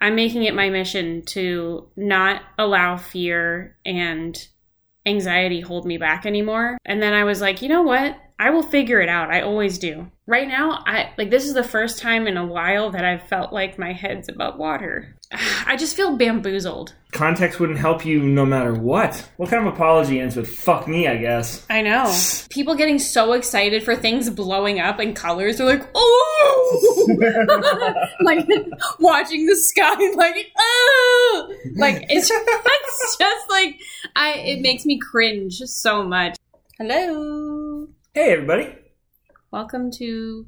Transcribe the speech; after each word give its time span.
I'm 0.00 0.14
making 0.14 0.44
it 0.44 0.54
my 0.54 0.70
mission 0.70 1.22
to 1.26 1.88
not 1.96 2.42
allow 2.56 2.96
fear 2.96 3.76
and 3.84 4.36
anxiety 5.04 5.60
hold 5.60 5.86
me 5.86 5.98
back 5.98 6.26
anymore. 6.26 6.78
And 6.84 7.02
then 7.02 7.14
I 7.14 7.24
was 7.24 7.40
like, 7.40 7.62
you 7.62 7.68
know 7.68 7.82
what? 7.82 8.16
I 8.38 8.50
will 8.50 8.62
figure 8.62 9.00
it 9.00 9.08
out. 9.08 9.30
I 9.30 9.40
always 9.40 9.78
do. 9.78 10.10
Right 10.28 10.46
now, 10.46 10.82
I 10.86 11.10
like 11.16 11.30
this 11.30 11.46
is 11.46 11.54
the 11.54 11.64
first 11.64 12.00
time 12.00 12.26
in 12.26 12.36
a 12.36 12.44
while 12.44 12.90
that 12.90 13.02
I've 13.02 13.26
felt 13.28 13.50
like 13.50 13.78
my 13.78 13.94
head's 13.94 14.28
above 14.28 14.58
water. 14.58 15.16
I 15.66 15.74
just 15.74 15.96
feel 15.96 16.18
bamboozled. 16.18 16.92
Context 17.12 17.58
wouldn't 17.58 17.78
help 17.78 18.04
you 18.04 18.22
no 18.22 18.44
matter 18.44 18.74
what. 18.74 19.26
What 19.38 19.48
kind 19.48 19.66
of 19.66 19.72
apology 19.72 20.20
ends 20.20 20.36
with 20.36 20.54
"fuck 20.54 20.86
me"? 20.86 21.08
I 21.08 21.16
guess. 21.16 21.64
I 21.70 21.80
know. 21.80 22.14
People 22.50 22.74
getting 22.74 22.98
so 22.98 23.32
excited 23.32 23.82
for 23.82 23.96
things 23.96 24.28
blowing 24.28 24.80
up 24.80 25.00
in 25.00 25.14
colors. 25.14 25.56
They're 25.56 25.66
like, 25.66 25.88
oh, 25.94 27.06
like 28.20 28.46
watching 29.00 29.46
the 29.46 29.56
sky, 29.56 29.94
like, 30.14 30.52
oh, 30.58 31.54
like 31.76 32.04
it's, 32.10 32.30
it's 32.30 33.16
just 33.18 33.50
like 33.50 33.80
I. 34.14 34.34
It 34.34 34.60
makes 34.60 34.84
me 34.84 34.98
cringe 34.98 35.56
so 35.56 36.04
much. 36.04 36.36
Hello, 36.78 37.88
Hey, 38.12 38.32
everybody. 38.34 38.74
Welcome 39.50 39.90
to 39.90 40.46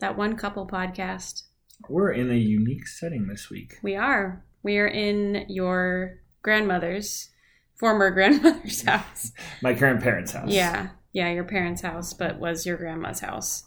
that 0.00 0.16
one 0.16 0.36
couple 0.36 0.66
podcast. 0.66 1.42
We're 1.88 2.12
in 2.12 2.30
a 2.30 2.34
unique 2.34 2.86
setting 2.86 3.28
this 3.28 3.48
week. 3.48 3.76
We 3.82 3.94
are. 3.96 4.44
We 4.62 4.78
are 4.78 4.88
in 4.88 5.46
your 5.48 6.20
grandmother's 6.42 7.30
former 7.76 8.10
grandmother's 8.14 8.82
house. 8.86 9.32
My 9.62 9.74
current 9.74 10.02
parents' 10.02 10.32
house. 10.32 10.50
Yeah, 10.50 10.88
yeah, 11.12 11.30
your 11.30 11.44
parents' 11.44 11.82
house, 11.82 12.12
but 12.12 12.38
was 12.38 12.66
your 12.66 12.76
grandma's 12.76 13.20
house. 13.20 13.64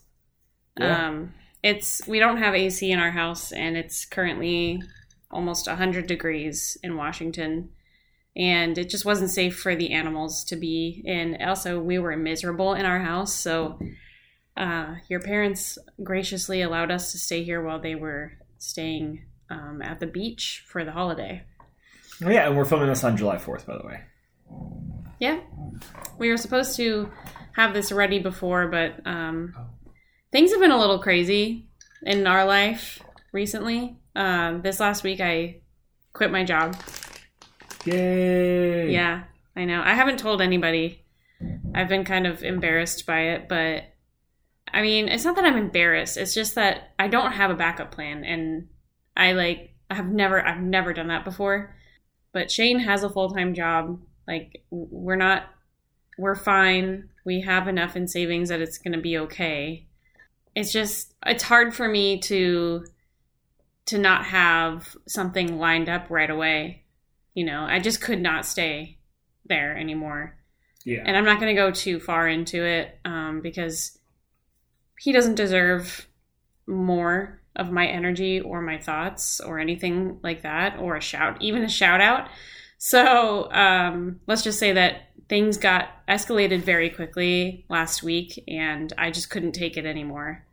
Yeah. 0.79 1.07
Um, 1.07 1.33
it's 1.63 2.05
we 2.07 2.19
don't 2.19 2.37
have 2.37 2.55
AC 2.55 2.91
in 2.91 2.99
our 2.99 3.11
house, 3.11 3.51
and 3.51 3.77
it's 3.77 4.05
currently 4.05 4.81
almost 5.29 5.67
hundred 5.67 6.07
degrees 6.07 6.77
in 6.83 6.97
Washington, 6.97 7.69
and 8.35 8.77
it 8.77 8.89
just 8.89 9.05
wasn't 9.05 9.29
safe 9.29 9.57
for 9.57 9.75
the 9.75 9.91
animals 9.91 10.43
to 10.45 10.55
be 10.57 11.01
in. 11.05 11.41
Also, 11.41 11.79
we 11.79 11.99
were 11.99 12.17
miserable 12.17 12.73
in 12.73 12.85
our 12.85 12.99
house, 12.99 13.33
so 13.33 13.79
uh, 14.57 14.95
your 15.07 15.19
parents 15.19 15.77
graciously 16.03 16.61
allowed 16.61 16.91
us 16.91 17.11
to 17.11 17.17
stay 17.17 17.43
here 17.43 17.61
while 17.61 17.79
they 17.79 17.95
were 17.95 18.33
staying 18.57 19.25
um, 19.49 19.81
at 19.81 19.99
the 19.99 20.07
beach 20.07 20.63
for 20.67 20.83
the 20.83 20.91
holiday. 20.91 21.43
Oh, 22.23 22.29
yeah, 22.29 22.47
and 22.47 22.57
we're 22.57 22.65
filming 22.65 22.87
this 22.87 23.03
on 23.03 23.17
July 23.17 23.37
4th, 23.37 23.65
by 23.65 23.77
the 23.77 23.85
way. 23.85 24.01
Yeah. 25.19 25.39
We 26.17 26.29
were 26.29 26.37
supposed 26.37 26.75
to 26.77 27.11
have 27.53 27.73
this 27.73 27.91
ready 27.91 28.19
before, 28.19 28.67
but 28.67 29.05
um, 29.05 29.55
things 30.31 30.51
have 30.51 30.59
been 30.59 30.71
a 30.71 30.79
little 30.79 30.99
crazy 30.99 31.67
in 32.03 32.27
our 32.27 32.45
life 32.45 32.99
recently. 33.31 33.97
Um, 34.15 34.61
this 34.61 34.79
last 34.79 35.03
week, 35.03 35.21
I 35.21 35.61
quit 36.13 36.31
my 36.31 36.43
job. 36.43 36.75
Yay! 37.85 38.91
Yeah, 38.91 39.23
I 39.55 39.65
know. 39.65 39.81
I 39.83 39.93
haven't 39.93 40.19
told 40.19 40.41
anybody. 40.41 41.03
I've 41.73 41.89
been 41.89 42.05
kind 42.05 42.27
of 42.27 42.43
embarrassed 42.43 43.05
by 43.05 43.21
it, 43.21 43.49
but 43.49 43.83
I 44.73 44.81
mean, 44.81 45.07
it's 45.07 45.25
not 45.25 45.35
that 45.35 45.45
I'm 45.45 45.57
embarrassed. 45.57 46.17
It's 46.17 46.33
just 46.33 46.55
that 46.55 46.93
I 46.97 47.07
don't 47.07 47.33
have 47.33 47.51
a 47.51 47.55
backup 47.55 47.91
plan, 47.91 48.23
and 48.23 48.67
I 49.15 49.33
like 49.33 49.75
I 49.89 49.95
have 49.95 50.07
never 50.07 50.45
I've 50.45 50.61
never 50.61 50.93
done 50.93 51.07
that 51.07 51.25
before. 51.25 51.75
But 52.31 52.51
Shane 52.51 52.79
has 52.79 53.03
a 53.03 53.09
full 53.09 53.29
time 53.31 53.53
job. 53.53 53.99
Like 54.27 54.63
we're 54.69 55.15
not 55.15 55.43
we're 56.17 56.35
fine. 56.35 57.09
We 57.25 57.41
have 57.41 57.67
enough 57.67 57.95
in 57.95 58.07
savings 58.07 58.49
that 58.49 58.61
it's 58.61 58.77
going 58.77 58.93
to 58.93 59.01
be 59.01 59.17
okay. 59.17 59.87
It's 60.55 60.71
just 60.71 61.13
it's 61.25 61.43
hard 61.43 61.73
for 61.73 61.87
me 61.87 62.19
to 62.21 62.85
to 63.87 63.97
not 63.97 64.25
have 64.25 64.95
something 65.07 65.57
lined 65.57 65.89
up 65.89 66.09
right 66.09 66.29
away. 66.29 66.83
You 67.33 67.45
know, 67.45 67.63
I 67.63 67.79
just 67.79 68.01
could 68.01 68.21
not 68.21 68.45
stay 68.45 68.97
there 69.45 69.77
anymore. 69.77 70.37
Yeah. 70.85 71.03
And 71.05 71.15
I'm 71.15 71.25
not 71.25 71.39
going 71.39 71.55
to 71.55 71.61
go 71.61 71.71
too 71.71 71.99
far 71.99 72.27
into 72.27 72.63
it 72.63 72.97
um, 73.05 73.41
because 73.41 73.97
he 75.01 75.11
doesn't 75.11 75.33
deserve 75.33 76.07
more 76.67 77.41
of 77.55 77.71
my 77.71 77.87
energy 77.87 78.39
or 78.39 78.61
my 78.61 78.77
thoughts 78.77 79.41
or 79.41 79.57
anything 79.57 80.19
like 80.21 80.43
that 80.43 80.77
or 80.77 80.95
a 80.95 81.01
shout, 81.01 81.41
even 81.41 81.63
a 81.63 81.69
shout 81.69 82.01
out. 82.01 82.29
So 82.77 83.51
um, 83.51 84.19
let's 84.27 84.43
just 84.43 84.59
say 84.59 84.73
that 84.73 85.09
things 85.27 85.57
got 85.57 85.89
escalated 86.07 86.61
very 86.61 86.91
quickly 86.91 87.65
last 87.67 88.03
week 88.03 88.43
and 88.47 88.93
I 88.95 89.09
just 89.09 89.31
couldn't 89.31 89.53
take 89.53 89.75
it 89.75 89.87
anymore. 89.87 90.45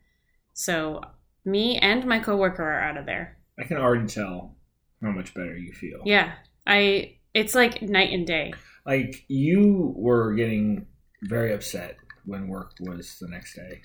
So 0.55 1.03
me 1.45 1.77
and 1.77 2.07
my 2.07 2.19
coworker 2.19 2.63
are 2.63 2.81
out 2.81 2.97
of 2.97 3.05
there. 3.05 3.37
I 3.61 3.65
can 3.65 3.77
already 3.77 4.07
tell 4.07 4.57
how 5.03 5.11
much 5.11 5.35
better 5.35 5.59
you 5.59 5.75
feel. 5.75 6.01
Yeah. 6.07 6.33
I 6.67 7.19
it's 7.35 7.55
like 7.55 7.83
night 7.83 8.15
and 8.15 8.27
day. 8.27 8.55
Like, 8.87 9.27
you 9.29 9.93
were 9.95 10.33
getting 10.33 10.87
very 11.25 11.53
upset 11.53 11.99
when 12.25 12.49
work 12.49 12.73
was 12.81 13.19
the 13.21 13.29
next 13.29 13.55
day, 13.55 13.83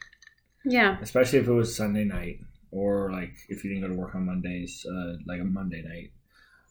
Yeah. 0.65 0.97
especially 1.01 1.39
if 1.39 1.47
it 1.47 1.51
was 1.53 1.75
Sunday 1.75 2.03
night 2.05 2.39
or, 2.71 3.11
like, 3.11 3.33
if 3.49 3.63
you 3.63 3.69
didn't 3.73 3.87
go 3.87 3.93
to 3.93 3.99
work 3.99 4.15
on 4.15 4.25
Mondays, 4.25 4.85
uh, 4.89 5.17
like 5.25 5.39
a 5.41 5.43
Monday 5.43 5.81
night. 5.83 6.11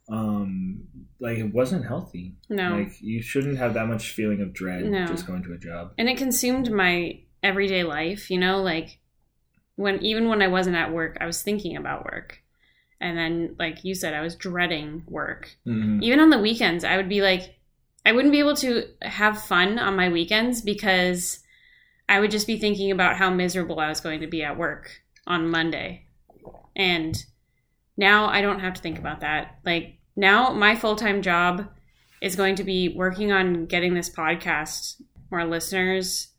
Um, 0.09 0.83
like, 1.21 1.39
it 1.39 1.53
wasn't 1.55 1.87
healthy. 1.87 2.35
No. 2.49 2.77
Like, 2.79 3.01
you 3.01 3.23
shouldn't 3.23 3.57
have 3.59 3.75
that 3.75 3.87
much 3.87 4.11
feeling 4.13 4.41
of 4.41 4.53
dread 4.53 4.85
No. 4.85 5.07
just 5.07 5.27
going 5.27 5.43
to 5.45 5.53
a 5.53 5.59
job. 5.59 5.93
and 5.99 6.09
it 6.09 6.17
consumed 6.17 6.71
my 6.73 7.21
everyday 7.43 7.83
life 7.83 8.31
you 8.31 8.39
know 8.39 8.63
like 8.63 9.01
when 9.75 10.01
even 10.01 10.29
when 10.29 10.41
i 10.41 10.47
wasn't 10.47 10.77
at 10.77 10.93
work 10.93 11.19
i 11.21 11.27
was 11.27 11.43
thinking 11.43 11.77
about 11.77 12.05
work 12.05 12.41
and 13.01 13.19
then 13.19 13.57
like 13.59 13.83
you 13.83 13.97
said 13.97 14.15
i 14.15 14.21
was 14.21 14.37
dreading 14.37 15.03
work 15.09 15.51
hmm 15.65 16.01
even 16.01 16.21
on 16.21 16.31
the 16.31 16.39
weekends 16.39 16.85
i 16.85 16.97
would 16.97 17.09
be 17.09 17.21
like 17.21 17.57
i 18.07 18.13
wouldn't 18.13 18.31
be 18.31 18.39
able 18.39 18.55
to 18.55 18.85
have 19.03 19.43
fun 19.43 19.77
on 19.81 19.97
my 19.97 20.09
weekends 20.09 20.63
because 20.63 21.41
i 22.09 22.21
would 22.21 22.31
just 22.31 22.47
be 22.47 22.59
thinking 22.59 22.91
about 22.91 23.17
how 23.17 23.31
miserable 23.31 23.81
i 23.81 23.89
was 23.89 24.01
going 24.01 24.21
to 24.21 24.27
be 24.27 24.43
at 24.43 24.59
work 24.59 25.03
on 25.27 25.51
monday 25.51 26.07
and 26.77 27.25
now 27.97 28.27
i 28.27 28.41
don't 28.41 28.61
have 28.61 28.75
to 28.75 28.83
think 28.83 28.99
about 28.99 29.21
that 29.21 29.59
like 29.65 29.99
now 30.17 30.53
my 30.53 30.75
full-time 30.75 31.23
job 31.23 31.69
is 32.21 32.37
going 32.37 32.55
to 32.55 32.65
be 32.65 32.89
working 32.89 33.33
on 33.33 33.67
getting 33.67 33.95
this 33.95 34.11
podcast 34.11 35.01
more 35.31 35.45
listeners 35.45 36.33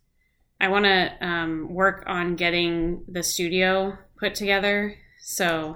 I 0.63 0.69
want 0.69 0.85
to 0.85 1.11
um, 1.19 1.73
work 1.73 2.05
on 2.07 2.37
getting 2.37 3.03
the 3.09 3.21
studio 3.21 3.97
put 4.17 4.33
together. 4.33 4.95
So 5.19 5.75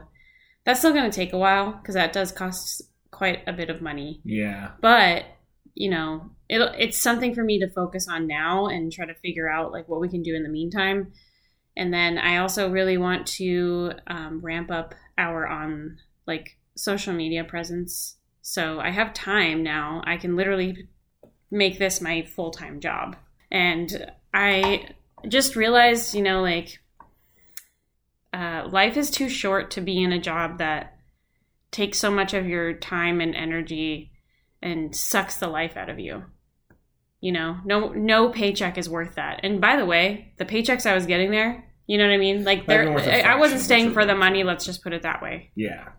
that's 0.63 0.79
still 0.79 0.93
going 0.93 1.11
to 1.11 1.15
take 1.15 1.33
a 1.33 1.37
while 1.37 1.73
because 1.73 1.95
that 1.95 2.13
does 2.13 2.31
cost 2.31 2.83
quite 3.11 3.39
a 3.47 3.51
bit 3.51 3.69
of 3.69 3.81
money. 3.81 4.21
Yeah. 4.23 4.71
But 4.79 5.25
you 5.73 5.89
know, 5.89 6.31
it, 6.49 6.61
it's 6.77 6.99
something 6.99 7.35
for 7.35 7.43
me 7.43 7.59
to 7.59 7.69
focus 7.69 8.07
on 8.07 8.27
now 8.27 8.67
and 8.67 8.91
try 8.91 9.05
to 9.05 9.13
figure 9.15 9.49
out 9.49 9.71
like 9.71 9.87
what 9.87 9.99
we 9.99 10.09
can 10.09 10.23
do 10.23 10.35
in 10.35 10.43
the 10.43 10.49
meantime. 10.49 11.11
And 11.75 11.93
then 11.93 12.17
I 12.17 12.37
also 12.37 12.71
really 12.71 12.97
want 12.97 13.27
to 13.27 13.91
um, 14.07 14.41
ramp 14.41 14.71
up 14.71 14.95
our 15.17 15.47
on 15.47 15.97
like 16.25 16.57
social 16.75 17.13
media 17.13 17.43
presence. 17.43 18.17
So 18.41 18.79
I 18.79 18.89
have 18.89 19.13
time 19.13 19.61
now. 19.61 20.01
I 20.05 20.17
can 20.17 20.35
literally 20.35 20.87
make 21.51 21.79
this 21.79 22.01
my 22.01 22.23
full 22.23 22.51
time 22.51 22.79
job. 22.79 23.15
And 23.51 24.11
I 24.33 24.89
just 25.27 25.55
realized, 25.55 26.13
you 26.13 26.21
know, 26.21 26.41
like 26.41 26.79
uh, 28.33 28.67
life 28.69 28.97
is 28.97 29.09
too 29.09 29.29
short 29.29 29.71
to 29.71 29.81
be 29.81 30.01
in 30.01 30.11
a 30.11 30.19
job 30.19 30.59
that 30.59 30.97
takes 31.71 31.97
so 31.97 32.09
much 32.09 32.33
of 32.33 32.47
your 32.47 32.73
time 32.73 33.21
and 33.21 33.35
energy 33.35 34.11
and 34.61 34.95
sucks 34.95 35.37
the 35.37 35.47
life 35.47 35.77
out 35.77 35.89
of 35.89 35.99
you. 35.99 36.23
You 37.19 37.31
know, 37.31 37.57
no 37.65 37.89
no 37.89 38.29
paycheck 38.29 38.77
is 38.77 38.89
worth 38.89 39.15
that. 39.15 39.39
And 39.43 39.59
by 39.59 39.75
the 39.75 39.85
way, 39.85 40.33
the 40.37 40.45
paychecks 40.45 40.85
I 40.85 40.93
was 40.93 41.05
getting 41.07 41.31
there, 41.31 41.67
you 41.87 41.97
know 41.97 42.05
what 42.05 42.13
I 42.13 42.17
mean? 42.17 42.43
Like 42.43 42.67
there, 42.67 42.91
I 43.25 43.35
wasn't 43.39 43.61
staying 43.61 43.93
for 43.93 44.05
the 44.05 44.13
money. 44.15 44.43
Let's 44.43 44.65
just 44.65 44.83
put 44.83 44.93
it 44.93 45.01
that 45.01 45.21
way. 45.21 45.51
Yeah. 45.55 45.89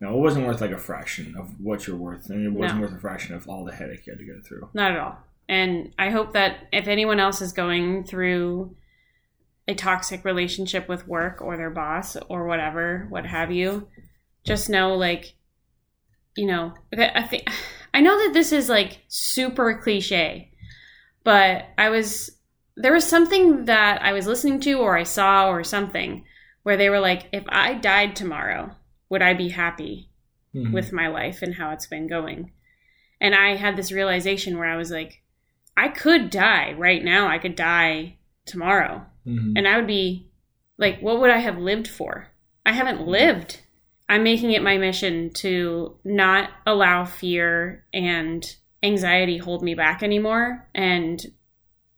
No, 0.00 0.14
it 0.14 0.20
wasn't 0.20 0.46
worth 0.46 0.60
like 0.60 0.70
a 0.70 0.78
fraction 0.78 1.34
of 1.36 1.48
what 1.60 1.86
you're 1.86 1.96
worth, 1.96 2.30
and 2.30 2.46
it 2.46 2.52
wasn't 2.52 2.80
No. 2.80 2.86
worth 2.86 2.96
a 2.96 3.00
fraction 3.00 3.34
of 3.34 3.48
all 3.48 3.64
the 3.64 3.74
headache 3.74 4.06
you 4.06 4.12
had 4.12 4.20
to 4.20 4.26
go 4.26 4.40
through. 4.46 4.68
Not 4.74 4.92
at 4.92 4.98
all. 4.98 5.18
And 5.48 5.92
I 5.98 6.10
hope 6.10 6.34
that 6.34 6.68
if 6.72 6.86
anyone 6.86 7.18
else 7.18 7.40
is 7.40 7.52
going 7.52 8.04
through 8.04 8.76
a 9.66 9.74
toxic 9.74 10.24
relationship 10.24 10.88
with 10.88 11.08
work 11.08 11.40
or 11.40 11.56
their 11.56 11.70
boss 11.70 12.16
or 12.28 12.46
whatever, 12.46 13.06
what 13.08 13.26
have 13.26 13.50
you, 13.50 13.88
just 14.44 14.68
know 14.70 14.94
like, 14.94 15.34
you 16.36 16.46
know, 16.46 16.74
I 16.96 17.22
think 17.22 17.48
I 17.94 18.00
know 18.00 18.16
that 18.18 18.32
this 18.32 18.52
is 18.52 18.68
like 18.68 19.00
super 19.08 19.74
cliche, 19.78 20.52
but 21.24 21.66
I 21.76 21.88
was 21.90 22.30
there 22.76 22.92
was 22.92 23.04
something 23.06 23.64
that 23.64 24.00
I 24.02 24.12
was 24.12 24.26
listening 24.28 24.60
to 24.60 24.74
or 24.74 24.96
I 24.96 25.02
saw 25.02 25.48
or 25.50 25.64
something 25.64 26.24
where 26.62 26.76
they 26.76 26.88
were 26.90 27.00
like, 27.00 27.28
if 27.32 27.42
I 27.48 27.74
died 27.74 28.14
tomorrow, 28.14 28.76
would 29.08 29.22
I 29.22 29.34
be 29.34 29.48
happy? 29.48 30.10
Mhm. 30.54 30.72
with 30.72 30.92
my 30.94 31.08
life 31.08 31.42
and 31.42 31.54
how 31.56 31.70
it's 31.72 31.86
been 31.86 32.06
going. 32.08 32.52
And 33.20 33.34
I 33.34 33.56
had 33.56 33.76
this 33.76 33.92
realization 33.92 34.56
where 34.56 34.68
I 34.68 34.76
was 34.76 34.90
like, 34.90 35.22
I 35.76 35.88
could 35.88 36.30
die 36.30 36.72
right 36.72 37.04
now. 37.04 37.28
I 37.28 37.38
could 37.38 37.54
die 37.54 38.16
tomorrow. 38.46 39.04
Mhm. 39.26 39.52
And 39.56 39.68
I 39.68 39.76
would 39.76 39.86
be 39.86 40.30
like, 40.78 41.00
what 41.00 41.20
would 41.20 41.30
I 41.30 41.38
have 41.38 41.58
lived 41.58 41.86
for? 41.86 42.28
I 42.64 42.72
haven't 42.72 43.06
lived. 43.06 43.60
I'm 44.08 44.22
making 44.22 44.52
it 44.52 44.62
my 44.62 44.78
mission 44.78 45.30
to 45.34 45.96
not 46.02 46.50
allow 46.66 47.04
fear 47.04 47.84
and 47.92 48.56
anxiety 48.82 49.38
hold 49.38 49.62
me 49.62 49.74
back 49.74 50.02
anymore. 50.02 50.66
And 50.74 51.24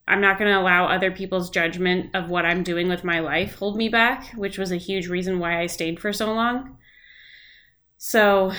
I'm 0.08 0.20
not 0.20 0.38
going 0.38 0.50
to 0.50 0.58
allow 0.58 0.86
other 0.86 1.12
people's 1.12 1.50
judgment 1.50 2.14
of 2.14 2.28
what 2.28 2.44
I'm 2.44 2.64
doing 2.64 2.88
with 2.88 3.04
my 3.04 3.20
life 3.20 3.54
hold 3.56 3.76
me 3.76 3.88
back, 3.88 4.32
which 4.32 4.58
was 4.58 4.72
a 4.72 4.76
huge 4.76 5.06
reason 5.06 5.38
why 5.38 5.60
I 5.60 5.66
stayed 5.66 6.00
for 6.00 6.12
so 6.12 6.32
long. 6.32 6.78
So, 7.96 8.52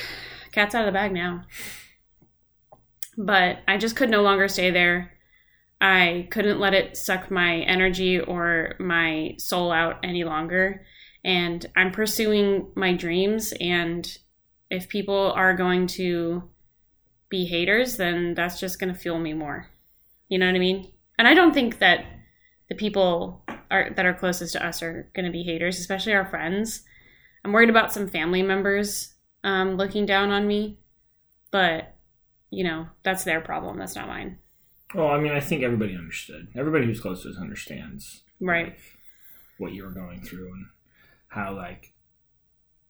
cat's 0.52 0.74
out 0.74 0.82
of 0.82 0.86
the 0.86 0.98
bag 0.98 1.12
now. 1.12 1.44
But 3.16 3.60
I 3.68 3.78
just 3.78 3.94
could 3.94 4.10
no 4.10 4.22
longer 4.22 4.48
stay 4.48 4.70
there. 4.72 5.12
I 5.80 6.26
couldn't 6.30 6.58
let 6.58 6.74
it 6.74 6.96
suck 6.96 7.30
my 7.30 7.58
energy 7.58 8.18
or 8.18 8.74
my 8.80 9.36
soul 9.38 9.70
out 9.70 10.00
any 10.02 10.24
longer. 10.24 10.84
And 11.26 11.66
I'm 11.76 11.90
pursuing 11.90 12.68
my 12.76 12.94
dreams. 12.94 13.52
And 13.60 14.16
if 14.70 14.88
people 14.88 15.32
are 15.32 15.54
going 15.54 15.88
to 15.88 16.44
be 17.28 17.44
haters, 17.44 17.96
then 17.96 18.34
that's 18.34 18.60
just 18.60 18.78
going 18.78 18.94
to 18.94 18.98
fuel 18.98 19.18
me 19.18 19.34
more. 19.34 19.68
You 20.28 20.38
know 20.38 20.46
what 20.46 20.54
I 20.54 20.60
mean? 20.60 20.92
And 21.18 21.26
I 21.26 21.34
don't 21.34 21.52
think 21.52 21.80
that 21.80 22.04
the 22.68 22.76
people 22.76 23.42
are 23.70 23.90
that 23.90 24.06
are 24.06 24.14
closest 24.14 24.52
to 24.52 24.64
us 24.64 24.82
are 24.82 25.10
going 25.14 25.26
to 25.26 25.32
be 25.32 25.42
haters, 25.42 25.78
especially 25.78 26.14
our 26.14 26.26
friends. 26.26 26.82
I'm 27.44 27.52
worried 27.52 27.70
about 27.70 27.92
some 27.92 28.08
family 28.08 28.42
members 28.42 29.14
um, 29.44 29.76
looking 29.76 30.06
down 30.06 30.30
on 30.30 30.46
me, 30.46 30.78
but 31.50 31.94
you 32.50 32.64
know 32.64 32.86
that's 33.02 33.24
their 33.24 33.40
problem. 33.40 33.78
That's 33.78 33.96
not 33.96 34.08
mine. 34.08 34.38
Well, 34.94 35.08
I 35.08 35.18
mean, 35.18 35.32
I 35.32 35.40
think 35.40 35.62
everybody 35.62 35.96
understood. 35.96 36.48
Everybody 36.54 36.86
who's 36.86 37.00
close 37.00 37.22
to 37.22 37.30
us 37.30 37.36
understands, 37.36 38.22
right? 38.40 38.66
Like, 38.66 38.78
what 39.58 39.72
you 39.72 39.84
were 39.84 39.90
going 39.90 40.20
through 40.20 40.52
and 40.52 40.66
how 41.36 41.54
like 41.54 41.92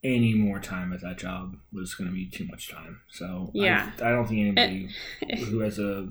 any 0.03 0.35
more 0.35 0.61
time 0.61 0.93
at 0.93 1.03
that 1.03 1.19
job 1.19 1.57
was 1.73 1.95
going 1.95 2.09
to 2.09 2.15
be 2.15 2.31
too 2.31 2.47
much 2.47 2.71
time. 2.71 3.01
So 3.11 3.51
yeah, 3.53 3.91
I, 4.01 4.07
I 4.07 4.11
don't 4.11 4.27
think 4.27 4.41
anybody 4.41 4.89
who 5.45 5.61
has 5.61 5.79
a 5.79 6.09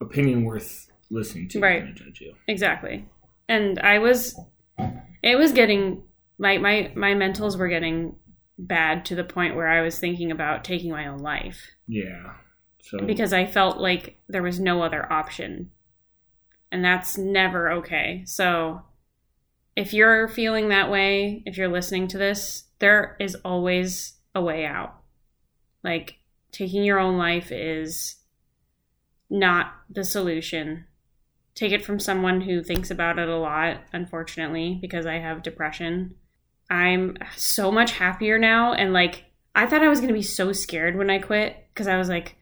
opinion 0.00 0.44
worth 0.44 0.90
listening 1.10 1.48
to 1.48 1.60
right. 1.60 1.78
is 1.78 1.82
going 1.82 1.94
to 1.94 2.04
judge 2.04 2.20
you. 2.20 2.34
Exactly. 2.46 3.08
And 3.48 3.80
I 3.80 3.98
was, 3.98 4.38
it 5.22 5.36
was 5.36 5.52
getting 5.52 6.02
my 6.38 6.58
my 6.58 6.92
my 6.94 7.14
mentals 7.14 7.58
were 7.58 7.68
getting 7.68 8.14
bad 8.58 9.04
to 9.06 9.14
the 9.14 9.24
point 9.24 9.56
where 9.56 9.68
I 9.68 9.80
was 9.80 9.98
thinking 9.98 10.30
about 10.30 10.64
taking 10.64 10.90
my 10.90 11.06
own 11.06 11.18
life. 11.18 11.70
Yeah. 11.86 12.34
So 12.82 12.98
because 12.98 13.32
I 13.32 13.46
felt 13.46 13.78
like 13.78 14.20
there 14.28 14.42
was 14.42 14.60
no 14.60 14.82
other 14.82 15.10
option. 15.10 15.70
And 16.70 16.84
that's 16.84 17.16
never 17.16 17.70
okay. 17.72 18.24
So 18.26 18.82
if 19.78 19.92
you're 19.92 20.26
feeling 20.26 20.70
that 20.70 20.90
way, 20.90 21.40
if 21.46 21.56
you're 21.56 21.68
listening 21.68 22.08
to 22.08 22.18
this, 22.18 22.64
there 22.80 23.16
is 23.20 23.36
always 23.44 24.14
a 24.34 24.42
way 24.42 24.66
out. 24.66 24.92
Like 25.84 26.16
taking 26.50 26.82
your 26.82 26.98
own 26.98 27.16
life 27.16 27.52
is 27.52 28.16
not 29.30 29.72
the 29.88 30.02
solution. 30.02 30.86
Take 31.54 31.70
it 31.70 31.84
from 31.84 32.00
someone 32.00 32.40
who 32.40 32.60
thinks 32.60 32.90
about 32.90 33.20
it 33.20 33.28
a 33.28 33.36
lot, 33.36 33.82
unfortunately, 33.92 34.78
because 34.80 35.06
I 35.06 35.18
have 35.18 35.44
depression. 35.44 36.16
I'm 36.68 37.16
so 37.36 37.70
much 37.70 37.92
happier 37.92 38.36
now. 38.36 38.72
And 38.72 38.92
like, 38.92 39.26
I 39.54 39.66
thought 39.66 39.84
I 39.84 39.88
was 39.88 40.00
going 40.00 40.08
to 40.08 40.12
be 40.12 40.22
so 40.22 40.52
scared 40.52 40.96
when 40.96 41.08
I 41.08 41.20
quit 41.20 41.56
because 41.72 41.86
I 41.86 41.98
was 41.98 42.08
like, 42.08 42.34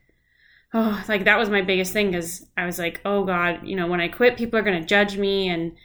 oh, 0.72 1.04
like 1.06 1.24
that 1.24 1.38
was 1.38 1.50
my 1.50 1.60
biggest 1.60 1.92
thing 1.92 2.12
because 2.12 2.46
I 2.56 2.64
was 2.64 2.78
like, 2.78 3.02
oh 3.04 3.26
God, 3.26 3.60
you 3.62 3.76
know, 3.76 3.88
when 3.88 4.00
I 4.00 4.08
quit, 4.08 4.38
people 4.38 4.58
are 4.58 4.62
going 4.62 4.80
to 4.80 4.88
judge 4.88 5.18
me 5.18 5.50
and 5.50 5.76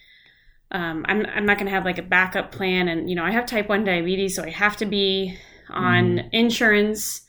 um, 0.71 1.05
I'm, 1.07 1.25
I'm 1.25 1.45
not 1.45 1.57
going 1.57 1.67
to 1.67 1.73
have 1.73 1.85
like 1.85 1.97
a 1.97 2.03
backup 2.03 2.51
plan. 2.51 2.87
And, 2.87 3.09
you 3.09 3.15
know, 3.15 3.23
I 3.23 3.31
have 3.31 3.45
type 3.45 3.69
1 3.69 3.83
diabetes, 3.83 4.35
so 4.35 4.43
I 4.43 4.49
have 4.49 4.77
to 4.77 4.85
be 4.85 5.37
on 5.69 6.17
mm. 6.17 6.29
insurance. 6.31 7.21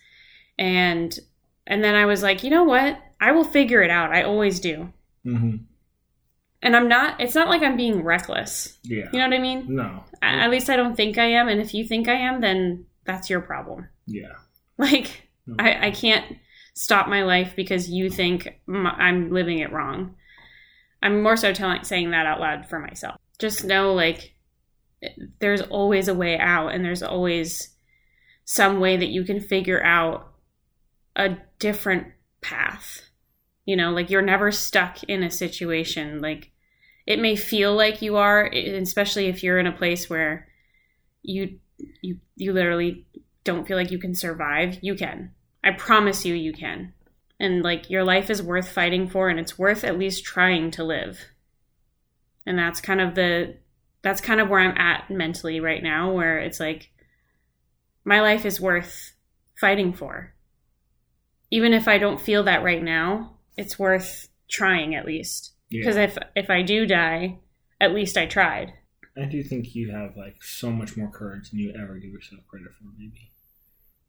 And, 0.58 1.16
and 1.66 1.82
then 1.82 1.94
I 1.94 2.06
was 2.06 2.22
like, 2.22 2.44
you 2.44 2.50
know 2.50 2.64
what? 2.64 2.98
I 3.20 3.32
will 3.32 3.44
figure 3.44 3.82
it 3.82 3.90
out. 3.90 4.12
I 4.12 4.22
always 4.22 4.60
do. 4.60 4.92
Mm-hmm. 5.26 5.56
And 6.64 6.76
I'm 6.76 6.88
not, 6.88 7.20
it's 7.20 7.34
not 7.34 7.48
like 7.48 7.62
I'm 7.62 7.76
being 7.76 8.04
reckless. 8.04 8.78
Yeah. 8.84 9.08
You 9.12 9.18
know 9.18 9.26
what 9.26 9.34
I 9.34 9.40
mean? 9.40 9.66
No. 9.68 10.04
At 10.22 10.50
least 10.50 10.70
I 10.70 10.76
don't 10.76 10.96
think 10.96 11.18
I 11.18 11.32
am. 11.32 11.48
And 11.48 11.60
if 11.60 11.74
you 11.74 11.84
think 11.84 12.08
I 12.08 12.14
am, 12.14 12.40
then 12.40 12.86
that's 13.04 13.28
your 13.28 13.40
problem. 13.40 13.88
Yeah. 14.06 14.34
Like. 14.78 15.28
I, 15.58 15.88
I 15.88 15.90
can't 15.90 16.38
stop 16.74 17.08
my 17.08 17.22
life 17.24 17.54
because 17.56 17.90
you 17.90 18.10
think 18.10 18.60
I'm 18.68 19.30
living 19.30 19.58
it 19.58 19.72
wrong. 19.72 20.14
I'm 21.02 21.22
more 21.22 21.36
so 21.36 21.52
telling, 21.52 21.82
saying 21.84 22.12
that 22.12 22.26
out 22.26 22.40
loud 22.40 22.68
for 22.68 22.78
myself. 22.78 23.16
Just 23.42 23.64
know, 23.64 23.92
like, 23.92 24.34
there's 25.40 25.62
always 25.62 26.06
a 26.06 26.14
way 26.14 26.38
out, 26.38 26.68
and 26.68 26.84
there's 26.84 27.02
always 27.02 27.70
some 28.44 28.78
way 28.78 28.96
that 28.96 29.08
you 29.08 29.24
can 29.24 29.40
figure 29.40 29.82
out 29.82 30.32
a 31.16 31.36
different 31.58 32.06
path. 32.40 33.02
You 33.64 33.76
know, 33.76 33.90
like 33.90 34.10
you're 34.10 34.22
never 34.22 34.52
stuck 34.52 35.02
in 35.04 35.24
a 35.24 35.30
situation. 35.30 36.20
Like 36.20 36.52
it 37.06 37.18
may 37.18 37.36
feel 37.36 37.74
like 37.74 38.00
you 38.02 38.16
are, 38.16 38.46
especially 38.46 39.26
if 39.26 39.42
you're 39.42 39.58
in 39.58 39.66
a 39.66 39.72
place 39.72 40.08
where 40.08 40.48
you 41.22 41.58
you 42.00 42.18
you 42.36 42.52
literally 42.52 43.06
don't 43.44 43.66
feel 43.66 43.76
like 43.76 43.90
you 43.90 43.98
can 43.98 44.14
survive. 44.14 44.78
You 44.82 44.94
can. 44.94 45.32
I 45.64 45.72
promise 45.72 46.24
you, 46.24 46.34
you 46.34 46.52
can. 46.52 46.92
And 47.40 47.62
like 47.62 47.90
your 47.90 48.04
life 48.04 48.30
is 48.30 48.42
worth 48.42 48.68
fighting 48.68 49.08
for, 49.08 49.28
and 49.28 49.38
it's 49.40 49.58
worth 49.58 49.84
at 49.84 49.98
least 49.98 50.24
trying 50.24 50.70
to 50.72 50.84
live. 50.84 51.18
And 52.46 52.58
that's 52.58 52.80
kind 52.80 53.00
of 53.00 53.14
the 53.14 53.56
that's 54.02 54.20
kind 54.20 54.40
of 54.40 54.48
where 54.48 54.60
I'm 54.60 54.76
at 54.76 55.10
mentally 55.10 55.60
right 55.60 55.82
now, 55.82 56.12
where 56.12 56.38
it's 56.38 56.58
like 56.58 56.90
my 58.04 58.20
life 58.20 58.44
is 58.44 58.60
worth 58.60 59.12
fighting 59.60 59.92
for 59.92 60.34
even 61.52 61.74
if 61.74 61.86
I 61.86 61.98
don't 61.98 62.20
feel 62.20 62.44
that 62.44 62.64
right 62.64 62.82
now, 62.82 63.36
it's 63.56 63.78
worth 63.78 64.28
trying 64.48 64.96
at 64.96 65.04
least. 65.04 65.52
Because 65.70 65.96
yeah. 65.96 66.04
if 66.04 66.18
if 66.34 66.50
I 66.50 66.62
do 66.62 66.86
die, 66.86 67.38
at 67.80 67.94
least 67.94 68.16
I 68.16 68.26
tried. 68.26 68.72
I 69.16 69.26
do 69.26 69.42
think 69.42 69.74
you 69.74 69.92
have 69.92 70.16
like 70.16 70.42
so 70.42 70.70
much 70.70 70.96
more 70.96 71.10
courage 71.10 71.50
than 71.50 71.60
you 71.60 71.74
ever 71.78 71.98
give 71.98 72.10
yourself 72.10 72.40
credit 72.48 72.72
for, 72.72 72.84
maybe. 72.98 73.30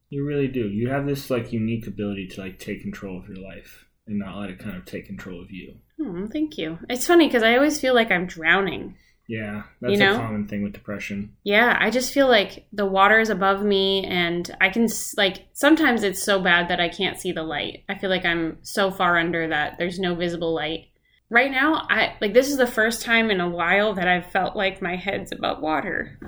You 0.10 0.26
really 0.26 0.48
do. 0.48 0.70
You 0.70 0.90
have 0.90 1.06
this 1.06 1.30
like 1.30 1.52
unique 1.52 1.86
ability 1.86 2.28
to 2.30 2.42
like 2.42 2.60
take 2.60 2.82
control 2.82 3.20
of 3.20 3.28
your 3.28 3.44
life 3.44 3.86
and 4.08 4.20
not 4.20 4.38
let 4.38 4.50
it 4.50 4.60
kind 4.60 4.76
of 4.76 4.86
take 4.86 5.06
control 5.06 5.42
of 5.42 5.52
you. 5.52 5.76
Oh, 6.00 6.28
thank 6.28 6.58
you. 6.58 6.80
It's 6.90 7.08
funny 7.08 7.28
because 7.28 7.44
I 7.44 7.56
always 7.56 7.80
feel 7.80 7.94
like 7.94 8.12
I'm 8.12 8.26
drowning. 8.26 8.96
Yeah, 9.28 9.64
that's 9.80 9.94
you 9.94 10.00
know? 10.00 10.16
a 10.16 10.20
common 10.20 10.48
thing 10.48 10.64
with 10.64 10.74
depression. 10.74 11.36
Yeah, 11.44 11.78
I 11.80 11.90
just 11.90 12.14
feel 12.14 12.28
like 12.28 12.68
the 12.74 12.86
water 12.86 13.20
is 13.20 13.30
above 13.30 13.64
me 13.64 14.06
and 14.06 14.54
I 14.60 14.70
can 14.70 14.90
like 15.16 15.48
sometimes 15.54 16.04
it's 16.04 16.22
so 16.22 16.42
bad 16.42 16.68
that 16.68 16.82
I 16.82 16.90
can't 16.90 17.20
see 17.20 17.32
the 17.32 17.44
light. 17.44 17.84
I 17.88 17.98
feel 17.98 18.10
like 18.10 18.26
I'm 18.26 18.58
so 18.64 18.92
far 18.92 19.18
under 19.18 19.48
that 19.48 19.78
there's 19.78 19.98
no 20.00 20.14
visible 20.14 20.54
light. 20.54 20.90
Right 21.30 21.50
now, 21.50 21.88
I 21.90 22.16
like 22.20 22.34
this 22.34 22.50
is 22.50 22.58
the 22.58 22.68
first 22.68 23.02
time 23.02 23.32
in 23.32 23.40
a 23.40 23.50
while 23.50 23.94
that 23.94 24.10
I've 24.10 24.32
felt 24.32 24.58
like 24.58 24.82
my 24.82 24.98
head's 24.98 25.32
above 25.32 25.62
water. 25.62 26.20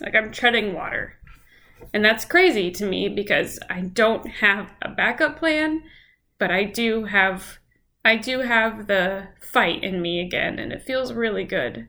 Like 0.00 0.14
I'm 0.14 0.32
treading 0.32 0.72
water. 0.72 1.14
And 1.92 2.04
that's 2.04 2.24
crazy 2.24 2.70
to 2.72 2.86
me 2.86 3.08
because 3.08 3.58
I 3.68 3.82
don't 3.82 4.26
have 4.26 4.72
a 4.82 4.88
backup 4.88 5.38
plan, 5.38 5.82
but 6.38 6.50
I 6.50 6.64
do 6.64 7.04
have 7.04 7.58
I 8.04 8.16
do 8.16 8.40
have 8.40 8.86
the 8.86 9.28
fight 9.40 9.82
in 9.84 10.00
me 10.00 10.20
again, 10.20 10.58
and 10.58 10.72
it 10.72 10.82
feels 10.82 11.12
really 11.12 11.44
good. 11.44 11.88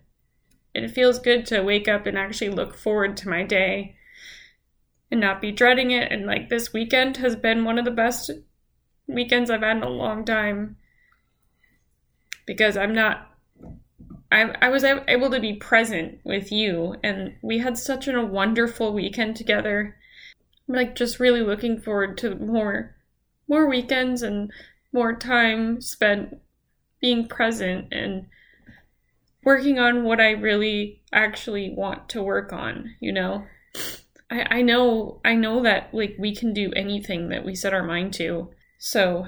And 0.75 0.85
it 0.85 0.91
feels 0.91 1.19
good 1.19 1.45
to 1.47 1.61
wake 1.61 1.87
up 1.87 2.05
and 2.05 2.17
actually 2.17 2.49
look 2.49 2.75
forward 2.75 3.17
to 3.17 3.29
my 3.29 3.43
day 3.43 3.95
and 5.09 5.19
not 5.19 5.41
be 5.41 5.51
dreading 5.51 5.91
it. 5.91 6.11
And 6.11 6.25
like 6.25 6.49
this 6.49 6.73
weekend 6.73 7.17
has 7.17 7.35
been 7.35 7.63
one 7.63 7.79
of 7.79 7.85
the 7.85 7.91
best 7.91 8.31
weekends 9.07 9.49
I've 9.49 9.61
had 9.61 9.77
in 9.77 9.83
a 9.83 9.89
long 9.89 10.25
time 10.25 10.77
because 12.45 12.75
I'm 12.75 12.93
not. 12.93 13.27
I, 14.31 14.53
I 14.61 14.69
was 14.69 14.83
able 14.83 15.31
to 15.31 15.39
be 15.39 15.53
present 15.53 16.19
with 16.23 16.51
you, 16.51 16.95
and 17.03 17.35
we 17.41 17.59
had 17.59 17.77
such 17.77 18.07
a 18.07 18.21
wonderful 18.21 18.93
weekend 18.93 19.35
together. 19.35 19.95
I'm 20.67 20.75
like 20.75 20.95
just 20.95 21.19
really 21.19 21.41
looking 21.41 21.79
forward 21.79 22.17
to 22.19 22.35
more, 22.35 22.95
more 23.49 23.67
weekends 23.67 24.21
and 24.21 24.51
more 24.93 25.13
time 25.13 25.81
spent 25.81 26.37
being 27.01 27.27
present 27.27 27.91
and 27.91 28.27
working 29.43 29.79
on 29.79 30.03
what 30.03 30.21
I 30.21 30.31
really 30.31 31.01
actually 31.11 31.73
want 31.75 32.09
to 32.09 32.23
work 32.23 32.53
on, 32.53 32.95
you 32.99 33.11
know? 33.11 33.45
I, 34.29 34.57
I 34.57 34.61
know 34.61 35.19
I 35.25 35.33
know 35.33 35.63
that 35.63 35.93
like 35.93 36.15
we 36.19 36.35
can 36.35 36.53
do 36.53 36.71
anything 36.75 37.29
that 37.29 37.43
we 37.43 37.55
set 37.55 37.73
our 37.73 37.83
mind 37.83 38.13
to. 38.15 38.49
So 38.77 39.27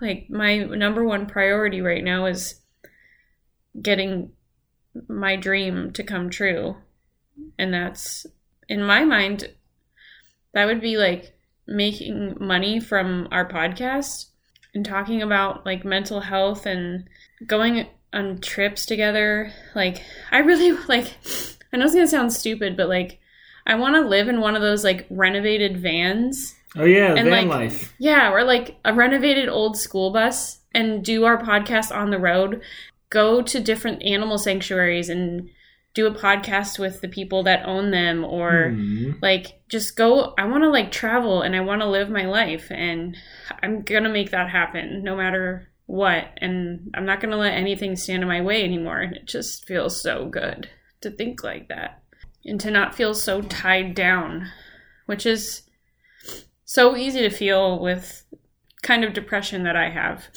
like 0.00 0.28
my 0.30 0.58
number 0.58 1.04
one 1.04 1.26
priority 1.26 1.80
right 1.80 2.04
now 2.04 2.26
is 2.26 2.60
getting 3.80 4.32
my 5.08 5.36
dream 5.36 5.92
to 5.92 6.02
come 6.02 6.30
true. 6.30 6.76
And 7.58 7.72
that's 7.72 8.26
in 8.68 8.82
my 8.82 9.04
mind 9.04 9.48
that 10.52 10.66
would 10.66 10.80
be 10.80 10.96
like 10.96 11.34
making 11.70 12.36
money 12.40 12.80
from 12.80 13.28
our 13.30 13.48
podcast 13.48 14.26
and 14.74 14.84
talking 14.84 15.22
about 15.22 15.64
like 15.64 15.84
mental 15.84 16.20
health 16.20 16.66
and 16.66 17.08
going 17.46 17.86
on 18.12 18.40
trips 18.40 18.84
together. 18.84 19.52
Like 19.74 20.02
I 20.30 20.38
really 20.38 20.72
like 20.88 21.16
I 21.72 21.76
know 21.76 21.86
it's 21.86 21.94
gonna 21.94 22.06
sound 22.06 22.32
stupid, 22.32 22.76
but 22.76 22.88
like 22.88 23.20
I 23.66 23.76
want 23.76 23.94
to 23.94 24.00
live 24.02 24.28
in 24.28 24.40
one 24.40 24.56
of 24.56 24.62
those 24.62 24.84
like 24.84 25.06
renovated 25.10 25.78
vans. 25.78 26.54
Oh 26.76 26.84
yeah, 26.84 27.14
And, 27.14 27.28
van 27.28 27.48
like, 27.48 27.48
life. 27.48 27.94
Yeah, 27.98 28.32
or 28.32 28.44
like 28.44 28.76
a 28.84 28.94
renovated 28.94 29.48
old 29.48 29.76
school 29.76 30.12
bus 30.12 30.58
and 30.72 31.04
do 31.04 31.24
our 31.24 31.40
podcast 31.40 31.94
on 31.94 32.10
the 32.10 32.18
road. 32.18 32.62
Go 33.10 33.42
to 33.42 33.60
different 33.60 34.02
animal 34.04 34.38
sanctuaries 34.38 35.08
and 35.08 35.50
do 35.94 36.06
a 36.06 36.14
podcast 36.14 36.78
with 36.78 37.00
the 37.00 37.08
people 37.08 37.42
that 37.42 37.66
own 37.66 37.90
them 37.90 38.24
or 38.24 38.70
Hmm. 38.70 39.12
like 39.20 39.60
just 39.68 39.96
go 39.96 40.34
I 40.38 40.46
want 40.46 40.62
to 40.62 40.70
like 40.70 40.92
travel 40.92 41.42
and 41.42 41.54
I 41.56 41.60
want 41.60 41.82
to 41.82 41.88
live 41.88 42.08
my 42.10 42.26
life 42.26 42.68
and 42.70 43.16
I'm 43.62 43.82
going 43.82 44.04
to 44.04 44.08
make 44.08 44.30
that 44.30 44.50
happen 44.50 45.02
no 45.02 45.16
matter 45.16 45.68
what 45.86 46.26
and 46.36 46.90
I'm 46.94 47.04
not 47.06 47.20
going 47.20 47.32
to 47.32 47.36
let 47.36 47.54
anything 47.54 47.96
stand 47.96 48.22
in 48.22 48.28
my 48.28 48.40
way 48.40 48.62
anymore 48.62 49.00
and 49.00 49.16
it 49.16 49.26
just 49.26 49.64
feels 49.66 50.00
so 50.00 50.26
good 50.28 50.68
to 51.00 51.10
think 51.10 51.42
like 51.42 51.68
that 51.68 52.02
and 52.44 52.60
to 52.60 52.70
not 52.70 52.94
feel 52.94 53.12
so 53.12 53.42
tied 53.42 53.94
down 53.96 54.48
which 55.06 55.26
is 55.26 55.62
so 56.64 56.96
easy 56.96 57.20
to 57.22 57.30
feel 57.30 57.80
with 57.80 58.24
kind 58.82 59.02
of 59.02 59.12
depression 59.12 59.64
that 59.64 59.74
I 59.74 59.90
have 59.90 60.28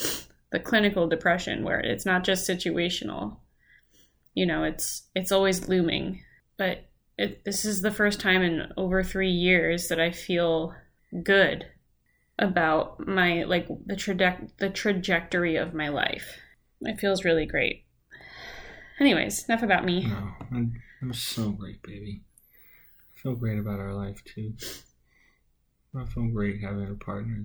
the 0.52 0.60
clinical 0.60 1.08
depression 1.08 1.64
where 1.64 1.80
it's 1.80 2.06
not 2.08 2.24
just 2.24 2.50
situational 2.50 3.38
you 4.34 4.46
know 4.46 4.64
it's 4.64 5.04
it's 5.16 5.32
always 5.32 5.68
looming 5.68 6.22
but 6.58 6.86
it, 7.18 7.44
this 7.46 7.66
is 7.66 7.82
the 7.82 7.92
first 7.92 8.20
time 8.20 8.42
in 8.42 8.72
over 8.78 9.04
three 9.04 9.30
years 9.30 9.88
that 9.88 10.00
I 10.00 10.12
feel 10.12 10.74
good 11.24 11.66
about 12.40 13.06
my 13.08 13.44
like 13.44 13.68
the 13.86 13.96
traje- 13.96 14.50
the 14.58 14.70
trajectory 14.70 15.56
of 15.56 15.74
my 15.74 15.90
life. 15.90 16.38
It 16.82 17.00
feels 17.00 17.24
really 17.24 17.46
great. 17.46 17.86
Anyways, 19.00 19.48
enough 19.48 19.64
about 19.64 19.86
me. 19.86 20.06
No, 20.06 20.32
I'm, 20.52 20.74
I'm 21.02 21.14
so 21.14 21.50
great, 21.52 21.82
baby. 21.84 22.22
I 23.00 23.20
feel 23.22 23.36
great 23.36 23.60
about 23.60 23.80
our 23.80 23.94
life 23.94 24.24
too. 24.24 24.54
I 25.96 26.06
feel 26.06 26.28
great 26.28 26.62
having 26.62 26.90
a 26.90 26.96
partner 26.96 27.44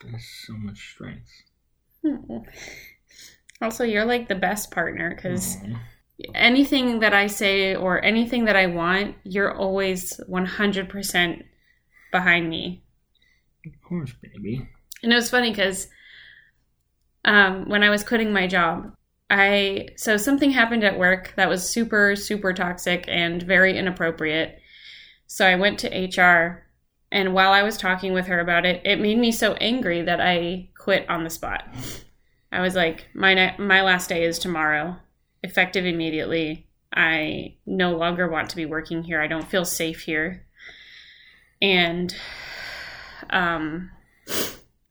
that 0.00 0.10
has 0.10 0.24
so 0.46 0.52
much 0.54 0.92
strength. 0.92 1.30
Also, 3.62 3.84
you're 3.84 4.04
like 4.04 4.28
the 4.28 4.34
best 4.34 4.70
partner 4.70 5.14
because 5.14 5.56
Aw. 5.56 5.78
anything 6.34 7.00
that 7.00 7.14
I 7.14 7.26
say 7.26 7.74
or 7.74 8.04
anything 8.04 8.44
that 8.44 8.56
I 8.56 8.66
want, 8.66 9.16
you're 9.24 9.54
always 9.54 10.20
100% 10.28 11.42
behind 12.12 12.50
me. 12.50 12.82
Of 13.66 13.72
course, 13.82 14.14
baby. 14.22 14.68
And 15.02 15.12
it 15.12 15.16
was 15.16 15.30
funny 15.30 15.50
because 15.50 15.88
um, 17.24 17.68
when 17.68 17.82
I 17.82 17.90
was 17.90 18.04
quitting 18.04 18.32
my 18.32 18.46
job, 18.46 18.92
I 19.28 19.88
so 19.96 20.16
something 20.16 20.50
happened 20.52 20.84
at 20.84 20.98
work 20.98 21.32
that 21.36 21.48
was 21.48 21.68
super 21.68 22.14
super 22.14 22.52
toxic 22.52 23.04
and 23.08 23.42
very 23.42 23.76
inappropriate. 23.76 24.60
So 25.26 25.44
I 25.44 25.56
went 25.56 25.80
to 25.80 25.88
HR, 25.88 26.64
and 27.10 27.34
while 27.34 27.52
I 27.52 27.64
was 27.64 27.76
talking 27.76 28.12
with 28.12 28.26
her 28.26 28.38
about 28.38 28.64
it, 28.64 28.82
it 28.84 29.00
made 29.00 29.18
me 29.18 29.32
so 29.32 29.54
angry 29.54 30.02
that 30.02 30.20
I 30.20 30.68
quit 30.78 31.08
on 31.10 31.24
the 31.24 31.30
spot. 31.30 31.64
I 32.52 32.60
was 32.60 32.74
like, 32.74 33.06
my 33.14 33.34
ne- 33.34 33.56
my 33.58 33.82
last 33.82 34.08
day 34.08 34.24
is 34.24 34.38
tomorrow, 34.38 34.96
effective 35.42 35.84
immediately. 35.84 36.66
I 36.94 37.56
no 37.66 37.96
longer 37.96 38.28
want 38.28 38.50
to 38.50 38.56
be 38.56 38.66
working 38.66 39.02
here. 39.02 39.20
I 39.20 39.26
don't 39.26 39.48
feel 39.48 39.64
safe 39.64 40.00
here. 40.02 40.46
And 41.60 42.14
um 43.30 43.90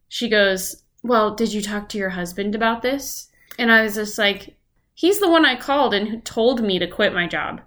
she 0.07 0.29
goes, 0.29 0.83
Well, 1.03 1.35
did 1.35 1.53
you 1.53 1.61
talk 1.61 1.89
to 1.89 1.97
your 1.97 2.11
husband 2.11 2.55
about 2.55 2.81
this? 2.81 3.29
And 3.57 3.71
I 3.71 3.83
was 3.83 3.95
just 3.95 4.17
like, 4.17 4.55
He's 4.93 5.19
the 5.19 5.29
one 5.29 5.45
I 5.45 5.55
called 5.55 5.93
and 5.93 6.07
who 6.07 6.19
told 6.21 6.63
me 6.63 6.79
to 6.79 6.87
quit 6.87 7.13
my 7.13 7.27
job. 7.27 7.61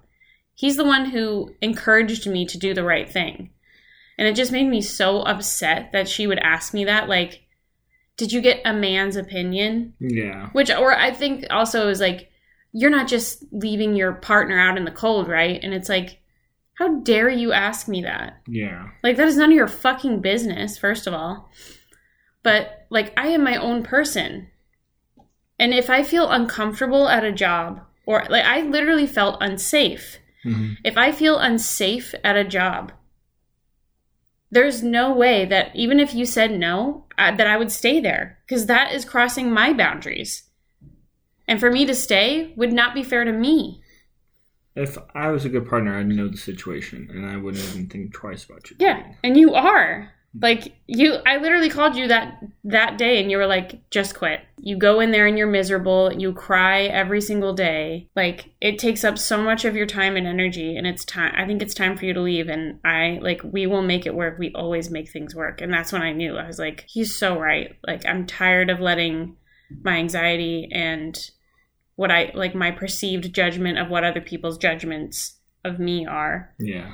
He's 0.54 0.76
the 0.76 0.85
one 0.85 1.07
who 1.07 1.54
encouraged 1.61 2.26
me 2.26 2.47
to 2.47 2.59
do 2.59 2.75
the 2.75 2.85
right 2.85 3.09
thing. 3.09 3.50
And 4.16 4.26
it 4.26 4.35
just 4.35 4.50
made 4.50 4.66
me 4.66 4.80
so 4.80 5.21
upset 5.21 5.92
that 5.92 6.09
she 6.09 6.26
would 6.26 6.40
ask 6.40 6.75
me 6.75 6.85
that. 6.87 7.09
Like, 7.09 7.42
did 8.18 8.32
you 8.32 8.42
get 8.42 8.60
a 8.64 8.75
man's 8.75 9.16
opinion? 9.16 9.94
Yeah. 10.00 10.50
Which, 10.50 10.70
or 10.70 10.94
I 10.94 11.12
think 11.12 11.46
also 11.50 11.88
is 11.88 12.00
like, 12.00 12.30
you're 12.72 12.90
not 12.90 13.08
just 13.08 13.44
leaving 13.52 13.94
your 13.94 14.12
partner 14.12 14.58
out 14.58 14.76
in 14.76 14.84
the 14.84 14.90
cold, 14.90 15.28
right? 15.28 15.58
And 15.62 15.72
it's 15.72 15.88
like, 15.88 16.18
how 16.75 16.98
dare 16.98 17.30
you 17.30 17.52
ask 17.52 17.88
me 17.88 18.02
that? 18.02 18.42
Yeah. 18.46 18.90
Like 19.02 19.16
that 19.16 19.28
is 19.28 19.37
none 19.37 19.50
of 19.50 19.56
your 19.56 19.68
fucking 19.68 20.20
business, 20.20 20.76
first 20.76 21.06
of 21.06 21.14
all. 21.14 21.50
But 22.42 22.87
like 22.90 23.14
I 23.16 23.28
am 23.28 23.42
my 23.42 23.56
own 23.56 23.82
person. 23.84 24.48
And 25.58 25.72
if 25.72 25.88
I 25.88 26.02
feel 26.02 26.30
uncomfortable 26.30 27.08
at 27.08 27.25
a 27.25 27.32
job 27.32 27.80
or 28.04 28.26
like 28.28 28.44
I 28.44 28.62
literally 28.62 29.06
felt 29.06 29.38
unsafe. 29.40 30.18
hmm 30.42 30.75
If 30.84 30.96
I 30.96 31.12
feel 31.12 31.38
unsafe 31.38 32.14
at 32.25 32.37
a 32.37 32.44
job, 32.44 32.92
there's 34.50 34.82
no 34.82 35.12
way 35.12 35.44
that 35.44 35.75
even 35.76 36.00
if 36.00 36.14
you 36.14 36.26
said 36.26 36.52
no, 36.52 37.04
I, 37.18 37.34
that 37.34 37.46
I 37.46 37.56
would 37.56 37.72
stay 37.72 38.00
there 38.00 38.38
because 38.46 38.66
that 38.66 38.92
is 38.92 39.04
crossing 39.04 39.52
my 39.52 39.72
boundaries. 39.72 40.44
And 41.46 41.58
for 41.58 41.70
me 41.70 41.84
to 41.87 41.94
stay 41.94 42.52
would 42.56 42.72
not 42.72 42.94
be 42.94 43.02
fair 43.02 43.25
to 43.25 43.32
me. 43.32 43.82
If 44.75 44.96
I 45.14 45.30
was 45.30 45.44
a 45.44 45.48
good 45.48 45.68
partner, 45.68 45.98
I'd 45.98 46.06
know 46.06 46.28
the 46.28 46.37
situation 46.37 47.08
and 47.10 47.26
I 47.26 47.37
wouldn't 47.37 47.64
even 47.64 47.88
think 47.88 48.12
twice 48.12 48.44
about 48.44 48.70
you. 48.70 48.76
Yeah, 48.78 49.14
and 49.25 49.37
you 49.37 49.54
are. 49.54 50.12
Like 50.40 50.75
you 50.87 51.14
I 51.26 51.38
literally 51.38 51.70
called 51.70 51.97
you 51.97 52.08
that 52.08 52.42
that 52.64 52.99
day 52.99 53.20
and 53.20 53.30
you 53.30 53.38
were 53.38 53.47
like 53.47 53.88
just 53.90 54.14
quit. 54.14 54.40
You 54.58 54.76
go 54.76 55.00
in 55.00 55.11
there 55.11 55.26
and 55.26 55.38
you're 55.38 55.47
miserable, 55.47 56.12
you 56.12 56.32
cry 56.32 56.82
every 56.82 57.20
single 57.20 57.54
day. 57.54 58.08
Like 58.14 58.50
it 58.61 58.78
takes 58.78 59.04
up 59.04 59.18
so 59.18 59.42
much 59.42 59.64
of 59.64 59.75
your 59.75 59.87
time 59.87 60.16
and 60.16 60.26
energy 60.26 60.76
and 60.76 60.87
it's 60.87 61.04
time 61.04 61.32
I 61.37 61.47
think 61.47 61.62
it's 61.62 61.75
time 61.75 61.97
for 61.97 62.04
you 62.04 62.12
to 62.12 62.20
leave 62.20 62.49
and 62.49 62.78
I 62.85 63.18
like 63.23 63.40
we 63.42 63.66
will 63.66 63.82
make 63.82 64.04
it 64.06 64.14
work. 64.14 64.38
We 64.38 64.52
always 64.54 64.90
make 64.90 65.11
things 65.11 65.35
work. 65.35 65.61
And 65.61 65.73
that's 65.73 65.92
when 65.92 66.02
I 66.02 66.12
knew. 66.12 66.37
I 66.37 66.47
was 66.47 66.58
like 66.58 66.85
he's 66.87 67.14
so 67.14 67.38
right. 67.40 67.76
Like 67.87 68.04
I'm 68.06 68.26
tired 68.26 68.68
of 68.70 68.80
letting 68.80 69.37
my 69.82 69.97
anxiety 69.97 70.68
and 70.70 71.18
what 71.97 72.11
I 72.11 72.30
like 72.35 72.54
my 72.54 72.70
perceived 72.70 73.35
judgment 73.35 73.78
of 73.78 73.88
what 73.88 74.04
other 74.04 74.20
people's 74.20 74.58
judgments 74.58 75.37
of 75.64 75.78
me 75.80 76.06
are 76.06 76.54
Yeah. 76.61 76.92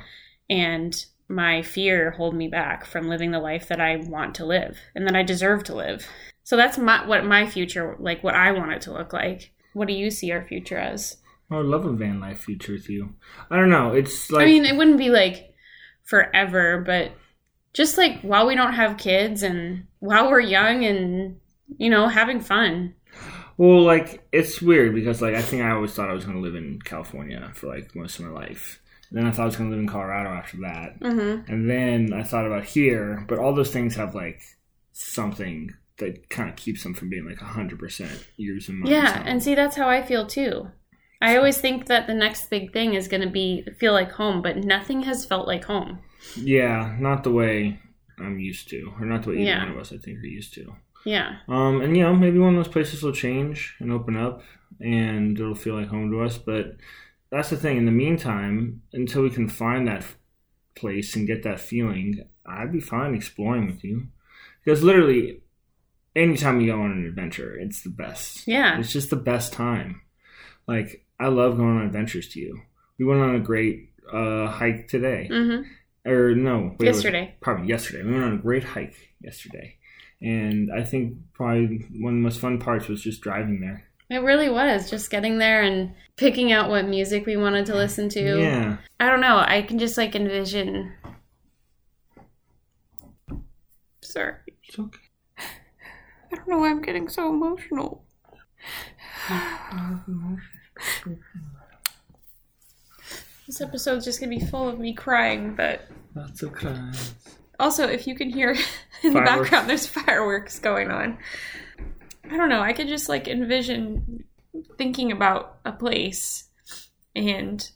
and 0.49 0.95
my 1.27 1.61
fear 1.61 2.11
hold 2.11 2.35
me 2.35 2.47
back 2.47 2.85
from 2.85 3.07
living 3.07 3.31
the 3.31 3.39
life 3.39 3.67
that 3.67 3.81
I 3.81 3.97
want 3.97 4.35
to 4.35 4.45
live 4.45 4.77
and 4.93 5.07
that 5.07 5.15
I 5.15 5.23
deserve 5.23 5.63
to 5.65 5.75
live. 5.75 6.07
So 6.43 6.55
that's 6.55 6.77
my 6.77 7.05
what 7.07 7.25
my 7.25 7.47
future 7.47 7.95
like 7.99 8.23
what 8.23 8.35
I 8.35 8.51
want 8.51 8.73
it 8.73 8.81
to 8.81 8.93
look 8.93 9.13
like. 9.13 9.51
What 9.73 9.87
do 9.87 9.93
you 9.93 10.11
see 10.11 10.31
our 10.31 10.43
future 10.43 10.77
as? 10.77 11.17
I 11.51 11.57
would 11.57 11.65
love 11.65 11.85
a 11.85 11.93
van 11.93 12.19
life 12.19 12.41
future 12.41 12.73
with 12.73 12.89
you. 12.89 13.15
I 13.49 13.57
don't 13.57 13.69
know. 13.69 13.93
It's 13.93 14.31
like 14.31 14.43
I 14.43 14.45
mean, 14.45 14.65
it 14.65 14.75
wouldn't 14.75 14.97
be 14.97 15.09
like 15.09 15.53
forever, 16.03 16.83
but 16.85 17.11
just 17.73 17.97
like 17.97 18.21
while 18.21 18.47
we 18.47 18.55
don't 18.55 18.73
have 18.73 18.97
kids 18.97 19.43
and 19.43 19.87
while 19.99 20.29
we're 20.29 20.39
young 20.39 20.85
and 20.85 21.39
you 21.77 21.89
know, 21.89 22.07
having 22.07 22.39
fun. 22.39 22.95
Well, 23.57 23.81
like 23.83 24.27
it's 24.31 24.61
weird 24.61 24.93
because 24.93 25.21
like 25.21 25.35
I 25.35 25.41
think 25.41 25.63
I 25.63 25.71
always 25.71 25.93
thought 25.93 26.09
I 26.09 26.13
was 26.13 26.25
going 26.25 26.37
to 26.37 26.43
live 26.43 26.55
in 26.55 26.79
California 26.81 27.51
for 27.53 27.67
like 27.67 27.95
most 27.95 28.19
of 28.19 28.25
my 28.25 28.31
life. 28.31 28.81
Then 29.15 29.25
I 29.25 29.31
thought 29.31 29.43
I 29.43 29.45
was 29.45 29.55
going 29.55 29.69
to 29.69 29.75
live 29.75 29.81
in 29.81 29.87
Colorado 29.89 30.29
after 30.29 30.57
that, 30.57 30.99
Mhm. 30.99 31.47
and 31.47 31.69
then 31.69 32.11
I 32.13 32.21
thought 32.21 32.45
about 32.45 32.65
here. 32.65 33.23
But 33.29 33.39
all 33.39 33.53
those 33.55 33.71
things 33.71 33.95
have 33.95 34.13
like 34.13 34.41
something 34.91 35.73
that 35.97 36.29
kind 36.29 36.49
of 36.49 36.55
keeps 36.57 36.83
them 36.83 36.93
from 36.93 37.09
being 37.09 37.25
like 37.25 37.37
hundred 37.39 37.79
percent 37.79 38.27
yours 38.37 38.67
and 38.69 38.79
mine. 38.79 38.91
Yeah, 38.91 39.23
and 39.25 39.41
see 39.41 39.55
that's 39.55 39.77
how 39.77 39.87
I 39.87 40.01
feel 40.01 40.27
too. 40.27 40.67
I 41.21 41.37
always 41.37 41.59
think 41.59 41.85
that 41.85 42.07
the 42.07 42.13
next 42.13 42.49
big 42.49 42.73
thing 42.73 42.93
is 42.93 43.07
going 43.07 43.21
to 43.21 43.29
be 43.29 43.65
feel 43.79 43.93
like 43.93 44.11
home, 44.11 44.41
but 44.41 44.57
nothing 44.57 45.03
has 45.03 45.25
felt 45.25 45.47
like 45.47 45.63
home. 45.63 45.99
yeah, 46.35 46.97
not 46.99 47.23
the 47.23 47.31
way 47.31 47.79
I'm 48.19 48.39
used 48.39 48.67
to, 48.69 48.93
or 48.99 49.05
not 49.05 49.23
the 49.23 49.29
way 49.29 49.35
either 49.35 49.43
Yeah. 49.45 49.63
one 49.63 49.71
of 49.71 49.77
us 49.77 49.93
I 49.93 49.97
think 49.97 50.19
are 50.19 50.25
used 50.27 50.53
to. 50.55 50.75
Yeah. 51.05 51.37
Um, 51.47 51.81
and 51.81 51.95
you 51.95 52.03
know, 52.03 52.15
maybe 52.15 52.39
one 52.39 52.55
of 52.57 52.63
those 52.65 52.73
places 52.73 53.01
will 53.03 53.11
change 53.13 53.75
and 53.79 53.91
open 53.91 54.17
up, 54.17 54.41
and 54.81 55.39
it'll 55.39 55.55
feel 55.55 55.75
like 55.75 55.87
home 55.87 56.11
to 56.11 56.21
us. 56.21 56.37
But 56.37 56.77
that's 57.31 57.49
the 57.49 57.57
thing. 57.57 57.77
In 57.77 57.85
the 57.85 57.91
meantime, 57.91 58.81
until 58.93 59.23
we 59.23 59.29
can 59.29 59.47
find 59.49 59.87
that 59.87 60.05
place 60.75 61.15
and 61.15 61.27
get 61.27 61.43
that 61.43 61.59
feeling, 61.59 62.23
I'd 62.45 62.71
be 62.71 62.79
fine 62.79 63.15
exploring 63.15 63.67
with 63.67 63.83
you. 63.83 64.07
Because 64.63 64.83
literally, 64.83 65.41
anytime 66.15 66.59
you 66.61 66.67
go 66.71 66.81
on 66.81 66.91
an 66.91 67.05
adventure, 67.05 67.55
it's 67.55 67.83
the 67.83 67.89
best. 67.89 68.47
Yeah. 68.47 68.79
It's 68.79 68.91
just 68.91 69.09
the 69.09 69.15
best 69.15 69.53
time. 69.53 70.01
Like 70.67 71.05
I 71.19 71.27
love 71.27 71.57
going 71.57 71.77
on 71.77 71.85
adventures 71.85 72.29
to 72.29 72.39
you. 72.39 72.61
We 72.97 73.05
went 73.05 73.21
on 73.21 73.35
a 73.35 73.39
great 73.39 73.91
uh, 74.11 74.47
hike 74.47 74.87
today, 74.87 75.27
Mhm. 75.31 75.65
or 76.05 76.35
no, 76.35 76.75
wait, 76.79 76.85
Yesterday. 76.85 77.33
probably 77.41 77.67
yesterday. 77.67 78.03
We 78.03 78.11
went 78.11 78.23
on 78.23 78.33
a 78.33 78.37
great 78.37 78.63
hike 78.63 78.95
yesterday, 79.19 79.77
and 80.21 80.69
I 80.71 80.83
think 80.83 81.17
probably 81.33 81.79
one 81.99 82.13
of 82.13 82.17
the 82.19 82.23
most 82.23 82.39
fun 82.39 82.59
parts 82.59 82.87
was 82.87 83.01
just 83.01 83.21
driving 83.21 83.61
there. 83.61 83.85
It 84.09 84.17
really 84.19 84.49
was 84.49 84.89
just 84.89 85.09
getting 85.09 85.39
there 85.39 85.63
and 85.63 85.93
picking 86.15 86.51
out 86.51 86.69
what 86.69 86.85
music 86.87 87.25
we 87.25 87.37
wanted 87.37 87.65
to 87.67 87.75
listen 87.75 88.07
to. 88.09 88.39
Yeah, 88.39 88.77
I 88.99 89.07
don't 89.09 89.21
know. 89.21 89.37
I 89.37 89.61
can 89.63 89.79
just 89.79 89.97
like 89.97 90.15
envision. 90.15 90.93
Sorry. 94.01 94.35
it's 94.63 94.77
okay. 94.79 94.99
I 95.37 96.35
don't 96.35 96.47
know 96.47 96.59
why 96.59 96.69
I'm 96.69 96.81
getting 96.81 97.09
so 97.09 97.29
emotional. 97.29 98.03
This 103.47 103.61
episode's 103.61 104.05
just 104.05 104.19
gonna 104.19 104.35
be 104.35 104.43
full 104.43 104.67
of 104.67 104.79
me 104.79 104.93
crying, 104.93 105.53
but 105.55 105.81
Lots 106.15 106.41
of 106.41 106.51
cries. 106.53 107.13
also 107.59 107.87
if 107.87 108.07
you 108.07 108.15
can 108.15 108.29
hear 108.29 108.55
in 109.03 109.13
the 109.13 109.21
background 109.21 109.69
there's 109.69 109.85
fireworks 109.85 110.57
going 110.59 110.89
on. 110.89 111.17
I 112.31 112.37
don't 112.37 112.49
know, 112.49 112.61
I 112.61 112.73
could 112.73 112.87
just 112.87 113.09
like 113.09 113.27
envision 113.27 114.25
thinking 114.77 115.11
about 115.11 115.59
a 115.65 115.71
place 115.71 116.49
and 117.15 117.67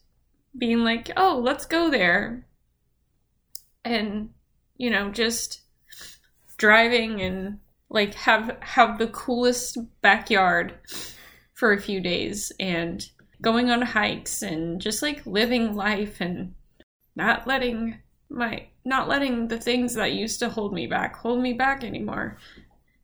being 0.58 0.80
like, 0.80 1.12
"Oh, 1.16 1.40
let's 1.44 1.66
go 1.66 1.90
there." 1.90 2.48
And 3.86 4.32
you 4.78 4.90
know, 4.90 5.12
just 5.12 5.62
driving 6.58 7.22
and 7.22 7.60
like 7.90 8.14
have 8.16 8.58
have 8.62 8.98
the 8.98 9.08
coolest 9.08 9.78
backyard 10.02 10.76
for 11.54 11.74
a 11.74 11.82
few 11.82 12.00
days 12.00 12.52
and 12.60 13.10
going 13.42 13.70
on 13.70 13.82
hikes 13.82 14.42
and 14.42 14.82
just 14.82 15.02
like 15.02 15.26
living 15.26 15.76
life 15.76 16.22
and 16.22 16.54
not 17.16 17.48
letting 17.48 18.00
my 18.30 18.66
not 18.86 19.08
letting 19.08 19.48
the 19.48 19.60
things 19.60 19.96
that 19.96 20.14
used 20.14 20.40
to 20.40 20.50
hold 20.50 20.74
me 20.74 20.88
back 20.88 21.16
hold 21.16 21.42
me 21.42 21.54
back 21.54 21.84
anymore 21.84 22.38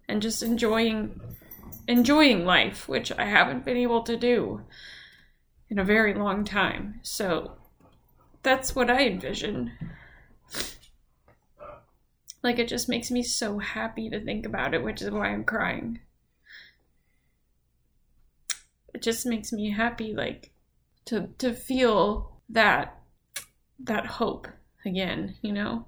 and 0.07 0.21
just 0.21 0.43
enjoying 0.43 1.19
enjoying 1.87 2.45
life 2.45 2.87
which 2.87 3.11
I 3.11 3.25
haven't 3.25 3.65
been 3.65 3.77
able 3.77 4.03
to 4.03 4.17
do 4.17 4.61
in 5.69 5.79
a 5.79 5.83
very 5.83 6.13
long 6.13 6.43
time. 6.43 6.99
So 7.03 7.57
that's 8.43 8.75
what 8.75 8.89
I 8.89 9.05
envision. 9.05 9.71
Like 12.43 12.59
it 12.59 12.67
just 12.67 12.89
makes 12.89 13.09
me 13.09 13.23
so 13.23 13.59
happy 13.59 14.09
to 14.09 14.23
think 14.23 14.45
about 14.45 14.73
it 14.73 14.83
which 14.83 15.01
is 15.01 15.11
why 15.11 15.27
I'm 15.27 15.43
crying. 15.43 15.99
It 18.93 19.01
just 19.01 19.25
makes 19.25 19.51
me 19.51 19.71
happy 19.71 20.13
like 20.13 20.51
to 21.05 21.29
to 21.39 21.53
feel 21.53 22.39
that 22.49 22.99
that 23.79 24.05
hope 24.05 24.47
again 24.85 25.35
you 25.41 25.51
know 25.51 25.85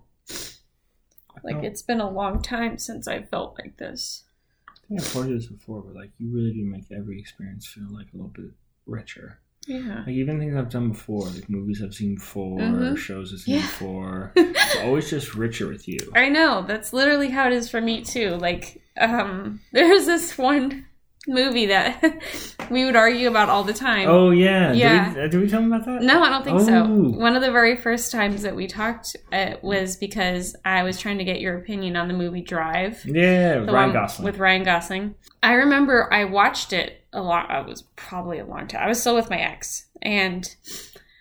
like 1.48 1.56
Oh. 1.58 1.68
it's 1.70 1.82
been 1.82 2.02
a 2.02 2.10
long 2.22 2.42
time 2.42 2.78
since 2.78 3.08
i 3.08 3.18
felt 3.24 3.58
like 3.60 3.78
this 3.78 4.24
I 4.70 4.88
think 4.88 5.02
I've 5.02 5.12
told 5.12 5.28
you 5.28 5.36
this 5.38 5.48
before, 5.48 5.82
but 5.82 5.96
like 5.96 6.12
you 6.18 6.28
really 6.34 6.54
do 6.54 6.64
make 6.64 6.86
every 6.92 7.20
experience 7.20 7.68
feel 7.68 7.90
like 7.92 8.08
a 8.14 8.16
little 8.18 8.30
bit 8.42 8.52
richer. 8.86 9.40
yeah 9.68 10.00
Like 10.06 10.16
even 10.24 10.40
things 10.40 10.56
I've 10.56 10.70
done 10.70 10.90
before, 10.92 11.26
like 11.28 11.50
movies 11.50 11.82
I've 11.84 11.94
seen 11.94 12.16
before, 12.16 12.58
Mhm. 12.60 12.98
shows 12.98 13.34
I've 13.34 13.40
seen 13.42 13.56
Yeah. 13.56 13.62
before, 13.64 14.32
it's 14.38 14.76
always 14.78 15.10
just 15.10 15.36
richer 15.36 15.68
with 15.68 15.90
you. 15.90 16.00
i 16.16 16.30
know 16.30 16.64
that's 16.66 16.94
literally 16.94 17.30
how 17.32 17.48
it 17.48 17.54
is 17.54 17.70
for 17.70 17.82
me 17.82 17.96
too 18.02 18.30
like 18.48 18.82
um 19.08 19.60
there's 19.74 20.06
this 20.06 20.38
one 20.38 20.86
movie 21.28 21.68
that 21.68 22.02
we 22.72 22.86
would 22.86 22.96
argue 22.96 23.28
about 23.28 23.50
all 23.50 23.64
the 23.64 23.74
time 23.74 24.08
Oh 24.08 24.32
yeah, 24.32 24.72
Yeah. 24.74 25.06
Did 25.10 25.16
we, 25.16 25.22
uh, 25.22 25.28
did 25.28 25.42
we 25.42 25.50
tell 25.50 25.62
them 25.62 25.74
about 25.74 25.86
that? 25.86 26.02
No, 26.02 26.22
I 26.24 26.30
don't 26.30 26.44
think 26.44 26.62
so. 26.62 26.84
Oh. 26.84 27.10
One 27.18 27.36
of 27.36 27.42
the 27.42 27.52
very 27.52 27.76
first 27.78 28.12
times 28.12 28.42
that 28.44 28.56
we 28.56 28.68
talked 28.68 29.16
uh, 29.32 29.56
was 29.62 29.96
because 29.98 30.56
I 30.66 30.84
was 30.84 31.00
trying 31.00 31.18
to 31.18 31.24
get 31.24 31.42
your 31.42 31.58
opinion 31.58 31.96
on 31.96 32.08
the 32.08 32.14
movie 32.14 32.42
Drive. 32.42 33.04
Yeah, 33.06 33.58
Ryan 33.58 33.94
Gosling. 33.94 34.26
With 34.26 34.38
Ryan 34.38 34.64
Gosling. 34.64 35.16
I 35.44 35.54
remember 35.54 36.12
I 36.12 36.26
watched 36.26 36.74
it 36.74 37.04
a 37.14 37.22
lot. 37.22 37.50
I 37.50 37.62
was 37.62 37.84
probably 37.96 38.40
a 38.40 38.46
long 38.46 38.68
time. 38.68 38.84
I 38.84 38.88
was 38.88 39.00
still 39.00 39.16
with 39.16 39.30
my 39.30 39.40
ex. 39.40 39.86
And 40.02 40.48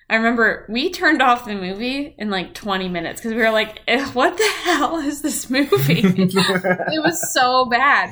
I 0.08 0.16
remember 0.16 0.66
we 0.68 0.90
turned 0.90 1.20
off 1.20 1.46
the 1.46 1.54
movie 1.54 2.14
in 2.18 2.30
like 2.30 2.54
20 2.54 2.88
minutes 2.88 3.20
because 3.20 3.34
we 3.34 3.40
were 3.42 3.50
like, 3.50 3.80
"Eh, 3.88 4.06
what 4.10 4.36
the 4.36 4.48
hell 4.64 4.98
is 4.98 5.22
this 5.22 5.50
movie? 5.50 6.02
it 6.04 7.02
was 7.02 7.32
so 7.32 7.66
bad, 7.66 8.10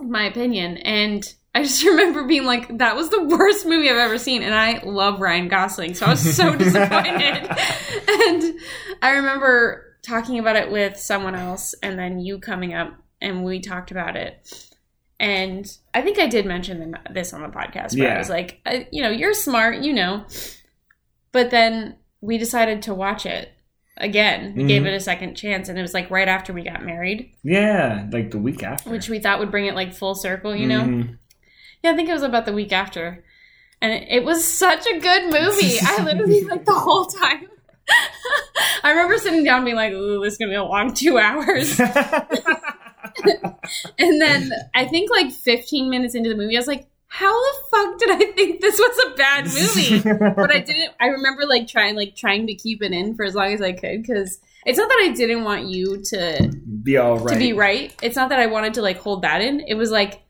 in 0.00 0.10
my 0.10 0.24
opinion. 0.24 0.78
And 0.78 1.32
I 1.56 1.62
just 1.62 1.82
remember 1.86 2.24
being 2.24 2.44
like, 2.44 2.78
that 2.78 2.96
was 2.96 3.08
the 3.08 3.22
worst 3.24 3.64
movie 3.64 3.88
I've 3.88 3.96
ever 3.96 4.18
seen. 4.18 4.42
And 4.42 4.54
I 4.54 4.82
love 4.84 5.20
Ryan 5.20 5.48
Gosling. 5.48 5.94
So 5.94 6.04
I 6.04 6.10
was 6.10 6.36
so 6.36 6.54
disappointed. 6.56 7.50
and 8.08 8.60
I 9.00 9.10
remember 9.12 9.96
talking 10.02 10.38
about 10.38 10.56
it 10.56 10.70
with 10.70 10.98
someone 10.98 11.34
else 11.34 11.74
and 11.82 11.98
then 11.98 12.20
you 12.20 12.38
coming 12.38 12.74
up 12.74 12.94
and 13.22 13.42
we 13.42 13.60
talked 13.60 13.90
about 13.90 14.16
it. 14.16 14.66
And 15.18 15.66
I 15.94 16.02
think 16.02 16.18
I 16.18 16.26
did 16.26 16.44
mention 16.44 16.94
this 17.10 17.32
on 17.32 17.40
the 17.40 17.48
podcast, 17.48 17.96
but 17.96 18.06
I 18.06 18.18
was 18.18 18.28
like, 18.28 18.60
I, 18.66 18.86
you 18.92 19.02
know, 19.02 19.08
you're 19.08 19.32
smart, 19.32 19.78
you 19.78 19.94
know. 19.94 20.26
But 21.32 21.50
then 21.50 21.96
we 22.20 22.36
decided 22.36 22.82
to 22.82 22.92
watch 22.94 23.24
it 23.24 23.50
again. 23.96 24.54
We 24.54 24.64
gave 24.64 24.84
it 24.84 24.92
a 24.92 25.00
second 25.00 25.34
chance, 25.34 25.70
and 25.70 25.78
it 25.78 25.82
was 25.82 25.94
like 25.94 26.10
right 26.10 26.28
after 26.28 26.52
we 26.52 26.62
got 26.64 26.84
married, 26.84 27.32
yeah, 27.42 28.06
like 28.12 28.30
the 28.30 28.38
week 28.38 28.62
after. 28.62 28.90
which 28.90 29.08
we 29.08 29.18
thought 29.18 29.38
would 29.38 29.50
bring 29.50 29.64
it 29.64 29.74
like 29.74 29.94
full 29.94 30.14
circle, 30.14 30.54
you 30.54 30.66
know? 30.66 30.82
Mhm. 30.82 31.18
Yeah, 31.86 31.92
I 31.92 31.94
think 31.94 32.08
it 32.08 32.14
was 32.14 32.24
about 32.24 32.46
the 32.46 32.52
week 32.52 32.72
after. 32.72 33.22
And 33.80 33.92
it, 33.92 34.08
it 34.10 34.24
was 34.24 34.44
such 34.44 34.88
a 34.88 34.98
good 34.98 35.24
movie. 35.26 35.78
I 35.80 36.02
literally, 36.04 36.40
like, 36.40 36.64
the 36.64 36.74
whole 36.74 37.06
time. 37.06 37.46
I 38.82 38.90
remember 38.90 39.16
sitting 39.18 39.44
down 39.44 39.64
being 39.64 39.76
like, 39.76 39.92
ooh, 39.92 40.20
this 40.20 40.32
is 40.32 40.38
going 40.38 40.48
to 40.48 40.54
be 40.54 40.56
a 40.56 40.64
long 40.64 40.92
two 40.92 41.16
hours. 41.16 41.80
And 43.98 44.20
then 44.20 44.50
I 44.74 44.84
think 44.84 45.10
like 45.10 45.32
15 45.32 45.88
minutes 45.88 46.14
into 46.14 46.28
the 46.28 46.36
movie, 46.36 46.56
I 46.56 46.60
was 46.60 46.66
like, 46.66 46.86
how 47.06 47.32
the 47.32 47.58
fuck 47.70 47.98
did 47.98 48.10
I 48.10 48.32
think 48.32 48.60
this 48.60 48.78
was 48.78 49.06
a 49.06 49.16
bad 49.16 49.44
movie? 49.46 50.00
but 50.36 50.50
I 50.50 50.58
didn't. 50.58 50.92
I 51.00 51.06
remember 51.06 51.46
like 51.46 51.66
trying, 51.66 51.96
like 51.96 52.14
trying 52.14 52.46
to 52.48 52.54
keep 52.54 52.82
it 52.82 52.92
in 52.92 53.14
for 53.14 53.24
as 53.24 53.34
long 53.34 53.52
as 53.52 53.62
I 53.62 53.72
could 53.72 54.02
because 54.02 54.38
it's 54.66 54.78
not 54.78 54.88
that 54.88 55.00
I 55.02 55.12
didn't 55.14 55.44
want 55.44 55.66
you 55.66 56.02
to 56.02 56.52
be 56.82 56.96
all 56.96 57.18
right. 57.18 57.32
to 57.32 57.38
be 57.38 57.52
right. 57.54 57.94
It's 58.02 58.16
not 58.16 58.28
that 58.28 58.38
I 58.38 58.46
wanted 58.46 58.74
to 58.74 58.82
like 58.82 58.98
hold 58.98 59.22
that 59.22 59.40
in. 59.40 59.60
It 59.60 59.74
was 59.74 59.90
like, 59.90 60.25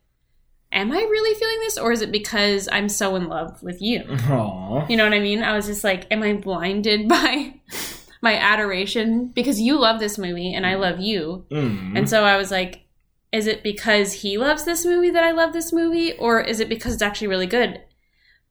am 0.72 0.92
I 0.92 0.96
really 0.98 1.38
feeling 1.38 1.60
this, 1.60 1.78
or 1.78 1.92
is 1.92 2.02
it 2.02 2.12
because 2.12 2.68
I'm 2.70 2.88
so 2.88 3.16
in 3.16 3.28
love 3.28 3.62
with 3.62 3.80
you? 3.80 4.02
Aww. 4.04 4.88
You 4.90 4.96
know 4.96 5.04
what 5.04 5.12
I 5.14 5.20
mean? 5.20 5.42
I 5.42 5.54
was 5.56 5.66
just 5.66 5.84
like, 5.84 6.06
am 6.10 6.22
I 6.22 6.34
blinded 6.34 7.08
by 7.08 7.54
my 8.22 8.34
adoration 8.36 9.28
because 9.28 9.60
you 9.60 9.78
love 9.78 10.00
this 10.00 10.18
movie 10.18 10.52
and 10.54 10.66
I 10.66 10.74
love 10.74 11.00
you? 11.00 11.46
Mm. 11.50 11.96
And 11.98 12.08
so 12.10 12.24
I 12.24 12.36
was 12.36 12.50
like, 12.50 12.82
is 13.32 13.46
it 13.46 13.62
because 13.62 14.12
he 14.12 14.38
loves 14.38 14.64
this 14.64 14.84
movie 14.86 15.10
that 15.10 15.24
I 15.24 15.32
love 15.32 15.52
this 15.52 15.72
movie, 15.72 16.12
or 16.14 16.40
is 16.40 16.60
it 16.60 16.68
because 16.68 16.94
it's 16.94 17.02
actually 17.02 17.28
really 17.28 17.46
good? 17.46 17.82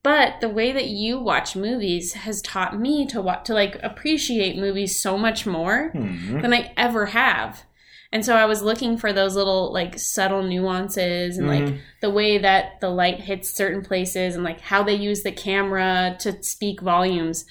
But 0.04 0.39
the 0.39 0.49
way 0.49 0.71
that 0.71 0.86
you 0.86 1.17
watch 1.19 1.56
movies 1.56 2.13
has 2.13 2.39
taught 2.43 2.80
me 2.80 3.08
to 3.08 3.19
wa- 3.21 3.38
to 3.43 3.54
like 3.56 3.80
appreciate 3.82 4.56
movies 4.56 4.99
so 5.01 5.17
much 5.17 5.47
more 5.47 5.89
Hmm. 5.93 6.41
than 6.41 6.54
I 6.54 6.71
ever 6.78 7.08
have. 7.08 7.63
And 8.15 8.23
so 8.23 8.34
I 8.34 8.45
was 8.45 8.62
looking 8.62 8.95
for 8.97 9.12
those 9.12 9.36
little 9.36 9.73
like 9.73 9.99
subtle 9.99 10.41
nuances 10.41 11.38
and 11.38 11.47
like 11.49 11.63
Mhm. 11.65 11.80
the 11.99 12.10
way 12.10 12.38
that 12.38 12.80
the 12.80 12.88
light 12.89 13.19
hits 13.19 13.54
certain 13.54 13.82
places 13.84 14.36
and 14.36 14.43
like 14.45 14.62
how 14.62 14.84
they 14.84 14.93
use 14.95 15.23
the 15.23 15.34
camera 15.34 16.15
to 16.19 16.41
speak 16.41 16.80
volumes. 16.80 17.43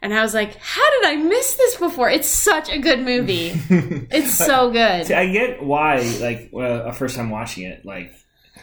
And 0.00 0.14
I 0.14 0.22
was 0.22 0.32
like, 0.32 0.56
how 0.58 0.90
did 1.00 1.06
I 1.10 1.16
miss 1.16 1.56
this 1.56 1.74
before? 1.74 2.08
It's 2.08 2.28
such 2.28 2.70
a 2.70 2.78
good 2.78 3.00
movie. 3.00 3.52
It's 4.12 4.38
so 4.38 4.70
good. 4.70 5.06
See, 5.06 5.14
I 5.14 5.26
get 5.32 5.60
why, 5.60 5.96
like, 6.20 6.50
uh, 6.54 6.84
a 6.90 6.92
first 6.92 7.16
time 7.16 7.28
watching 7.30 7.64
it, 7.64 7.84
like, 7.84 8.14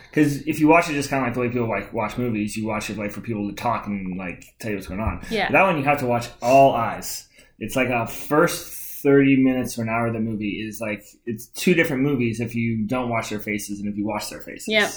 because 0.10 0.42
if 0.48 0.62
you 0.62 0.70
watch 0.70 0.90
it 0.90 0.94
just 0.94 1.10
kind 1.10 1.22
of 1.22 1.28
like 1.28 1.34
the 1.34 1.42
way 1.42 1.50
people 1.50 1.68
like 1.68 1.92
watch 1.92 2.18
movies, 2.18 2.56
you 2.56 2.66
watch 2.68 2.90
it 2.90 2.98
like 2.98 3.12
for 3.12 3.20
people 3.20 3.50
to 3.50 3.54
talk 3.56 3.86
and 3.86 4.18
like 4.18 4.46
tell 4.60 4.72
you 4.72 4.78
what's 4.78 4.88
going 4.88 5.02
on. 5.02 5.26
Yeah. 5.30 5.52
That 5.52 5.64
one 5.64 5.78
you 5.78 5.84
have 5.84 6.00
to 6.00 6.06
watch 6.06 6.28
all 6.42 6.74
eyes. 6.74 7.28
It's 7.60 7.76
like 7.76 7.90
a 7.90 8.08
first 8.08 8.78
thirty 9.02 9.36
minutes 9.38 9.78
or 9.78 9.84
an 9.84 9.90
hour 9.90 10.08
of 10.08 10.14
the 10.14 10.20
movie 10.20 10.64
is 10.66 10.80
like 10.82 11.04
it's 11.26 11.48
two 11.48 11.74
different 11.74 12.04
movies 12.04 12.40
if 12.40 12.56
you 12.56 12.86
don't 12.86 13.10
watch 13.10 13.30
their 13.30 13.40
faces 13.40 13.80
and 13.80 13.88
if 13.90 13.98
you 13.98 14.06
watch 14.06 14.30
their 14.30 14.42
faces. 14.42 14.68
Yep. 14.68 14.92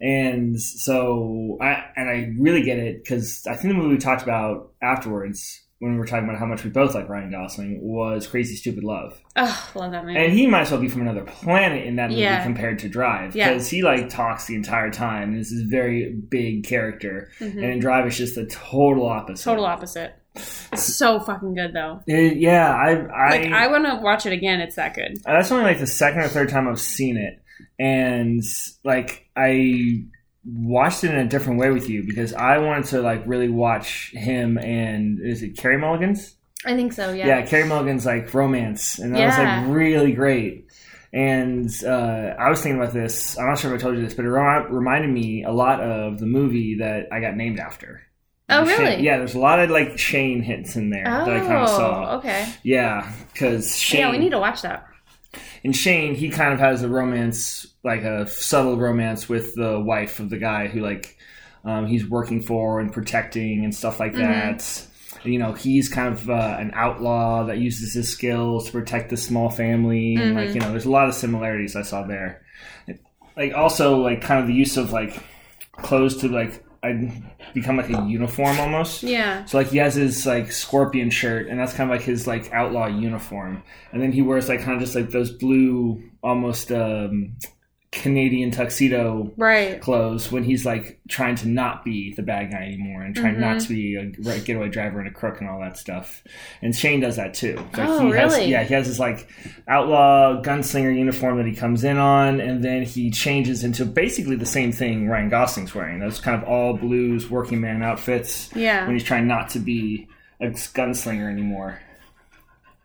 And 0.00 0.60
so 0.60 1.58
I 1.60 1.84
and 1.96 2.08
I 2.08 2.32
really 2.38 2.62
get 2.62 2.78
it 2.78 3.02
because 3.02 3.46
I 3.46 3.54
think 3.54 3.72
the 3.74 3.78
movie 3.80 3.94
we 3.94 3.98
talked 3.98 4.22
about 4.22 4.72
afterwards 4.82 5.62
when 5.80 5.92
we 5.92 5.98
were 5.98 6.06
talking 6.06 6.24
about 6.24 6.38
how 6.40 6.46
much 6.46 6.64
we 6.64 6.70
both 6.70 6.92
like 6.92 7.08
Ryan 7.08 7.30
Gosling 7.30 7.78
was 7.80 8.26
Crazy 8.26 8.56
Stupid 8.56 8.82
Love. 8.82 9.16
Oh, 9.36 9.70
love 9.76 9.92
that 9.92 10.04
movie. 10.04 10.18
And 10.18 10.32
he 10.32 10.48
might 10.48 10.62
as 10.62 10.72
well 10.72 10.80
be 10.80 10.88
from 10.88 11.02
another 11.02 11.22
planet 11.22 11.86
in 11.86 11.94
that 11.96 12.10
movie 12.10 12.22
Yeah. 12.22 12.42
compared 12.42 12.80
to 12.80 12.88
Drive. 12.88 13.36
Yeah. 13.36 13.50
Because 13.52 13.70
he 13.70 13.82
like 13.82 14.08
talks 14.08 14.46
the 14.46 14.56
entire 14.56 14.90
time. 14.90 15.30
And 15.30 15.38
this 15.38 15.52
is 15.52 15.62
very 15.62 16.10
big 16.12 16.64
character. 16.64 17.30
Mhm. 17.38 17.62
And 17.62 17.80
Drive 17.80 18.06
it's 18.06 18.16
just 18.16 18.34
the 18.34 18.46
total 18.46 19.06
opposite. 19.06 19.44
Total 19.44 19.66
opposite. 19.66 20.14
It's 20.72 20.96
so 20.96 21.20
fucking 21.20 21.54
good 21.54 21.72
though. 21.72 22.02
It- 22.06 22.38
yeah, 22.38 22.72
I 22.74 22.90
I, 22.92 23.30
Like 23.30 23.52
I 23.52 23.66
want 23.68 23.86
to 23.86 23.96
watch 24.02 24.26
it 24.26 24.32
again. 24.32 24.60
It's 24.60 24.76
that 24.76 24.94
good. 24.94 25.18
that's 25.24 25.50
only 25.52 25.64
like 25.64 25.78
the 25.80 25.86
second 25.86 26.20
or 26.20 26.28
third 26.28 26.48
time 26.48 26.68
I've 26.68 26.80
seen 26.80 27.16
it. 27.16 27.42
And 27.78 28.42
like 28.84 29.28
I 29.36 30.04
watched 30.44 31.04
it 31.04 31.10
in 31.12 31.18
a 31.20 31.28
different 31.28 31.58
way 31.60 31.70
with 31.70 31.88
you 31.90 32.04
because 32.04 32.32
I 32.32 32.58
wanted 32.58 32.86
to 32.86 33.02
like 33.02 33.22
really 33.26 33.48
watch 33.48 34.12
him 34.12 34.56
and 34.58 35.20
is 35.20 35.42
it 35.42 35.56
Carey 35.56 35.78
Mulligan's? 35.78 36.34
I 36.64 36.74
think 36.74 36.92
so. 36.92 37.12
yeah, 37.12 37.26
Yeah. 37.26 37.42
Carey 37.46 37.68
Mulligan's 37.68 38.04
like 38.04 38.32
romance, 38.34 38.98
and 38.98 39.14
that 39.14 39.26
was 39.26 39.38
like 39.38 39.76
really 39.76 40.12
great. 40.12 40.66
And 41.12 41.70
uh, 41.86 42.34
I 42.38 42.50
was 42.50 42.60
thinking 42.60 42.80
about 42.80 42.92
this. 42.92 43.38
I'm 43.38 43.46
not 43.46 43.58
sure 43.58 43.72
if 43.74 43.80
I 43.80 43.82
told 43.82 43.96
you 43.96 44.02
this, 44.02 44.12
but 44.14 44.24
it 44.24 44.28
reminded 44.28 45.08
me 45.10 45.44
a 45.44 45.52
lot 45.52 45.80
of 45.80 46.18
the 46.18 46.26
movie 46.26 46.78
that 46.80 47.06
I 47.12 47.20
got 47.20 47.36
named 47.36 47.60
after. 47.60 48.02
Oh, 48.50 48.64
Shane- 48.66 48.78
really? 48.80 49.02
yeah, 49.02 49.18
there's 49.18 49.34
a 49.34 49.38
lot 49.38 49.60
of 49.60 49.68
like 49.70 49.98
Shane 49.98 50.40
hints 50.42 50.74
in 50.76 50.90
there 50.90 51.04
Oh, 51.06 51.24
that 51.26 51.36
I 51.36 51.40
kind 51.40 51.52
of 51.64 51.68
saw. 51.68 52.16
okay. 52.18 52.46
Yeah, 52.62 53.12
because 53.32 53.76
Shane 53.76 54.00
Yeah, 54.00 54.10
we 54.10 54.18
need 54.18 54.30
to 54.30 54.38
watch 54.38 54.62
that. 54.62 54.86
and 55.64 55.76
Shane, 55.76 56.14
he 56.14 56.30
kind 56.30 56.54
of 56.54 56.58
has 56.60 56.82
a 56.82 56.88
romance, 56.88 57.66
like 57.84 58.02
a 58.02 58.26
subtle 58.26 58.76
romance 58.78 59.28
with 59.28 59.54
the 59.54 59.78
wife 59.78 60.18
of 60.20 60.30
the 60.30 60.38
guy 60.38 60.66
who 60.68 60.80
like 60.80 61.16
um, 61.64 61.86
he's 61.86 62.08
working 62.08 62.40
for 62.40 62.80
and 62.80 62.92
protecting 62.92 63.64
and 63.64 63.74
stuff 63.74 64.00
like 64.00 64.12
Mm-hmm. 64.12 64.22
that. 64.22 64.86
you 65.24 65.38
know 65.38 65.52
he's 65.52 65.88
kind 65.88 66.14
of 66.14 66.30
uh, 66.30 66.56
an 66.58 66.70
outlaw 66.74 67.44
that 67.44 67.58
uses 67.58 67.92
his 67.92 68.08
skills 68.08 68.66
to 68.66 68.72
protect 68.72 69.10
the 69.10 69.16
small 69.18 69.50
family. 69.50 70.14
And, 70.14 70.34
like 70.36 70.54
you 70.54 70.60
know, 70.60 70.70
there's 70.70 70.86
a 70.86 70.90
lot 70.90 71.08
of 71.08 71.14
similarities 71.14 71.76
I 71.76 71.82
saw 71.82 72.06
there. 72.06 72.42
Like 73.36 73.52
also 73.54 73.96
like 74.00 74.22
kind 74.22 74.40
of 74.40 74.46
the 74.46 74.54
use 74.54 74.76
of 74.78 74.92
like 74.92 75.22
clothes 75.72 76.16
to 76.18 76.28
like 76.28 76.64
I 76.82 77.22
become 77.54 77.76
like 77.76 77.90
a 77.90 78.06
uniform 78.06 78.58
almost. 78.60 79.02
Yeah. 79.02 79.44
So 79.46 79.58
like 79.58 79.68
he 79.68 79.78
has 79.78 79.94
his 79.94 80.26
like 80.26 80.52
scorpion 80.52 81.10
shirt, 81.10 81.48
and 81.48 81.58
that's 81.58 81.72
kind 81.72 81.90
of 81.90 81.96
like 81.96 82.04
his 82.04 82.26
like 82.26 82.52
outlaw 82.52 82.86
uniform, 82.86 83.62
and 83.92 84.00
then 84.00 84.12
he 84.12 84.22
wears 84.22 84.48
like 84.48 84.60
kind 84.60 84.74
of 84.74 84.80
just 84.80 84.94
like 84.94 85.10
those 85.10 85.30
blue, 85.30 86.02
almost 86.22 86.70
um, 86.70 87.36
Canadian 87.90 88.50
tuxedo 88.50 89.32
Right. 89.38 89.80
clothes 89.80 90.30
when 90.30 90.44
he's 90.44 90.66
like 90.66 90.98
trying 91.08 91.36
to 91.36 91.48
not 91.48 91.84
be 91.86 92.12
the 92.14 92.22
bad 92.22 92.50
guy 92.50 92.58
anymore 92.58 93.00
and 93.02 93.16
trying 93.16 93.40
not 93.40 93.56
Mhm. 93.56 93.62
to 93.66 93.68
be 93.74 93.94
a 93.96 94.38
getaway 94.40 94.68
driver 94.68 94.98
and 94.98 95.08
a 95.08 95.10
crook 95.10 95.40
and 95.40 95.48
all 95.48 95.58
that 95.60 95.78
stuff. 95.78 96.22
And 96.60 96.76
Shane 96.76 97.00
does 97.00 97.16
that 97.16 97.32
too. 97.32 97.56
Like 97.56 97.88
Oh, 97.88 98.10
he 98.10 98.16
has, 98.18 98.36
really? 98.36 98.50
yeah, 98.50 98.62
he 98.64 98.74
has 98.74 98.86
his 98.86 99.00
like 99.00 99.26
outlaw 99.66 100.42
gunslinger 100.42 100.94
uniform 100.94 101.38
that 101.38 101.46
he 101.46 101.54
comes 101.54 101.82
in 101.82 101.96
on, 101.96 102.40
and 102.40 102.62
then 102.62 102.82
he 102.82 103.10
changes 103.10 103.64
into 103.64 103.86
basically 103.86 104.36
the 104.36 104.44
same 104.46 104.70
thing 104.70 105.08
Ryan 105.08 105.30
Gosling's 105.30 105.74
wearing. 105.74 105.98
Those 105.98 106.20
kind 106.20 106.40
of 106.40 106.46
all 106.46 106.74
blues 106.76 107.30
working 107.30 107.60
man 107.62 107.82
outfits 107.82 108.50
Yeah. 108.54 108.84
when 108.84 108.96
he's 108.96 109.04
trying 109.04 109.26
not 109.26 109.48
to 109.50 109.58
be 109.60 110.06
a 110.40 110.48
gunslinger 110.48 111.30
anymore. 111.30 111.80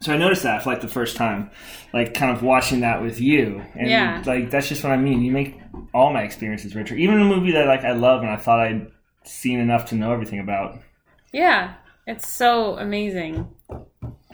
So 0.03 0.11
I 0.13 0.17
noticed 0.17 0.43
that 0.43 0.63
for 0.63 0.69
like 0.69 0.81
the 0.81 0.87
first 0.89 1.15
time, 1.15 1.49
like 1.93 2.13
kind 2.13 2.35
of 2.35 2.43
watching 2.43 2.81
that 2.81 3.01
with 3.01 3.21
you, 3.21 3.63
and 3.73 3.89
Yeah. 3.89 4.21
like 4.25 4.49
that's 4.51 4.67
just 4.67 4.83
what 4.83 4.91
I 4.91 4.97
mean. 4.97 5.21
You 5.21 5.31
make 5.31 5.57
all 5.93 6.11
my 6.11 6.23
experiences 6.23 6.75
richer, 6.75 6.95
even 6.95 7.21
a 7.21 7.23
movie 7.23 7.51
that 7.53 7.67
like 7.67 7.85
I 7.85 7.93
love 7.93 8.21
and 8.21 8.29
I 8.29 8.35
thought 8.35 8.59
I'd 8.59 8.87
seen 9.23 9.59
enough 9.61 9.85
to 9.89 9.95
know 9.95 10.11
everything 10.11 10.39
about. 10.39 10.77
Yeah. 11.31 11.75
It's 12.05 12.27
so 12.27 12.77
amazing 12.77 13.47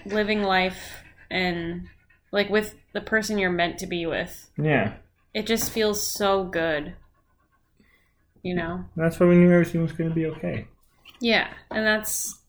living 0.05 0.41
life 0.41 1.03
and 1.29 1.88
like 2.32 2.49
with 2.49 2.73
the 2.93 3.01
person 3.01 3.38
you're 3.38 3.51
meant 3.51 3.77
to 3.79 3.86
be 3.88 4.08
with. 4.08 4.49
Yeah, 4.58 4.93
It 5.36 5.45
just 5.45 5.71
feels 5.71 6.05
so 6.05 6.45
good. 6.45 6.95
You 8.41 8.55
know? 8.55 8.86
that's 8.95 9.19
why 9.19 9.27
we 9.27 9.36
knew 9.36 9.51
everything 9.51 9.82
was 9.84 9.91
going 9.91 10.10
to 10.10 10.15
be 10.15 10.25
okay. 10.27 10.65
Yeah, 11.21 11.49
and 11.69 11.86
that's 11.86 12.39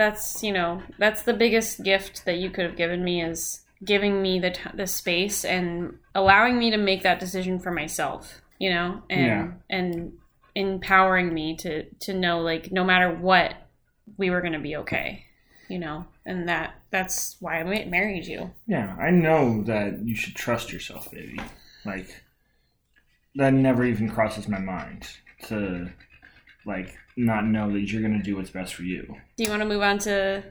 that's 0.00 0.42
you 0.42 0.50
know 0.50 0.82
that's 0.98 1.22
the 1.24 1.34
biggest 1.34 1.82
gift 1.84 2.24
that 2.24 2.38
you 2.38 2.48
could 2.48 2.64
have 2.64 2.76
given 2.76 3.04
me 3.04 3.22
is 3.22 3.66
giving 3.84 4.22
me 4.22 4.38
the 4.40 4.50
t- 4.50 4.70
the 4.74 4.86
space 4.86 5.44
and 5.44 5.98
allowing 6.14 6.58
me 6.58 6.70
to 6.70 6.78
make 6.78 7.02
that 7.02 7.20
decision 7.20 7.58
for 7.58 7.70
myself. 7.70 8.40
You 8.58 8.70
know, 8.70 9.02
and 9.10 9.26
Yeah. 9.26 9.52
and 9.68 10.12
empowering 10.54 11.34
me 11.34 11.54
to 11.58 11.84
to 12.06 12.14
know 12.14 12.40
like 12.40 12.72
no 12.72 12.82
matter 12.82 13.14
what 13.14 13.54
we 14.16 14.30
were 14.30 14.40
going 14.40 14.54
to 14.54 14.58
be 14.58 14.76
okay. 14.76 15.26
You 15.68 15.78
know, 15.78 16.06
and 16.24 16.48
that 16.48 16.74
that's 16.90 17.36
why 17.40 17.60
I 17.60 17.84
married 17.84 18.26
you. 18.26 18.50
Yeah, 18.66 18.96
I 18.98 19.10
know 19.10 19.62
that 19.64 20.00
you 20.04 20.16
should 20.16 20.34
trust 20.34 20.72
yourself, 20.72 21.10
baby. 21.10 21.38
Like 21.84 22.22
that 23.34 23.52
never 23.52 23.84
even 23.84 24.08
crosses 24.10 24.48
my 24.48 24.58
mind 24.58 25.06
to 25.48 25.90
like 26.64 26.96
not 27.16 27.44
know 27.46 27.72
that 27.72 27.80
you're 27.92 28.02
going 28.02 28.16
to 28.16 28.22
do 28.22 28.36
what's 28.36 28.50
best 28.50 28.74
for 28.74 28.82
you. 28.82 29.14
Do 29.36 29.44
you 29.44 29.50
want 29.50 29.62
to 29.62 29.68
move 29.68 29.82
on 29.82 29.98
to 30.00 30.42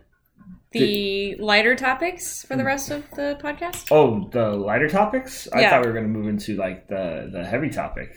the 0.71 1.35
lighter 1.39 1.75
topics 1.75 2.43
for 2.45 2.55
the 2.55 2.63
rest 2.63 2.91
of 2.91 3.09
the 3.11 3.39
podcast? 3.41 3.87
Oh, 3.91 4.29
the 4.31 4.49
lighter 4.51 4.87
topics? 4.89 5.47
I 5.51 5.61
Yeah. 5.61 5.69
thought 5.71 5.81
we 5.81 5.87
were 5.87 5.93
going 5.93 6.11
to 6.11 6.17
move 6.19 6.27
into 6.27 6.55
like 6.55 6.87
the 6.87 7.29
the 7.31 7.45
heavy 7.45 7.69
topic, 7.69 8.15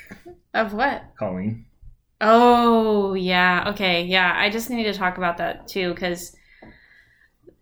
Of 0.54 0.74
what? 0.74 1.02
Colleen. 1.18 1.66
Oh, 2.20 3.14
yeah. 3.14 3.70
Okay. 3.70 4.04
Yeah. 4.04 4.32
I 4.36 4.50
just 4.50 4.70
need 4.70 4.84
to 4.84 4.92
talk 4.94 5.16
about 5.16 5.38
that 5.38 5.66
too 5.66 5.92
because 5.94 6.36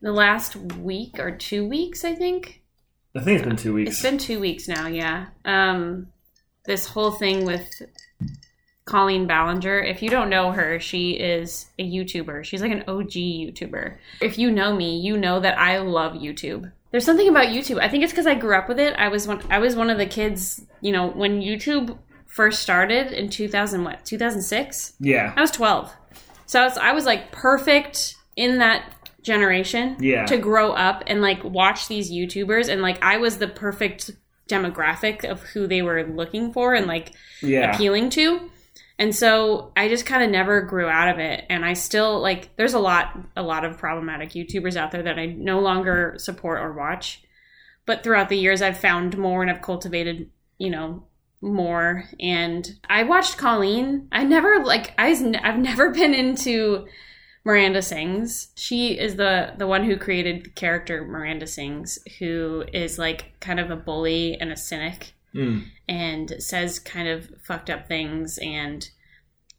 the 0.02 0.12
last 0.12 0.56
week 0.56 1.18
or 1.18 1.30
two 1.30 1.66
weeks, 1.66 2.04
I 2.04 2.14
think. 2.14 2.62
I 3.14 3.20
think 3.20 3.38
it's 3.40 3.48
been 3.48 3.56
two 3.56 3.74
weeks. 3.74 3.90
It's 3.92 4.02
been 4.02 4.18
two 4.18 4.38
weeks 4.40 4.68
now, 4.68 4.86
yeah. 4.86 5.26
Um, 5.44 6.08
this 6.66 6.86
whole 6.86 7.10
thing 7.12 7.44
with 7.44 7.68
Colleen 8.84 9.26
Ballinger. 9.26 9.80
If 9.80 10.02
you 10.02 10.10
don't 10.10 10.30
know 10.30 10.52
her, 10.52 10.80
she 10.80 11.12
is 11.12 11.66
a 11.78 11.84
YouTuber. 11.88 12.44
She's 12.44 12.62
like 12.62 12.72
an 12.72 12.84
OG 12.88 13.10
YouTuber. 13.12 13.96
If 14.20 14.38
you 14.38 14.50
know 14.50 14.74
me, 14.74 14.98
you 14.98 15.16
know 15.16 15.38
that 15.40 15.58
I 15.58 15.78
love 15.78 16.14
YouTube. 16.14 16.72
There's 16.90 17.04
something 17.04 17.28
about 17.28 17.46
YouTube. 17.48 17.78
I 17.80 17.88
think 17.88 18.02
it's 18.02 18.12
because 18.12 18.26
I 18.26 18.34
grew 18.34 18.56
up 18.56 18.68
with 18.68 18.80
it. 18.80 18.94
I 18.98 19.08
was 19.08 19.28
one. 19.28 19.40
I 19.48 19.58
was 19.60 19.76
one 19.76 19.90
of 19.90 19.98
the 19.98 20.06
kids. 20.06 20.64
You 20.80 20.90
know, 20.92 21.08
when 21.08 21.40
YouTube 21.40 21.96
first 22.26 22.62
started 22.62 23.12
in 23.12 23.28
2000, 23.30 23.84
what 23.84 24.04
2006. 24.04 24.94
yeah, 24.98 25.32
I 25.36 25.40
was 25.40 25.50
12. 25.52 25.92
So 26.46 26.60
I 26.60 26.64
was, 26.64 26.78
I 26.78 26.92
was 26.92 27.04
like 27.04 27.30
perfect 27.30 28.16
in 28.34 28.58
that 28.58 28.84
generation 29.22 29.96
Yeah. 30.00 30.24
to 30.26 30.36
grow 30.38 30.72
up 30.72 31.04
and 31.06 31.20
like 31.22 31.44
watch 31.44 31.86
these 31.86 32.10
YouTubers 32.10 32.68
and 32.68 32.82
like 32.82 33.00
I 33.04 33.18
was 33.18 33.38
the 33.38 33.46
perfect 33.46 34.10
demographic 34.48 35.24
of 35.24 35.42
who 35.42 35.66
they 35.68 35.82
were 35.82 36.02
looking 36.04 36.52
for 36.52 36.74
and 36.74 36.86
like 36.86 37.12
yeah, 37.42 37.72
appealing 37.74 38.10
to. 38.10 38.50
And 39.00 39.16
so 39.16 39.72
I 39.74 39.88
just 39.88 40.04
kind 40.04 40.22
of 40.22 40.30
never 40.30 40.60
grew 40.60 40.86
out 40.86 41.08
of 41.08 41.18
it 41.18 41.46
and 41.48 41.64
I 41.64 41.72
still 41.72 42.20
like 42.20 42.54
there's 42.56 42.74
a 42.74 42.78
lot 42.78 43.18
a 43.34 43.42
lot 43.42 43.64
of 43.64 43.78
problematic 43.78 44.30
YouTubers 44.30 44.76
out 44.76 44.90
there 44.90 45.02
that 45.02 45.18
I 45.18 45.24
no 45.24 45.58
longer 45.58 46.16
support 46.18 46.60
or 46.60 46.74
watch. 46.74 47.22
But 47.86 48.04
throughout 48.04 48.28
the 48.28 48.36
years 48.36 48.60
I've 48.60 48.78
found 48.78 49.16
more 49.16 49.40
and 49.40 49.50
I've 49.50 49.62
cultivated, 49.62 50.28
you 50.58 50.68
know, 50.68 51.04
more 51.40 52.04
and 52.20 52.78
I 52.90 53.04
watched 53.04 53.38
Colleen. 53.38 54.06
I 54.12 54.22
never 54.22 54.62
like 54.62 54.92
I've 54.98 55.22
never 55.22 55.90
been 55.94 56.12
into 56.12 56.86
Miranda 57.42 57.80
Sings. 57.80 58.48
She 58.54 58.98
is 58.98 59.16
the 59.16 59.54
the 59.56 59.66
one 59.66 59.84
who 59.84 59.96
created 59.96 60.44
the 60.44 60.50
character 60.50 61.06
Miranda 61.06 61.46
Sings 61.46 61.98
who 62.18 62.64
is 62.74 62.98
like 62.98 63.32
kind 63.40 63.60
of 63.60 63.70
a 63.70 63.76
bully 63.76 64.38
and 64.38 64.52
a 64.52 64.58
cynic 64.58 65.14
Mm. 65.34 65.64
and 65.88 66.34
says 66.38 66.78
kind 66.78 67.08
of 67.08 67.30
fucked 67.44 67.70
up 67.70 67.86
things 67.86 68.38
and 68.42 68.88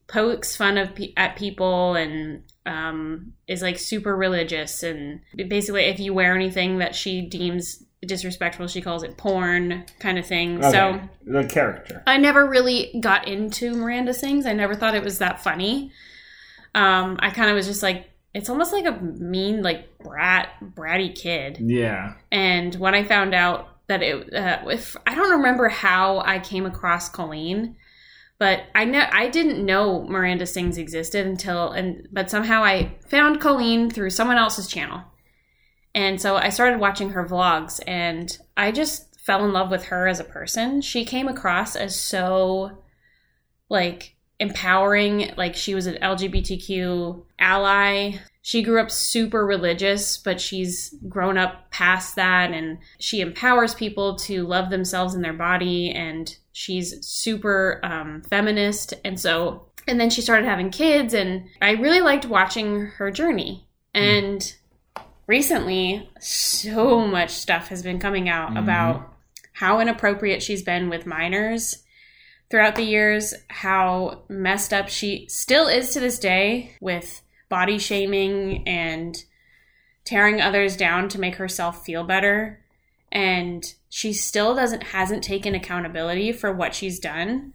pokes 0.07 0.55
fun 0.55 0.77
of 0.77 0.93
pe- 0.95 1.13
at 1.15 1.37
people 1.37 1.95
and 1.95 2.43
um, 2.65 3.33
is 3.47 3.61
like 3.61 3.79
super 3.79 4.15
religious 4.15 4.83
and 4.83 5.21
basically 5.47 5.83
if 5.83 5.99
you 5.99 6.13
wear 6.13 6.35
anything 6.35 6.79
that 6.79 6.93
she 6.93 7.21
deems 7.21 7.83
disrespectful 8.05 8.67
she 8.67 8.81
calls 8.81 9.03
it 9.03 9.15
porn 9.15 9.85
kind 9.99 10.17
of 10.19 10.25
thing 10.25 10.61
so 10.63 10.99
the 11.25 11.43
character. 11.45 12.03
I 12.05 12.17
never 12.17 12.45
really 12.45 12.99
got 12.99 13.27
into 13.27 13.73
Miranda 13.73 14.13
Sings. 14.13 14.45
I 14.45 14.53
never 14.53 14.75
thought 14.75 14.95
it 14.95 15.03
was 15.03 15.19
that 15.19 15.41
funny. 15.43 15.91
Um, 16.73 17.17
I 17.19 17.29
kind 17.29 17.49
of 17.49 17.55
was 17.55 17.67
just 17.67 17.83
like, 17.83 18.09
it's 18.33 18.49
almost 18.49 18.73
like 18.73 18.85
a 18.85 18.99
mean, 19.01 19.61
like 19.61 19.97
brat, 19.99 20.49
bratty 20.61 21.13
kid. 21.13 21.57
Yeah, 21.61 22.13
And 22.31 22.73
when 22.75 22.95
I 22.95 23.03
found 23.03 23.35
out 23.35 23.67
that 23.87 24.01
it, 24.01 24.33
uh, 24.33 24.59
if 24.69 24.95
I 25.05 25.15
don't 25.15 25.37
remember 25.37 25.69
how 25.69 26.19
I 26.19 26.39
came 26.39 26.65
across 26.65 27.09
Colleen, 27.09 27.75
but 28.39 28.63
I 28.73 28.85
know 28.85 29.05
I 29.11 29.27
didn't 29.27 29.65
know 29.65 30.03
Miranda 30.03 30.45
Sings 30.45 30.77
existed 30.77 31.27
until, 31.27 31.71
and 31.71 32.07
but 32.11 32.29
somehow 32.29 32.63
I 32.63 32.97
found 33.07 33.41
Colleen 33.41 33.89
through 33.89 34.09
someone 34.11 34.37
else's 34.37 34.67
channel, 34.67 35.03
and 35.93 36.19
so 36.19 36.35
I 36.37 36.49
started 36.49 36.79
watching 36.79 37.11
her 37.11 37.25
vlogs, 37.27 37.79
and 37.85 38.35
I 38.55 38.71
just 38.71 39.19
fell 39.19 39.45
in 39.45 39.53
love 39.53 39.69
with 39.69 39.85
her 39.85 40.07
as 40.07 40.19
a 40.19 40.25
person. 40.25 40.81
She 40.81 41.05
came 41.05 41.27
across 41.27 41.75
as 41.75 41.99
so 41.99 42.83
like 43.69 44.15
empowering, 44.39 45.31
like 45.37 45.55
she 45.55 45.75
was 45.75 45.85
an 45.87 45.99
LGBTQ 46.01 47.23
ally. 47.39 48.13
She 48.43 48.63
grew 48.63 48.81
up 48.81 48.89
super 48.89 49.45
religious, 49.45 50.17
but 50.17 50.41
she's 50.41 50.95
grown 51.07 51.37
up 51.37 51.69
past 51.69 52.15
that 52.15 52.51
and 52.51 52.79
she 52.97 53.21
empowers 53.21 53.75
people 53.75 54.15
to 54.15 54.45
love 54.47 54.69
themselves 54.71 55.13
and 55.13 55.23
their 55.23 55.33
body 55.33 55.91
and 55.91 56.35
she's 56.51 57.05
super 57.05 57.79
um, 57.83 58.23
feminist 58.23 58.93
and 59.05 59.19
so 59.19 59.67
and 59.87 59.99
then 59.99 60.09
she 60.09 60.21
started 60.21 60.45
having 60.47 60.69
kids 60.69 61.13
and 61.13 61.45
I 61.61 61.71
really 61.71 62.01
liked 62.01 62.25
watching 62.25 62.87
her 62.97 63.09
journey. 63.11 63.67
And 63.93 64.53
recently 65.27 66.09
so 66.19 67.05
much 67.05 67.31
stuff 67.31 67.67
has 67.69 67.81
been 67.83 67.99
coming 67.99 68.27
out 68.29 68.51
Mhm. 68.51 68.59
about 68.59 69.13
how 69.53 69.79
inappropriate 69.79 70.41
she's 70.41 70.61
been 70.63 70.89
with 70.89 71.05
minors 71.05 71.83
throughout 72.49 72.75
the 72.75 72.83
years, 72.83 73.33
how 73.49 74.23
messed 74.29 74.73
up 74.73 74.89
she 74.89 75.25
still 75.29 75.67
is 75.67 75.91
to 75.93 75.99
this 75.99 76.19
day 76.19 76.75
with 76.81 77.21
body 77.51 77.77
shaming 77.77 78.67
and 78.67 79.23
tearing 80.05 80.41
others 80.41 80.75
down 80.75 81.07
to 81.09 81.19
make 81.19 81.35
herself 81.35 81.85
feel 81.85 82.03
better. 82.03 82.65
And 83.11 83.63
she 83.89 84.13
still 84.13 84.55
doesn't 84.55 84.81
hasn't 84.81 85.23
taken 85.23 85.53
accountability 85.53 86.31
for 86.31 86.51
what 86.51 86.73
she's 86.73 86.99
done. 86.99 87.53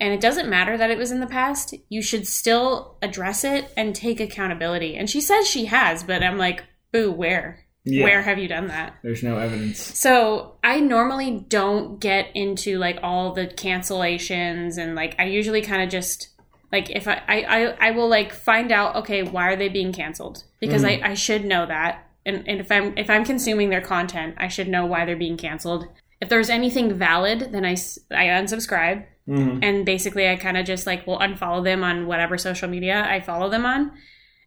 And 0.00 0.14
it 0.14 0.20
doesn't 0.20 0.48
matter 0.48 0.78
that 0.78 0.90
it 0.90 0.98
was 0.98 1.12
in 1.12 1.20
the 1.20 1.26
past. 1.26 1.74
You 1.88 2.00
should 2.00 2.26
still 2.26 2.96
address 3.02 3.44
it 3.44 3.70
and 3.76 3.94
take 3.94 4.20
accountability. 4.20 4.96
And 4.96 5.10
she 5.10 5.20
says 5.20 5.46
she 5.46 5.66
has, 5.66 6.02
but 6.02 6.22
I'm 6.22 6.38
like, 6.38 6.64
boo, 6.92 7.12
where? 7.12 7.64
yeah. 7.84 8.04
Where 8.04 8.22
have 8.22 8.38
you 8.38 8.48
done 8.48 8.68
that? 8.68 8.94
There's 9.02 9.22
no 9.22 9.36
evidence. 9.38 9.78
So 9.98 10.56
I 10.64 10.80
normally 10.80 11.44
don't 11.48 12.00
get 12.00 12.28
into 12.34 12.78
like 12.78 12.98
all 13.02 13.34
the 13.34 13.46
cancellations 13.46 14.78
and 14.78 14.94
like 14.94 15.16
I 15.18 15.24
usually 15.24 15.60
kind 15.60 15.82
of 15.82 15.90
just 15.90 16.28
Like 16.74 16.90
if 16.90 17.06
I, 17.06 17.22
I, 17.28 17.88
I, 17.88 17.90
will 17.92 18.08
like 18.08 18.32
find 18.32 18.72
out, 18.72 18.96
okay, 19.00 19.22
why 19.22 19.44
are 19.50 19.56
they 19.56 19.68
being 19.68 19.92
canceled? 19.92 20.42
Because 20.58 20.82
Mhm. 20.82 20.90
I, 21.04 21.10
I 21.10 21.14
should 21.14 21.44
know 21.44 21.64
that. 21.66 21.92
And, 22.26 22.36
and 22.48 22.58
if 22.60 22.68
I'm 22.72 22.98
if 22.98 23.08
I'm 23.14 23.24
consuming 23.24 23.68
their 23.70 23.80
content, 23.94 24.34
I 24.38 24.48
should 24.48 24.66
know 24.74 24.84
why 24.84 25.04
they're 25.04 25.24
being 25.26 25.36
canceled. 25.36 25.86
If 26.20 26.28
there's 26.30 26.50
anything 26.50 26.88
valid, 26.94 27.38
then 27.52 27.64
i 27.64 27.76
i 28.22 28.24
unsubscribe. 28.40 29.04
hmm 29.26 29.58
And 29.62 29.86
basically 29.86 30.28
I 30.28 30.36
kind 30.46 30.56
of 30.56 30.66
just 30.66 30.84
like 30.90 31.06
will 31.06 31.20
unfollow 31.20 31.62
them 31.62 31.84
on 31.84 32.06
whatever 32.10 32.36
social 32.38 32.68
media 32.68 32.96
I 33.14 33.20
follow 33.20 33.48
them 33.50 33.64
on. 33.74 33.92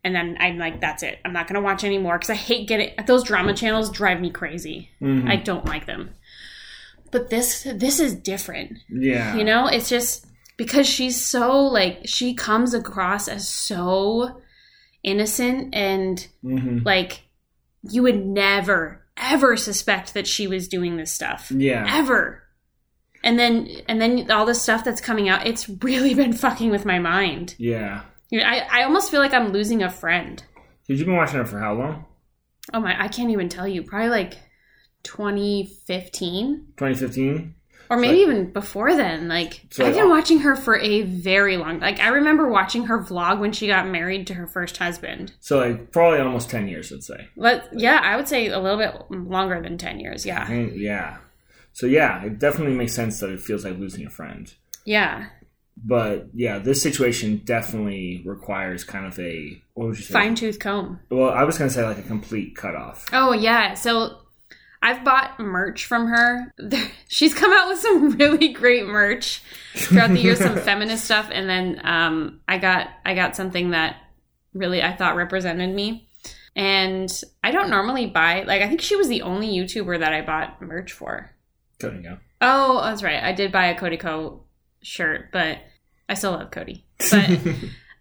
And 0.04 0.14
then 0.16 0.38
I'm 0.40 0.58
like, 0.58 0.82
that's 0.82 1.04
it. 1.04 1.20
I'm 1.24 1.34
not 1.34 1.48
gonna 1.48 1.62
watch 1.70 1.84
anymore 1.86 2.18
because 2.18 2.30
I 2.38 2.40
hate 2.50 2.68
getting 2.68 2.90
those 3.06 3.24
drama 3.24 3.54
channels 3.54 3.90
drive 3.90 4.20
me 4.20 4.32
crazy. 4.32 4.90
hmm 5.00 5.28
I 5.34 5.38
don't 5.38 5.66
like 5.74 5.86
them. 5.86 6.04
But 7.12 7.30
this 7.30 7.64
this 7.86 8.00
is 8.02 8.16
different. 8.16 8.80
yeah. 8.90 9.36
You 9.38 9.46
know, 9.46 9.68
it's 9.68 9.88
just 9.88 10.27
because 10.58 10.88
she's 10.88 11.20
so 11.20 11.62
like 11.62 12.02
she 12.06 12.34
comes 12.34 12.74
across 12.74 13.28
as 13.28 13.48
so 13.48 14.42
innocent 15.04 15.74
and 15.74 16.28
hmm 16.42 16.80
like 16.84 17.22
you 17.84 18.04
would 18.04 18.26
never 18.26 19.06
ever 19.18 19.58
suspect 19.58 20.14
that 20.14 20.28
she 20.28 20.48
was 20.48 20.68
doing 20.68 20.98
this 20.98 21.12
stuff. 21.12 21.52
Yeah. 21.52 21.86
Ever. 21.88 22.44
And 23.24 23.38
then 23.38 23.68
and 23.88 24.02
then 24.02 24.30
all 24.32 24.46
the 24.46 24.56
stuff 24.56 24.84
that's 24.84 25.02
coming 25.02 25.30
out, 25.30 25.48
it's 25.48 25.68
really 25.70 26.14
been 26.22 26.34
fucking 26.34 26.70
with 26.70 26.86
my 26.86 27.00
mind. 27.00 27.56
Yeah. 27.58 28.04
I, 28.34 28.68
I 28.70 28.84
almost 28.84 29.10
feel 29.10 29.22
like 29.22 29.34
I'm 29.34 29.52
losing 29.52 29.84
a 29.84 29.90
friend. 29.90 30.44
Because 30.82 31.00
you've 31.00 31.08
been 31.08 31.16
watching 31.16 31.40
it 31.40 31.48
for 31.48 31.60
how 31.60 31.74
long? 31.74 32.06
Oh 32.74 32.80
my 32.80 33.02
I 33.02 33.08
can't 33.08 33.32
even 33.32 33.50
tell 33.50 33.68
you. 33.68 33.84
Probably 33.84 34.10
like 34.10 34.38
2015 35.04 36.74
2015? 36.78 37.56
Or 37.90 37.98
maybe 37.98 38.20
even 38.20 38.52
before 38.52 38.96
then 38.96 39.28
like 39.28 39.62
So- 39.70 39.86
i've 39.86 39.96
been 39.96 40.10
watching 40.10 40.40
her 40.40 40.56
for 40.56 40.78
a 40.80 41.04
very 41.04 41.58
long 41.58 41.80
like 41.80 42.00
i 42.00 42.08
remember 42.10 42.48
watching 42.48 42.86
her 42.86 43.00
vlog 43.00 43.40
when 43.40 43.52
she 43.52 43.68
got 43.68 43.88
married 43.88 44.28
to 44.28 44.34
her 44.36 44.48
first 44.48 44.78
husband 44.78 45.34
So, 45.40 45.60
like, 45.60 45.92
probably 45.92 46.20
almost 46.20 46.50
10 46.50 46.68
years, 46.68 46.92
I'd 46.92 47.04
say. 47.04 47.28
but 47.38 47.70
yeah 47.74 48.00
i 48.04 48.16
would 48.16 48.28
say 48.28 48.48
a 48.48 48.60
little 48.60 48.78
bit 48.78 48.94
longer 49.12 49.62
than 49.62 49.78
10 49.78 50.00
years 50.00 50.26
yeah 50.26 50.48
Mm, 50.48 50.74
Yeah. 50.78 51.18
So, 51.74 51.86
yeah, 51.86 52.24
it 52.24 52.40
definitely 52.40 52.76
makes 52.76 52.94
sense 52.94 53.20
that 53.20 53.30
it 53.30 53.40
feels 53.40 53.64
like 53.64 53.78
losing 53.78 54.06
a 54.06 54.10
friend. 54.10 54.52
yeah 54.84 55.28
But, 55.86 56.30
yeah, 56.34 56.58
this 56.58 56.82
situation 56.82 57.42
definitely 57.46 58.24
requires 58.26 58.84
kind 58.84 59.06
of 59.06 59.20
a, 59.20 59.62
what 59.76 59.90
would 59.90 59.98
you 59.98 60.04
say? 60.04 60.12
fine-tooth 60.14 60.58
comb 60.60 61.00
Well, 61.12 61.30
I 61.30 61.44
was 61.44 61.58
going 61.60 61.70
to 61.70 61.74
say, 61.76 61.84
like, 61.86 62.00
a 62.00 62.04
complete 62.04 62.56
cutoff. 62.56 63.06
oh 63.14 63.32
yeah 63.34 63.76
so 63.76 64.18
i've 64.82 65.04
bought 65.04 65.40
merch 65.40 65.86
from 65.86 66.08
her. 66.08 66.54
She's 67.08 67.34
come 67.34 67.52
out 67.52 67.68
with 67.68 67.80
some 67.80 68.12
really 68.18 68.50
great 68.50 68.86
merch 68.86 69.42
throughout 69.76 70.10
the 70.10 70.20
years 70.20 70.40
some 70.40 70.58
feminist 70.60 71.06
stuff 71.06 71.30
and 71.32 71.50
then 71.50 71.82
um, 71.84 72.42
i 72.48 72.58
got 72.58 72.90
i 73.06 73.14
got 73.14 73.36
something 73.36 73.72
that 73.72 73.98
really 74.54 74.82
i 74.82 74.96
thought 74.96 75.16
represented 75.16 75.74
me. 75.74 76.08
And 76.56 77.10
i 77.44 77.52
don't 77.52 77.70
normally 77.70 78.08
buy 78.08 78.44
like 78.44 78.62
i 78.62 78.68
think 78.68 78.82
she 78.82 78.96
was 78.96 79.08
the 79.08 79.22
only 79.22 79.48
youtuber 79.48 80.00
that 80.00 80.14
i 80.14 80.22
bought 80.22 80.62
merch 80.62 80.92
for. 80.92 81.32
You 81.82 81.90
go. 81.90 82.18
oh 82.42 82.82
that's 82.84 83.04
right. 83.04 83.24
I 83.24 83.34
did 83.34 83.52
buy 83.52 83.68
a 83.68 83.78
Cody 83.78 83.98
Ko 83.98 84.44
shirt 84.82 85.32
but 85.32 85.60
i 86.10 86.14
still 86.14 86.32
love 86.32 86.52
cody. 86.52 86.86
But 87.12 87.30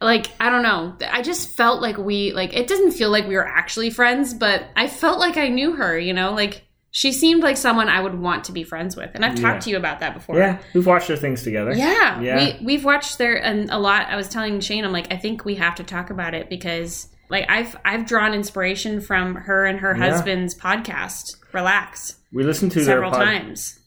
like 0.00 0.26
i 0.40 0.50
don't 0.50 0.62
know 0.62 0.94
i 1.10 1.22
just 1.22 1.56
felt 1.56 1.80
like 1.80 1.96
we 1.96 2.32
like 2.32 2.54
it 2.54 2.66
doesn't 2.66 2.92
feel 2.92 3.10
like 3.10 3.26
we 3.26 3.34
were 3.34 3.46
actually 3.46 3.88
friends 3.90 4.34
but 4.34 4.64
i 4.76 4.86
felt 4.86 5.18
like 5.18 5.36
i 5.36 5.48
knew 5.48 5.72
her 5.76 5.98
you 5.98 6.12
know 6.12 6.32
like 6.32 6.62
she 6.90 7.12
seemed 7.12 7.42
like 7.42 7.56
someone 7.56 7.88
i 7.88 8.00
would 8.00 8.14
want 8.14 8.44
to 8.44 8.52
be 8.52 8.62
friends 8.62 8.94
with 8.96 9.10
and 9.14 9.24
i've 9.24 9.38
Yeah. 9.38 9.50
talked 9.50 9.62
to 9.64 9.70
you 9.70 9.76
about 9.76 10.00
that 10.00 10.12
before 10.14 10.38
yeah, 10.38 10.58
we've 10.74 10.86
watched 10.86 11.08
their 11.08 11.16
things 11.16 11.42
together. 11.42 11.72
yeah, 11.74 12.20
Yeah. 12.20 12.36
we 12.60 12.64
we've 12.66 12.84
watched 12.84 13.18
their 13.18 13.42
and 13.42 13.70
a 13.70 13.78
lot. 13.78 14.06
I 14.08 14.16
was 14.16 14.28
telling 14.28 14.60
Shane, 14.60 14.84
I'm 14.84 14.92
like, 14.92 15.12
I 15.12 15.16
think 15.16 15.44
we 15.44 15.54
have 15.56 15.74
to 15.76 15.84
talk 15.84 16.10
about 16.10 16.34
it 16.34 16.48
because 16.48 17.08
like 17.28 17.50
I've 17.50 17.76
I've 17.84 18.06
drawn 18.06 18.32
inspiration 18.34 19.00
from 19.00 19.34
her 19.34 19.64
and 19.66 19.80
her 19.80 19.94
Yeah. 19.96 20.10
husband's 20.10 20.54
podcast, 20.58 21.36
Relax, 21.52 22.16
We 22.32 22.44
listened 22.44 22.72
to 22.72 22.84
several 22.84 23.10
pod- 23.10 23.24
times. 23.24 23.78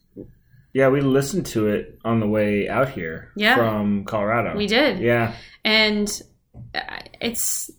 Yeah, 0.73 0.89
we 0.89 1.01
listened 1.01 1.47
to 1.47 1.67
it 1.67 1.99
on 2.05 2.19
the 2.19 2.27
way 2.27 2.69
out 2.69 2.89
here 2.89 3.31
Yeah. 3.35 3.55
from 3.55 4.05
Colorado. 4.05 4.55
We 4.55 4.67
did, 4.67 4.99
Yeah. 4.99 5.33
and 5.63 6.09
uh, 6.75 6.79
it's 7.21 7.71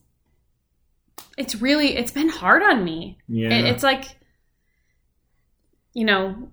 it's 1.38 1.54
really 1.62 1.96
it's 1.96 2.12
been 2.12 2.28
hard 2.28 2.62
on 2.62 2.84
me. 2.84 3.18
Yeah. 3.28 3.50
It, 3.50 3.64
it's 3.66 3.82
like 3.82 4.04
you 5.94 6.04
know 6.04 6.48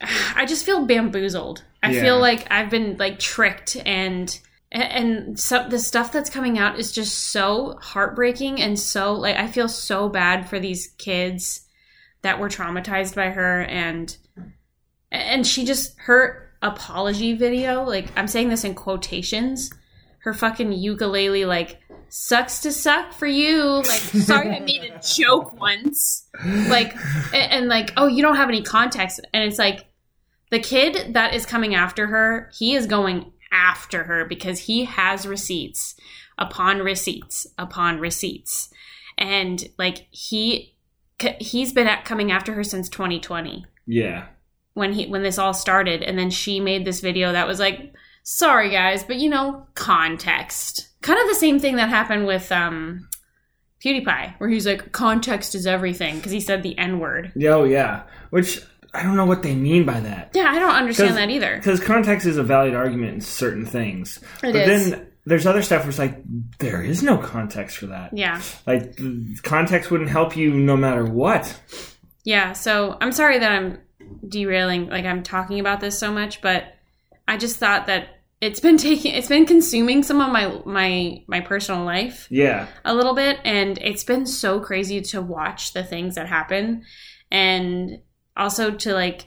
i 0.34 0.44
just 0.46 0.64
feel 0.64 0.86
bamboozled 0.86 1.62
i 1.82 1.90
Yeah. 1.90 2.00
feel 2.02 2.18
like 2.18 2.46
i've 2.50 2.70
been 2.70 2.96
like 2.98 3.18
tricked 3.18 3.76
and 3.84 4.38
and 4.72 5.38
so 5.38 5.66
the 5.68 5.78
stuff 5.78 6.12
that's 6.12 6.30
coming 6.30 6.58
out 6.58 6.78
is 6.78 6.90
just 6.92 7.16
so 7.30 7.78
heartbreaking 7.82 8.60
and 8.60 8.78
so 8.78 9.12
like 9.14 9.36
i 9.36 9.46
feel 9.46 9.68
so 9.68 10.08
bad 10.08 10.48
for 10.48 10.58
these 10.58 10.88
kids 10.98 11.66
that 12.22 12.38
were 12.40 12.48
traumatized 12.48 13.14
by 13.14 13.30
her 13.30 13.62
and 13.62 14.16
and 15.10 15.46
she 15.46 15.64
just 15.64 15.94
her 15.98 16.50
apology 16.62 17.34
video 17.34 17.84
like 17.84 18.06
i'm 18.16 18.26
saying 18.26 18.48
this 18.48 18.64
in 18.64 18.74
quotations 18.74 19.70
her 20.26 20.34
fucking 20.34 20.72
ukulele 20.72 21.44
like 21.44 21.78
sucks 22.08 22.60
to 22.60 22.72
suck 22.72 23.12
for 23.12 23.26
you. 23.26 23.62
Like 23.62 23.86
sorry 23.86 24.50
i 24.50 24.60
made 24.60 24.82
a 24.82 25.00
joke 25.00 25.58
once. 25.58 26.28
Like 26.44 26.96
and, 27.32 27.52
and 27.52 27.68
like 27.68 27.92
oh 27.96 28.06
you 28.08 28.22
don't 28.22 28.36
have 28.36 28.48
any 28.48 28.62
context. 28.62 29.20
And 29.32 29.44
it's 29.44 29.58
like 29.58 29.86
the 30.50 30.58
kid 30.58 31.14
that 31.14 31.34
is 31.34 31.46
coming 31.46 31.74
after 31.74 32.08
her 32.08 32.50
he 32.56 32.74
is 32.74 32.86
going 32.86 33.32
after 33.52 34.04
her 34.04 34.24
because 34.24 34.60
he 34.60 34.84
has 34.84 35.26
receipts 35.26 35.94
upon 36.38 36.80
receipts 36.80 37.46
upon 37.56 38.00
receipts. 38.00 38.70
And 39.16 39.64
like 39.78 40.08
he 40.10 40.74
he's 41.38 41.72
been 41.72 41.86
at 41.86 42.04
coming 42.04 42.32
after 42.32 42.52
her 42.54 42.64
since 42.64 42.88
2020 42.88 43.64
yeah. 43.86 44.26
When 44.76 44.92
he 44.92 45.06
when 45.06 45.22
this 45.22 45.38
all 45.38 45.54
started 45.54 46.02
and 46.02 46.18
then 46.18 46.30
she 46.30 46.60
made 46.60 46.84
this 46.84 47.00
video 47.00 47.32
that 47.32 47.48
was 47.48 47.58
like 47.58 47.92
sorry 48.22 48.70
guys 48.70 49.02
but 49.04 49.16
you 49.16 49.28
know 49.30 49.66
context 49.74 50.88
kind 51.00 51.18
of 51.20 51.26
the 51.28 51.34
same 51.34 51.58
thing 51.58 51.76
that 51.76 51.88
happened 51.88 52.26
with 52.26 52.50
um 52.52 53.08
pewdiepie 53.84 54.34
where 54.38 54.48
he's 54.50 54.66
like 54.66 54.92
context 54.92 55.54
is 55.54 55.66
everything 55.66 56.16
because 56.16 56.32
he 56.32 56.40
said 56.40 56.62
the 56.62 56.76
n-word 56.78 57.32
Yeah, 57.34 57.54
Oh, 57.54 57.64
yeah. 57.64 58.02
Which 58.30 58.60
I 58.92 59.02
don't 59.02 59.16
know 59.16 59.26
what 59.26 59.42
they 59.42 59.54
mean 59.54 59.84
by 59.84 60.00
that. 60.00 60.30
yeah 60.34 60.50
i 60.50 60.58
don't 60.58 60.74
understand 60.74 61.16
that 61.16 61.30
either 61.30 61.56
Because 61.56 61.80
context 61.80 62.26
is 62.26 62.36
a 62.36 62.42
valid 62.42 62.74
argument 62.74 63.14
in 63.14 63.20
certain 63.20 63.64
things. 63.66 64.18
It 64.42 64.52
but 64.52 64.56
is. 64.56 64.90
then 64.90 65.06
there's 65.24 65.46
other 65.46 65.60
stuff 65.62 65.80
where 65.82 65.88
it's 65.90 65.98
like, 65.98 66.22
there 66.58 66.82
is 66.82 67.02
no 67.02 67.18
context 67.18 67.78
for 67.78 67.86
that. 67.86 68.16
yeah 68.16 68.40
Like, 68.66 68.98
context 69.42 69.90
wouldn't 69.90 70.10
help 70.10 70.36
you 70.36 70.52
no 70.54 70.76
matter 70.76 71.04
what. 71.04 71.44
yeah 72.24 72.52
so 72.52 72.96
i'm 73.00 73.12
sorry 73.12 73.38
that 73.38 73.52
i'm 73.52 73.78
derailing 74.28 74.88
like 74.88 75.04
i'm 75.04 75.22
talking 75.22 75.60
about 75.60 75.80
this 75.80 75.98
so 75.98 76.12
much 76.12 76.40
but 76.42 76.74
i 77.28 77.36
just 77.36 77.56
thought 77.56 77.86
that 77.86 78.08
it's 78.40 78.60
been 78.60 78.76
taking 78.88 79.14
it's 79.14 79.28
been 79.28 79.46
consuming 79.46 80.02
some 80.02 80.20
of 80.20 80.30
my 80.30 80.60
my 80.64 81.22
my 81.26 81.40
personal 81.40 81.84
life 81.84 82.26
Yeah. 82.30 82.66
a 82.84 82.94
little 82.94 83.14
bit 83.14 83.38
and 83.44 83.78
it's 83.78 84.04
been 84.04 84.26
so 84.26 84.60
crazy 84.60 85.00
to 85.02 85.22
watch 85.22 85.72
the 85.72 85.84
things 85.84 86.14
that 86.16 86.28
happen 86.28 86.84
and 87.30 88.00
also 88.36 88.70
to 88.70 88.92
like 88.92 89.26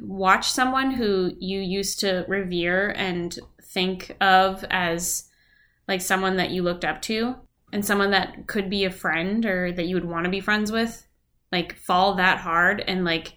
watch 0.00 0.50
someone 0.50 0.92
who 0.92 1.32
you 1.38 1.60
used 1.60 2.00
to 2.00 2.24
revere 2.28 2.90
and 2.90 3.38
think 3.62 4.16
of 4.20 4.64
as 4.70 5.28
like 5.88 6.00
someone 6.00 6.36
that 6.36 6.50
you 6.50 6.62
looked 6.62 6.84
up 6.84 7.02
to 7.02 7.34
and 7.72 7.84
someone 7.84 8.10
that 8.12 8.46
could 8.46 8.70
be 8.70 8.84
a 8.84 8.90
friend 8.90 9.44
or 9.44 9.72
that 9.72 9.86
you 9.86 9.94
would 9.94 10.04
want 10.04 10.24
to 10.24 10.30
be 10.30 10.40
friends 10.40 10.70
with 10.72 11.06
like 11.50 11.76
fall 11.76 12.14
that 12.14 12.38
hard 12.38 12.82
and 12.86 13.04
like 13.04 13.34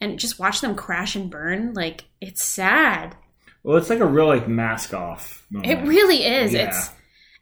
and 0.00 0.18
just 0.18 0.38
watch 0.38 0.60
them 0.60 0.74
crash 0.74 1.14
and 1.16 1.30
burn 1.30 1.74
like 1.74 2.04
it's 2.20 2.44
sad 2.44 3.16
Well, 3.62 3.76
it's 3.76 3.90
like 3.90 4.00
a 4.00 4.06
real, 4.06 4.26
like, 4.26 4.48
mask 4.48 4.94
off 4.94 5.46
moment. 5.50 5.70
it 5.72 5.86
really 5.86 6.24
is. 6.24 6.52
Yeah. 6.52 6.68
It's 6.68 6.90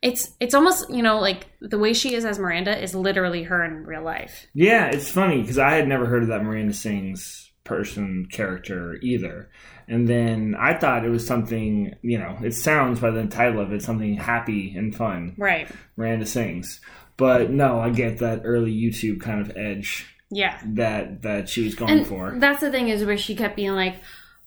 it's 0.01 0.31
it's 0.39 0.55
almost 0.55 0.89
you 0.91 1.03
know 1.03 1.19
like 1.19 1.47
the 1.61 1.79
way 1.79 1.93
she 1.93 2.15
is 2.15 2.25
as 2.25 2.39
Miranda 2.39 2.81
is 2.81 2.95
literally 2.95 3.43
her 3.45 3.65
in 3.65 3.85
real 3.85 4.03
life. 4.03 4.47
Yeah, 4.55 4.87
it's 4.87 5.11
funny 5.11 5.41
because 5.41 5.59
I 5.59 5.71
had 5.73 5.89
never 5.89 6.07
heard 6.07 6.23
of 6.23 6.29
that 6.29 6.45
Miranda 6.45 6.73
Sings 6.75 7.51
person 7.65 8.27
character 8.31 8.97
either. 9.03 9.51
And 9.89 10.09
then 10.09 10.55
I 10.59 10.75
thought 10.75 11.05
it 11.05 11.11
was 11.11 11.27
something, 11.27 11.95
you 12.03 12.19
know, 12.19 12.37
it 12.43 12.53
sounds 12.55 13.01
by 13.01 13.11
the 13.11 13.27
title 13.27 13.61
of 13.61 13.73
it 13.73 13.83
something 13.83 14.17
happy 14.17 14.75
and 14.77 14.95
fun. 14.95 15.35
Right. 15.39 15.69
Miranda 15.97 16.27
Sings. 16.27 16.81
But 17.17 17.51
no, 17.51 17.81
I 17.81 17.91
get 17.91 18.19
that 18.19 18.43
early 18.45 18.73
YouTube 18.73 19.21
kind 19.21 19.41
of 19.41 19.57
edge 19.57 20.07
Yeah. 20.31 20.59
that 20.65 21.23
that 21.23 21.49
she 21.49 21.65
was 21.65 21.75
going 21.75 21.91
And 21.91 22.07
for. 22.07 22.35
that's 22.39 22.61
the 22.61 22.71
thing 22.71 22.89
is 22.89 23.05
where 23.05 23.17
she 23.17 23.35
kept 23.35 23.57
being 23.57 23.73
like, 23.73 23.97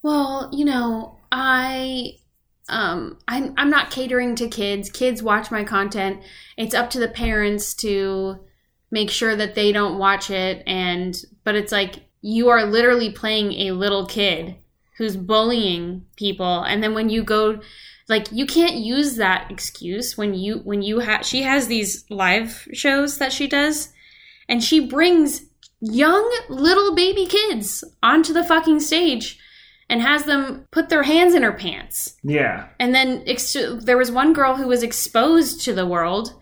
"Well, 0.04 0.50
you 0.54 0.66
know, 0.66 1.18
I 1.32 2.18
um 2.70 3.18
I'm 3.28 3.54
I'm 3.58 3.70
not 3.70 3.90
catering 3.92 4.36
to 4.36 4.48
kids. 4.48 4.90
Kids 4.90 5.24
watch 5.24 5.50
my 5.52 5.64
content. 5.64 6.22
It's 6.58 6.76
up 6.76 6.90
to 6.92 7.00
the 7.00 7.08
parents 7.08 7.74
to 7.76 8.40
make 8.92 9.10
sure 9.10 9.36
that 9.36 9.56
they 9.56 9.72
don't 9.72 9.98
watch 9.98 10.30
it 10.30 10.62
and 10.68 11.24
but 11.46 11.56
it's 11.56 11.72
like 11.72 12.04
you 12.22 12.50
are 12.50 12.66
literally 12.66 13.10
playing 13.10 13.54
a 13.54 13.72
little 13.72 14.06
kid 14.06 14.56
who's 14.98 15.16
bullying 15.16 16.06
people 16.18 16.62
and 16.64 16.84
then 16.84 16.94
when 16.94 17.10
you 17.10 17.24
go 17.24 17.60
like 18.10 18.28
you 18.34 18.46
can't 18.46 18.76
use 18.76 19.16
that 19.16 19.50
excuse 19.50 20.18
when 20.18 20.34
you 20.34 20.58
when 20.66 20.82
you 20.82 21.00
have 21.00 21.26
she 21.26 21.42
has 21.44 21.68
these 21.68 22.04
live 22.10 22.68
shows 22.74 23.18
that 23.18 23.32
she 23.32 23.48
does 23.48 23.94
and 24.50 24.62
she 24.62 24.86
brings 24.86 25.44
young 25.82 26.32
little 26.50 26.94
baby 26.96 27.26
kids 27.26 27.84
onto 28.04 28.34
the 28.34 28.44
fucking 28.44 28.80
stage 28.80 29.40
and 29.90 30.02
has 30.02 30.24
them 30.24 30.66
put 30.72 30.90
their 30.90 31.04
hands 31.04 31.34
in 31.34 31.44
her 31.44 31.52
pants 31.52 32.16
Yeah. 32.24 32.68
and 32.80 32.94
then 32.96 33.24
ex- 33.28 33.56
there 33.80 33.98
was 33.98 34.12
one 34.12 34.32
girl 34.34 34.56
who 34.56 34.68
was 34.68 34.84
exposed 34.84 35.62
to 35.66 35.74
the 35.74 35.86
world 35.86 36.34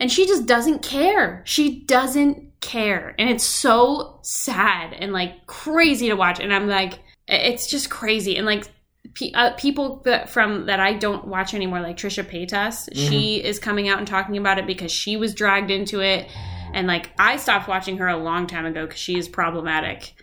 and 0.00 0.10
she 0.12 0.26
just 0.26 0.44
doesn't 0.46 0.82
care. 0.82 1.42
She 1.46 1.80
doesn't 1.84 2.60
care. 2.60 3.14
And 3.18 3.30
it's 3.30 3.44
so 3.44 4.18
sad 4.22 4.92
and 4.92 5.12
like 5.12 5.46
crazy 5.46 6.08
to 6.08 6.14
watch. 6.16 6.38
And 6.40 6.52
I'm 6.52 6.66
like, 6.68 6.98
it's 7.28 7.66
just 7.66 7.88
crazy. 7.88 8.36
And 8.36 8.44
like, 8.44 8.68
pe- 9.14 9.32
uh, 9.32 9.52
people 9.54 10.02
that 10.04 10.28
from 10.28 10.66
that 10.66 10.80
I 10.80 10.92
don't 10.92 11.26
watch 11.28 11.54
anymore, 11.54 11.80
like 11.80 11.96
Trisha 11.96 12.24
Paytas, 12.24 12.88
she 12.94 13.42
is 13.42 13.58
coming 13.58 13.88
out 13.88 13.98
and 13.98 14.06
talking 14.06 14.36
about 14.36 14.58
it 14.58 14.66
because 14.66 14.92
she 14.92 15.16
was 15.16 15.34
dragged 15.34 15.70
into 15.70 16.00
it. 16.02 16.28
And 16.74 16.86
like, 16.86 17.10
I 17.18 17.36
stopped 17.36 17.68
watching 17.68 17.98
her 17.98 18.08
a 18.08 18.16
long 18.16 18.46
time 18.46 18.66
ago 18.66 18.86
because 18.86 19.00
she 19.00 19.16
is 19.18 19.28
problematic. 19.28 20.14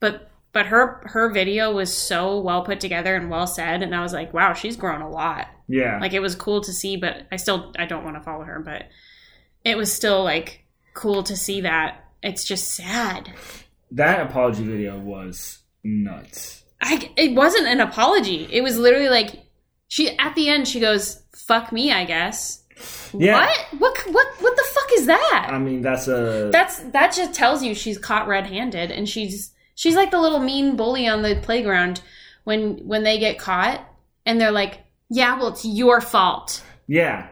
But 0.00 0.30
but 0.52 0.66
her 0.66 1.02
her 1.06 1.30
video 1.30 1.72
was 1.74 1.92
so 1.94 2.40
well 2.40 2.62
put 2.62 2.80
together 2.80 3.14
and 3.16 3.30
well 3.30 3.46
said, 3.46 3.82
and 3.82 3.94
I 3.94 4.02
was 4.02 4.12
like, 4.12 4.32
wow, 4.32 4.52
she's 4.54 4.76
grown 4.76 5.02
a 5.02 5.10
lot 5.10 5.46
Yeah. 5.68 5.98
like 6.00 6.12
it 6.14 6.20
was 6.20 6.34
cool 6.34 6.62
to 6.62 6.72
see 6.72 6.96
but 6.96 7.26
i 7.30 7.36
still 7.36 7.72
i 7.78 7.84
don't 7.84 8.02
want 8.04 8.16
to 8.16 8.22
follow 8.22 8.44
her 8.44 8.58
but 8.60 8.84
it 9.64 9.76
was 9.76 9.92
still 9.92 10.24
like 10.24 10.64
cool 10.94 11.22
to 11.24 11.36
see 11.36 11.60
that 11.60 12.04
it's 12.22 12.44
just 12.44 12.72
sad 12.74 13.30
that 13.92 14.26
apology 14.26 14.64
video 14.64 14.98
was 14.98 15.58
nuts. 15.84 16.64
i 16.80 17.10
it 17.16 17.34
wasn't 17.34 17.66
an 17.66 17.80
apology 17.80 18.48
it 18.50 18.62
was 18.62 18.78
literally 18.78 19.10
like 19.10 19.44
she 19.88 20.16
at 20.18 20.34
the 20.34 20.48
end 20.48 20.66
she 20.66 20.80
goes 20.80 21.22
fuck 21.36 21.70
me 21.72 21.92
i 21.92 22.04
guess 22.06 22.64
Yeah. 23.12 23.34
what 23.38 23.58
what 23.80 23.98
what 24.14 24.26
what 24.40 24.56
fuck 24.80 24.92
is 24.94 25.06
that 25.06 25.48
I 25.50 25.58
mean, 25.58 25.82
that's 25.82 26.08
a 26.08 26.50
that's 26.52 26.78
that 26.78 27.12
just 27.14 27.34
tells 27.34 27.62
you 27.62 27.74
she's 27.74 27.98
caught 27.98 28.28
red-handed 28.28 28.90
and 28.90 29.08
she's 29.08 29.52
she's 29.74 29.96
like 29.96 30.10
the 30.10 30.20
little 30.20 30.40
mean 30.40 30.76
bully 30.76 31.08
on 31.08 31.22
the 31.22 31.38
playground 31.42 32.00
when 32.44 32.78
when 32.86 33.02
they 33.02 33.18
get 33.18 33.38
caught 33.38 33.86
and 34.24 34.40
they're 34.40 34.52
like 34.52 34.80
yeah 35.10 35.38
well 35.38 35.48
it's 35.48 35.64
your 35.64 36.00
fault 36.00 36.62
yeah, 36.88 37.28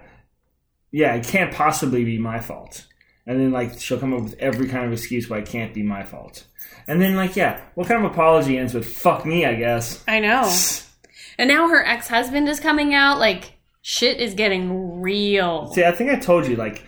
yeah. 0.93 1.15
It 1.15 1.27
can't 1.27 1.53
possibly 1.53 2.05
be 2.05 2.19
my 2.19 2.39
fault. 2.39 2.87
And 3.27 3.41
then 3.41 3.51
like 3.51 3.81
she'll 3.81 3.99
come 3.99 4.15
up 4.15 4.23
with 4.23 4.39
every 4.39 4.69
kind 4.69 4.85
of 4.85 4.93
excuse 4.93 5.29
why 5.29 5.39
it 5.39 5.47
can't 5.47 5.75
be 5.75 5.83
my 5.83 6.05
fault. 6.05 6.47
And 6.87 7.03
then 7.03 7.17
like 7.17 7.35
yeah, 7.35 7.61
what 7.75 7.89
kind 7.89 8.05
of 8.05 8.13
apology 8.13 8.57
ends 8.57 8.75
with 8.75 8.87
"fuck 8.87 9.27
me"? 9.27 9.45
I 9.45 9.55
guess. 9.55 10.05
I 10.07 10.21
know. 10.21 10.55
And 11.39 11.49
now 11.49 11.69
her 11.69 11.85
ex 11.85 12.09
husband 12.09 12.49
is 12.49 12.61
coming 12.61 12.95
out. 12.95 13.19
Like, 13.19 13.59
shit 13.83 14.21
is 14.21 14.33
getting 14.33 15.03
real. 15.03 15.71
See, 15.75 15.85
I 15.85 15.93
think 15.93 16.09
I 16.09 16.17
told 16.17 16.47
you 16.47 16.57
like. 16.57 16.87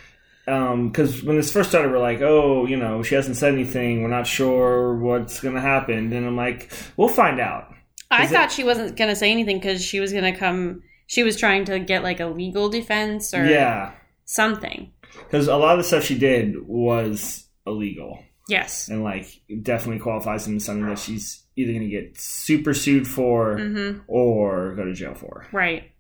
Because 0.88 1.22
when 1.22 1.36
this 1.36 1.52
first 1.52 1.68
started, 1.70 1.92
we're 1.92 1.98
like, 1.98 2.20
oh, 2.20 2.66
you 2.66 2.76
know, 2.76 3.02
she 3.02 3.14
hasn't 3.14 3.36
said 3.36 3.52
anything. 3.54 4.02
We're 4.02 4.08
not 4.08 4.26
sure 4.26 4.96
what's 4.96 5.40
going 5.40 5.54
to 5.54 5.60
happen. 5.60 6.12
And 6.12 6.26
I'm 6.26 6.36
like, 6.36 6.72
we'll 6.96 7.08
find 7.08 7.40
out. 7.40 7.72
I 8.10 8.24
it- 8.24 8.30
thought 8.30 8.50
she 8.52 8.64
wasn't 8.64 8.96
going 8.96 9.10
to 9.10 9.16
say 9.16 9.30
anything 9.30 9.58
because 9.58 9.84
she 9.84 10.00
was 10.00 10.12
going 10.12 10.32
to 10.32 10.38
come. 10.38 10.82
She 11.06 11.22
was 11.22 11.36
trying 11.36 11.64
to 11.66 11.78
get 11.78 12.02
like 12.02 12.20
a 12.20 12.26
legal 12.26 12.68
defense 12.68 13.32
or 13.34 13.44
Yeah. 13.46 13.92
something. 14.24 14.92
Because 15.24 15.48
a 15.48 15.56
lot 15.56 15.72
of 15.72 15.78
the 15.78 15.84
stuff 15.84 16.04
she 16.04 16.18
did 16.18 16.66
was 16.66 17.46
illegal. 17.66 18.22
Yes. 18.48 18.88
and 18.88 19.04
like 19.04 19.42
definitely 19.62 19.98
qualifies 20.00 20.46
into 20.46 20.60
something 20.60 20.86
that 20.86 20.98
she's 20.98 21.42
either 21.56 21.72
going 21.72 21.84
to 21.84 21.90
get 21.90 22.18
super 22.18 22.72
sued 22.72 23.06
for 23.06 23.56
Mm-hmm. 23.58 24.00
or 24.08 24.74
go 24.74 24.86
to 24.86 24.94
jail 24.94 25.12
for. 25.14 25.46
Right. 25.52 25.90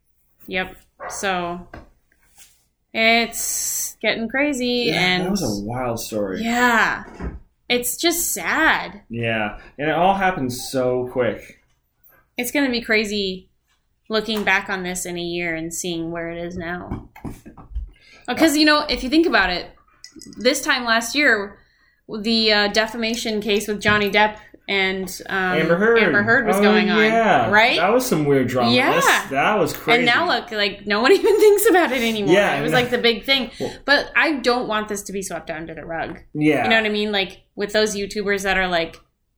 Yep. 0.46 0.74
So 1.10 1.68
it's 2.92 3.96
getting 4.00 4.28
crazy 4.28 4.90
and 4.90 5.24
that 5.24 5.30
was 5.30 5.42
a 5.42 5.64
wild 5.64 6.00
story. 6.00 6.42
yeah, 6.42 7.04
it's 7.68 7.96
just 7.96 8.32
sad. 8.32 9.02
Yeah, 9.08 9.60
and 9.78 9.90
it 9.90 9.94
all 9.94 10.14
happened 10.14 10.52
so 10.52 11.08
quick. 11.12 11.62
It's 12.36 12.50
going 12.50 12.64
to 12.64 12.70
be 12.70 12.80
crazy 12.80 13.50
looking 14.08 14.42
back 14.42 14.70
on 14.70 14.82
this 14.82 15.04
in 15.04 15.18
a 15.18 15.22
year 15.22 15.54
and 15.54 15.72
seeing 15.72 16.10
where 16.10 16.30
it 16.30 16.38
is 16.38 16.56
now. 16.56 17.08
Because, 18.26 18.56
you 18.56 18.64
know, 18.64 18.84
if 18.88 19.02
you 19.02 19.10
think 19.10 19.26
about 19.26 19.50
it, 19.50 19.70
this 20.36 20.62
time 20.62 20.84
last 20.84 21.14
year, 21.14 21.58
the 22.08 22.52
uh, 22.52 22.68
defamation 22.68 23.40
case 23.40 23.68
with 23.68 23.80
Johnny 23.80 24.10
Depp 24.10 24.38
and 24.68 25.08
um, 25.30 25.34
Amber 25.54 25.76
Heard. 25.76 25.98
Amber 25.98 26.22
Heard 26.22 26.46
was 26.46 26.56
Oh, 26.56 26.62
going 26.62 26.90
on, 26.90 26.98
yeah. 27.02 27.50
right? 27.50 27.76
That 27.78 27.92
was 27.92 28.06
some 28.06 28.26
weird 28.26 28.48
drama. 28.48 28.70
Yeah. 28.70 28.90
That's- 28.90 29.30
that 29.30 29.58
was 29.58 29.72
crazy. 29.72 29.96
and 29.98 30.06
now 30.06 30.26
look, 30.28 30.50
like 30.52 30.86
no 30.86 31.00
one 31.00 31.10
even 31.20 31.40
thinks 31.40 31.68
about 31.68 31.90
it 31.90 32.02
anymore. 32.02 32.34
Yeah, 32.34 32.58
it 32.58 32.62
was 32.62 32.72
know. 32.72 32.78
like 32.78 32.90
the 32.90 32.98
big 32.98 33.24
thing. 33.24 33.50
Well- 33.58 33.72
but 33.86 34.12
I 34.14 34.34
don't 34.40 34.68
want 34.68 34.88
this 34.88 35.02
to 35.04 35.12
be 35.12 35.22
swept 35.22 35.50
under 35.50 35.74
the 35.74 35.84
rug. 35.86 36.18
yeah, 36.34 36.64
You 36.64 36.70
know 36.70 36.76
what 36.76 36.86
I 36.86 36.90
mean? 36.92 37.10
Like 37.12 37.42
with 37.56 37.72
those 37.72 37.96
YouTubers 37.96 38.42
that 38.42 38.58
are 38.58 38.68
like 38.68 38.96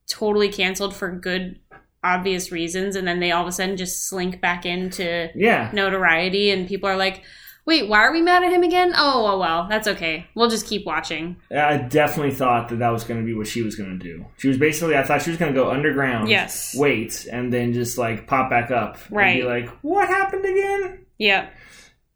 totally 0.09 0.51
canceled 0.51 0.95
for 0.97 1.11
good, 1.15 1.61
obvious 2.03 2.51
reasons, 2.51 2.97
and 2.97 3.07
then 3.07 3.21
they 3.21 3.31
all 3.31 3.43
of 3.43 3.49
a 3.49 3.53
sudden 3.53 3.77
just 3.77 4.09
slink 4.09 4.41
back 4.41 4.67
into 4.67 5.29
yeah, 5.37 5.71
notoriety, 5.73 6.51
and 6.51 6.67
people 6.67 6.89
are 6.89 6.97
like, 6.97 7.23
"Wait, 7.71 7.89
why 7.89 8.01
are 8.01 8.13
we 8.13 8.21
mad 8.21 8.43
at 8.43 8.53
him 8.53 8.63
again?" 8.63 8.93
Oh, 8.97 9.23
well, 9.25 9.39
well, 9.39 9.67
that's 9.71 9.87
okay. 9.89 10.27
We'll 10.35 10.51
just 10.51 10.67
keep 10.67 10.85
watching. 10.85 11.37
I 11.51 11.77
definitely 11.79 12.35
thought 12.35 12.69
that 12.71 12.81
that 12.81 12.91
was 12.91 13.05
going 13.05 13.21
to 13.21 13.25
be 13.25 13.33
what 13.35 13.47
she 13.47 13.63
was 13.63 13.77
going 13.77 13.97
to 13.99 14.05
do. 14.05 14.27
She 14.39 14.49
was 14.49 14.59
basically, 14.59 14.97
I 14.97 15.03
thought 15.05 15.23
she 15.23 15.31
was 15.31 15.39
going 15.39 15.55
to 15.55 15.59
go 15.59 15.71
underground, 15.71 16.29
Yes. 16.29 16.75
wait, 16.77 17.27
and 17.33 17.53
then 17.53 17.73
just 17.73 17.97
like 17.97 18.27
pop 18.27 18.51
back 18.51 18.71
up, 18.71 18.99
and 19.07 19.17
Right. 19.17 19.41
be 19.43 19.47
like, 19.47 19.69
"What 19.83 20.09
happened 20.09 20.45
again?" 20.45 21.07
Yep. 21.19 21.53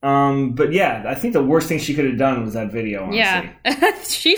Um, 0.03 0.51
but 0.53 0.73
yeah, 0.73 1.05
I 1.07 1.15
think 1.15 1.33
the 1.33 1.43
worst 1.43 1.67
thing 1.69 1.79
she 1.79 1.95
could 1.95 2.05
have 2.05 2.19
done 2.19 2.45
was 2.45 2.53
that 2.55 2.71
video. 2.71 3.05
Honestly. 3.05 3.51
Yeah. 3.65 4.03
she 4.05 4.37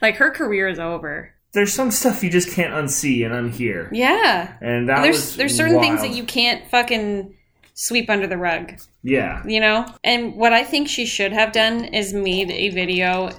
like 0.00 0.16
her 0.16 0.30
career 0.30 0.66
is 0.68 0.78
over. 0.78 1.34
there's 1.52 1.72
some 1.72 1.90
stuff 1.90 2.22
you 2.22 2.30
just 2.30 2.50
can't 2.52 2.72
unsee 2.72 3.24
and 3.26 3.34
unhear. 3.34 3.88
Yeah. 3.92 4.52
And 4.60 4.88
that 4.88 5.02
there's 5.02 5.16
was 5.16 5.36
there's 5.36 5.54
certain 5.56 5.80
things 5.80 6.00
that 6.02 6.10
you 6.10 6.24
can't 6.24 6.66
fucking 6.70 7.34
sweep 7.80 8.10
under 8.10 8.26
the 8.26 8.36
rug, 8.36 8.74
yeah 9.04 9.40
you 9.46 9.60
know? 9.60 9.86
And 10.02 10.34
what 10.34 10.52
I 10.52 10.64
think 10.64 10.88
she 10.88 11.06
should 11.06 11.32
have 11.32 11.52
done 11.52 11.84
is 11.84 12.12
made 12.12 12.50
a 12.50 12.70
video 12.70 13.30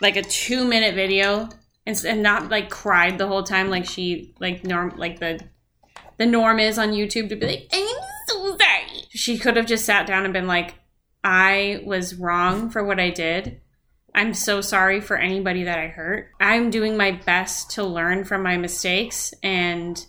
like 0.00 0.16
a 0.16 0.22
2 0.22 0.64
minute 0.64 0.94
video 0.94 1.50
and, 1.86 2.04
and 2.04 2.22
not 2.22 2.48
like 2.48 2.70
cried 2.70 3.18
the 3.18 3.26
whole 3.26 3.42
time 3.42 3.68
like 3.68 3.84
she 3.84 4.34
like 4.40 4.64
norm 4.64 4.94
like 4.96 5.20
the 5.20 5.40
the 6.16 6.24
norm 6.24 6.58
is 6.58 6.78
on 6.78 6.92
YouTube 6.92 7.28
to 7.28 7.36
be 7.36 7.46
like 7.46 7.68
I'm 7.72 7.96
so 8.28 8.56
sorry. 8.56 9.04
She 9.10 9.38
could 9.38 9.56
have 9.56 9.66
just 9.66 9.84
sat 9.84 10.06
down 10.06 10.24
and 10.24 10.32
been 10.32 10.46
like 10.46 10.74
I 11.22 11.82
was 11.84 12.14
wrong 12.14 12.70
for 12.70 12.82
what 12.82 12.98
I 12.98 13.10
did. 13.10 13.60
I'm 14.14 14.32
so 14.32 14.60
sorry 14.62 15.00
for 15.00 15.16
anybody 15.16 15.64
that 15.64 15.78
I 15.78 15.88
hurt. 15.88 16.30
I'm 16.40 16.70
doing 16.70 16.96
my 16.96 17.12
best 17.12 17.72
to 17.72 17.84
learn 17.84 18.24
from 18.24 18.42
my 18.42 18.56
mistakes 18.56 19.32
and 19.42 20.04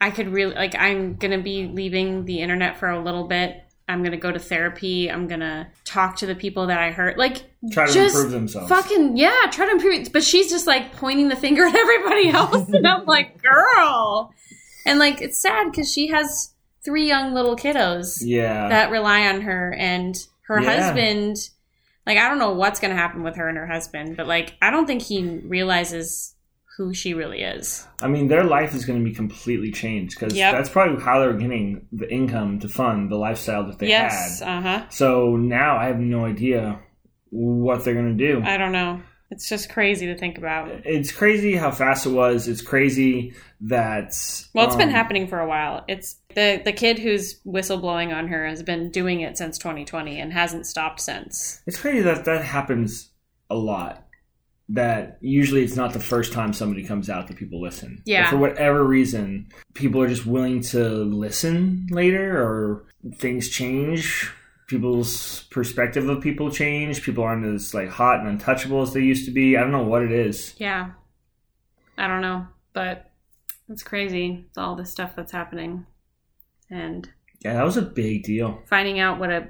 I 0.00 0.10
could 0.10 0.28
really 0.28 0.54
like 0.54 0.74
I'm 0.76 1.14
going 1.16 1.32
to 1.32 1.42
be 1.42 1.66
leaving 1.66 2.24
the 2.24 2.40
internet 2.40 2.76
for 2.78 2.88
a 2.88 3.00
little 3.02 3.24
bit. 3.24 3.62
I'm 3.90 4.00
going 4.02 4.12
to 4.12 4.18
go 4.18 4.30
to 4.30 4.38
therapy. 4.38 5.10
I'm 5.10 5.26
going 5.28 5.40
to 5.40 5.66
talk 5.84 6.16
to 6.16 6.26
the 6.26 6.34
people 6.34 6.66
that 6.66 6.78
I 6.78 6.90
hurt. 6.90 7.16
Like 7.18 7.44
try 7.72 7.86
to 7.86 7.92
just 7.92 8.14
improve 8.14 8.32
themselves. 8.32 8.68
fucking 8.68 9.16
yeah, 9.16 9.46
try 9.50 9.64
to 9.66 9.72
improve 9.72 9.94
it. 10.02 10.12
But 10.12 10.22
she's 10.22 10.50
just 10.50 10.66
like 10.66 10.92
pointing 10.92 11.28
the 11.28 11.36
finger 11.36 11.64
at 11.66 11.74
everybody 11.74 12.28
else 12.28 12.68
and 12.68 12.86
I'm 12.86 13.04
like, 13.06 13.42
"Girl." 13.42 14.32
And 14.86 14.98
like 14.98 15.20
it's 15.20 15.40
sad 15.40 15.72
cuz 15.74 15.92
she 15.92 16.08
has 16.08 16.52
three 16.84 17.06
young 17.06 17.34
little 17.34 17.56
kiddos 17.56 18.18
yeah, 18.22 18.68
that 18.68 18.90
rely 18.90 19.26
on 19.26 19.40
her 19.42 19.74
and 19.78 20.16
her 20.42 20.60
Yeah. 20.62 20.80
husband 20.80 21.36
like 22.06 22.16
i 22.16 22.26
don't 22.28 22.38
know 22.38 22.52
what's 22.52 22.80
going 22.80 22.92
to 22.92 22.96
happen 22.96 23.22
with 23.22 23.36
her 23.36 23.48
and 23.48 23.58
her 23.58 23.66
husband 23.66 24.16
but 24.16 24.26
like 24.26 24.54
i 24.62 24.70
don't 24.70 24.86
think 24.86 25.02
he 25.02 25.40
realizes 25.44 26.34
who 26.78 26.94
she 26.94 27.12
really 27.12 27.40
is 27.42 27.86
I 28.00 28.08
mean 28.08 28.28
their 28.28 28.44
life 28.44 28.72
is 28.74 28.86
going 28.86 28.98
to 28.98 29.04
be 29.04 29.14
completely 29.14 29.70
changed 29.72 30.18
because 30.18 30.34
Yep. 30.34 30.52
that's 30.54 30.70
probably 30.70 31.02
how 31.04 31.18
they're 31.20 31.34
getting 31.34 31.86
the 31.92 32.10
income 32.10 32.60
to 32.60 32.68
fund 32.68 33.10
the 33.10 33.16
lifestyle 33.16 33.66
that 33.66 33.78
they 33.78 33.88
yes 33.88 34.40
had. 34.40 34.48
uh-huh 34.58 34.86
So 34.88 35.36
now 35.36 35.76
I 35.76 35.86
have 35.86 35.98
no 35.98 36.24
idea 36.24 36.80
what 37.30 37.84
they're 37.84 37.94
going 37.94 38.16
to 38.16 38.26
do. 38.32 38.40
i 38.44 38.56
don't 38.56 38.72
know 38.72 39.02
it's 39.30 39.46
just 39.46 39.68
crazy 39.68 40.06
to 40.06 40.16
think 40.16 40.38
about 40.38 40.70
it's 40.86 41.12
crazy 41.12 41.54
how 41.54 41.70
fast 41.70 42.06
it 42.06 42.10
was. 42.12 42.48
It's 42.48 42.62
crazy 42.62 43.34
that 43.60 44.14
well 44.54 44.66
it's 44.66 44.76
been 44.76 44.88
um, 44.88 44.94
happening 44.94 45.26
for 45.28 45.38
a 45.40 45.46
while 45.46 45.84
it's 45.88 46.16
the 46.34 46.62
the 46.64 46.72
kid 46.72 46.98
who's 46.98 47.38
whistleblowing 47.44 48.14
on 48.16 48.28
her 48.28 48.46
has 48.46 48.62
been 48.62 48.90
doing 48.90 49.20
it 49.20 49.36
since 49.36 49.58
2020 49.58 50.18
and 50.18 50.32
hasn't 50.32 50.64
stopped 50.66 51.00
since 51.00 51.60
It's 51.66 51.78
crazy 51.78 52.00
that 52.02 52.24
that 52.24 52.42
happens 52.44 53.10
a 53.50 53.54
lot. 53.56 54.07
That 54.70 55.16
usually 55.22 55.62
it's 55.64 55.76
not 55.76 55.92
the 55.94 56.00
first 56.00 56.32
time 56.32 56.52
somebody 56.52 56.84
comes 56.84 57.08
out 57.08 57.28
that 57.28 57.36
people 57.38 57.60
listen. 57.62 58.02
But 58.04 58.10
Yeah. 58.10 58.30
for 58.30 58.36
whatever 58.36 58.84
reason, 58.84 59.46
people 59.74 60.02
are 60.02 60.08
just 60.08 60.26
willing 60.26 60.60
to 60.72 60.88
listen 60.88 61.86
later, 61.90 62.36
or 62.42 62.84
things 63.16 63.48
change. 63.48 64.30
People's 64.66 65.44
perspective 65.50 66.06
of 66.10 66.20
people 66.20 66.50
change. 66.50 67.02
People 67.02 67.24
aren't 67.24 67.46
as 67.46 67.72
like 67.72 67.88
hot 67.88 68.20
and 68.20 68.28
untouchable 68.28 68.82
as 68.82 68.92
they 68.92 69.00
used 69.00 69.24
to 69.24 69.30
be. 69.30 69.56
I 69.56 69.60
don't 69.62 69.72
know 69.72 69.84
what 69.84 70.02
it 70.02 70.12
is. 70.12 70.54
yeah 70.58 70.90
i 72.00 72.06
don't 72.06 72.22
know 72.22 72.46
but 72.74 73.10
it's 73.68 73.82
crazy 73.82 74.44
it's 74.46 74.56
all 74.56 74.76
this 74.76 74.88
stuff 74.88 75.16
that's 75.16 75.32
happening 75.32 75.84
and 76.70 77.08
Yeah, 77.40 77.54
that 77.54 77.64
was 77.64 77.76
a 77.76 77.82
big 77.82 78.22
deal. 78.22 78.62
finding 78.68 79.00
out 79.00 79.18
what 79.18 79.30
a 79.30 79.48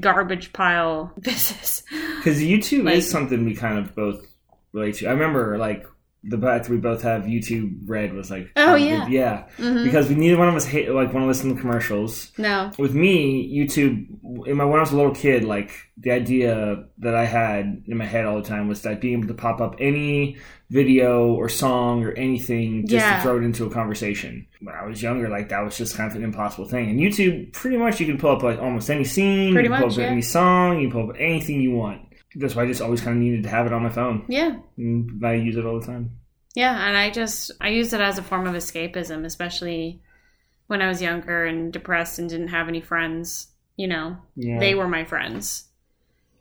garbage 0.00 0.52
pile 0.52 1.12
this 1.18 1.50
is. 1.62 1.82
Because 2.16 2.40
YouTube 2.42 2.84
Like- 2.84 2.96
is 2.96 3.10
something 3.10 3.44
we 3.44 3.54
kind 3.54 3.78
of 3.78 3.94
both 3.94 4.26
relate 4.72 4.96
to. 4.96 5.06
I 5.08 5.12
remember 5.12 5.56
like 5.58 5.86
the 6.28 6.38
fact 6.38 6.68
we 6.68 6.76
both 6.76 7.02
have 7.02 7.22
YouTube 7.22 7.72
Red 7.86 8.12
was 8.12 8.30
like 8.30 8.50
Oh, 8.56 8.74
really 8.74 8.88
yeah. 8.88 9.06
yeah 9.08 9.44
Mhm. 9.58 9.84
because 9.84 10.08
we 10.08 10.14
neither 10.16 10.36
one 10.38 10.48
of 10.48 10.54
us 10.54 10.64
hate 10.66 10.90
like 10.90 11.12
want 11.12 11.22
to 11.24 11.26
listen 11.28 11.54
to 11.54 11.60
commercials. 11.60 12.32
No. 12.38 12.70
With 12.78 12.94
me, 12.94 13.48
YouTube 13.56 14.06
in 14.46 14.56
my 14.56 14.64
when 14.64 14.78
I 14.78 14.80
was 14.80 14.92
a 14.92 14.96
little 14.96 15.14
kid, 15.14 15.44
like 15.44 15.70
the 15.98 16.10
idea 16.10 16.84
that 16.98 17.14
I 17.14 17.24
had 17.24 17.82
in 17.86 17.96
my 17.96 18.04
head 18.04 18.26
all 18.26 18.36
the 18.36 18.48
time 18.48 18.68
was 18.68 18.82
that 18.82 19.00
being 19.00 19.18
able 19.18 19.28
to 19.28 19.34
pop 19.34 19.60
up 19.60 19.76
any 19.78 20.36
video 20.68 21.28
or 21.32 21.48
song 21.48 22.02
or 22.04 22.10
anything 22.12 22.82
just 22.86 23.04
Yeah. 23.06 23.16
to 23.16 23.22
throw 23.22 23.38
it 23.38 23.44
into 23.44 23.64
a 23.66 23.70
conversation. 23.70 24.46
When 24.60 24.74
I 24.74 24.84
was 24.84 25.00
younger, 25.02 25.28
like 25.28 25.48
that 25.50 25.62
was 25.64 25.78
just 25.78 25.96
kind 25.96 26.10
of 26.10 26.16
an 26.16 26.24
impossible 26.24 26.66
thing. 26.66 26.90
And 26.90 26.98
YouTube, 26.98 27.52
pretty 27.52 27.76
much, 27.76 28.00
you 28.00 28.06
can 28.06 28.18
pull 28.18 28.30
up 28.32 28.42
like 28.42 28.58
almost 28.60 28.90
any 28.90 29.04
scene, 29.04 29.52
Pretty 29.52 29.68
you 29.68 29.72
can 29.72 29.78
pull 29.80 29.88
much, 29.88 29.98
up 29.98 30.02
yeah. 30.02 30.10
any 30.10 30.22
song, 30.22 30.80
you 30.80 30.88
can 30.88 30.92
pull 31.00 31.10
up 31.10 31.16
anything 31.20 31.60
you 31.60 31.70
want. 31.72 32.00
That's 32.38 32.54
why 32.54 32.64
I 32.64 32.66
just 32.66 32.82
always 32.82 33.00
kind 33.00 33.16
of 33.16 33.22
needed 33.22 33.42
to 33.44 33.48
have 33.48 33.66
it 33.66 33.72
on 33.72 33.82
my 33.82 33.88
phone. 33.90 34.24
Yeah. 34.28 34.56
And 34.76 35.24
I 35.24 35.34
use 35.34 35.56
it 35.56 35.64
all 35.64 35.80
the 35.80 35.86
time. 35.86 36.10
Yeah, 36.54 36.86
and 36.86 36.96
I 36.96 37.10
just 37.10 37.50
I 37.60 37.68
use 37.70 37.92
it 37.92 38.00
as 38.00 38.18
a 38.18 38.22
form 38.22 38.46
of 38.46 38.54
escapism, 38.54 39.24
especially 39.24 40.00
when 40.68 40.82
I 40.82 40.88
was 40.88 41.00
younger 41.02 41.44
and 41.44 41.72
depressed 41.72 42.18
and 42.18 42.28
didn't 42.28 42.48
have 42.48 42.68
any 42.68 42.80
friends. 42.80 43.48
You 43.76 43.88
know, 43.88 44.16
Yeah. 44.36 44.58
they 44.58 44.74
were 44.74 44.88
my 44.88 45.04
friends. 45.04 45.68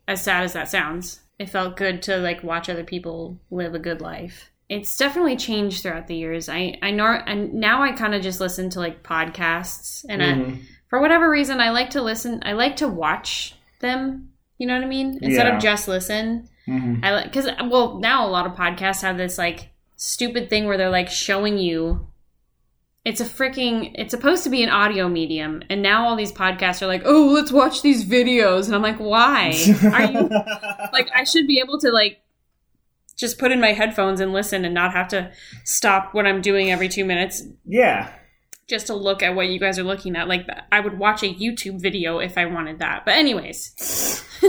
As 0.08 0.22
sad 0.24 0.43
as 0.43 0.54
that 0.54 0.70
sounds, 0.70 1.22
it 1.39 1.50
felt 1.50 1.76
good 1.78 2.02
to 2.04 2.18
like 2.18 2.43
watch 2.43 2.70
other 2.70 2.84
people 2.84 3.39
live 3.52 3.74
a 3.76 3.80
good 3.80 4.02
life. 4.02 4.52
It's 4.70 4.98
definitely 4.98 5.36
changed 5.38 5.84
throughout 5.84 6.08
the 6.08 6.16
years. 6.16 6.48
I 6.50 6.78
I 6.82 6.91
know 6.91 7.06
and 7.06 7.54
now 7.56 7.84
I 7.84 7.91
kind 7.91 8.16
of 8.16 8.22
just 8.22 8.39
listen 8.39 8.70
to 8.72 8.80
like 8.80 9.04
podcasts 9.04 10.06
and 10.10 10.24
I, 10.24 10.28
Mhm. 10.34 10.62
for 10.89 11.00
whatever 11.02 11.30
reason 11.30 11.60
I 11.60 11.70
like 11.72 11.91
to 11.91 12.02
listen. 12.02 12.41
I 12.43 12.54
like 12.54 12.78
to 12.78 12.88
watch 12.88 13.56
them. 13.82 14.30
You 14.58 14.68
know 14.68 14.76
what 14.76 14.84
I 14.84 14.88
mean? 14.88 15.20
Instead 15.22 15.47
Yeah. 15.47 15.56
of 15.58 15.62
just 15.62 15.88
listen. 15.88 16.49
Mhm. 16.68 17.03
I 17.03 17.12
like 17.14 17.26
because 17.26 17.47
well 17.70 17.99
now 17.99 18.26
a 18.26 18.30
lot 18.30 18.45
of 18.45 18.53
podcasts 18.53 19.01
have 19.01 19.18
this 19.18 19.38
like 19.38 19.70
stupid 19.97 20.49
thing 20.49 20.66
where 20.66 20.78
they're 20.78 20.89
like 20.89 21.10
showing 21.10 21.58
you. 21.58 22.08
It's 23.03 23.22
a 23.22 23.26
freaking. 23.26 23.91
It's 23.93 24.10
supposed 24.10 24.43
to 24.45 24.49
be 24.49 24.64
an 24.64 24.70
audio 24.70 25.08
medium, 25.08 25.62
and 25.70 25.84
now 25.84 26.08
all 26.08 26.16
these 26.16 26.32
podcasts 26.32 26.82
are 26.82 26.88
like, 26.88 27.03
"Oh, 27.06 27.28
let's 27.28 27.51
watch 27.51 27.84
these 27.84 28.03
videos," 28.03 28.66
and 28.66 28.74
I'm 28.74 28.82
like, 28.82 28.97
"Why 28.99 29.49
are 29.93 30.12
you 30.12 30.28
like?" 30.91 31.10
I 31.14 31.24
should 31.24 31.45
be 31.45 31.60
able 31.60 31.80
to 31.82 31.91
like 31.91 32.22
just 33.16 33.38
put 33.38 33.51
in 33.51 33.62
my 33.62 33.74
headphones 33.74 34.20
and 34.20 34.34
listen, 34.34 34.66
and 34.66 34.74
not 34.74 34.91
have 34.93 35.08
to 35.10 35.32
stop 35.66 36.16
what 36.16 36.26
I'm 36.26 36.41
doing 36.41 36.72
every 36.72 36.89
two 36.89 37.06
minutes 37.06 37.43
yeah. 37.68 38.10
Just 38.68 38.88
to 38.88 38.95
look 38.95 39.22
at 39.22 39.36
what 39.36 39.47
you 39.47 39.59
guys 39.59 39.78
are 39.78 39.84
looking 39.84 40.16
at. 40.16 40.28
Like 40.28 40.47
I 40.72 40.80
would 40.80 40.97
watch 40.97 41.24
a 41.24 41.34
YouTube 41.34 41.82
video 41.82 42.20
if 42.20 42.38
I 42.38 42.45
wanted 42.45 42.80
that. 42.80 43.05
But 43.05 43.16
anyways, 43.16 44.24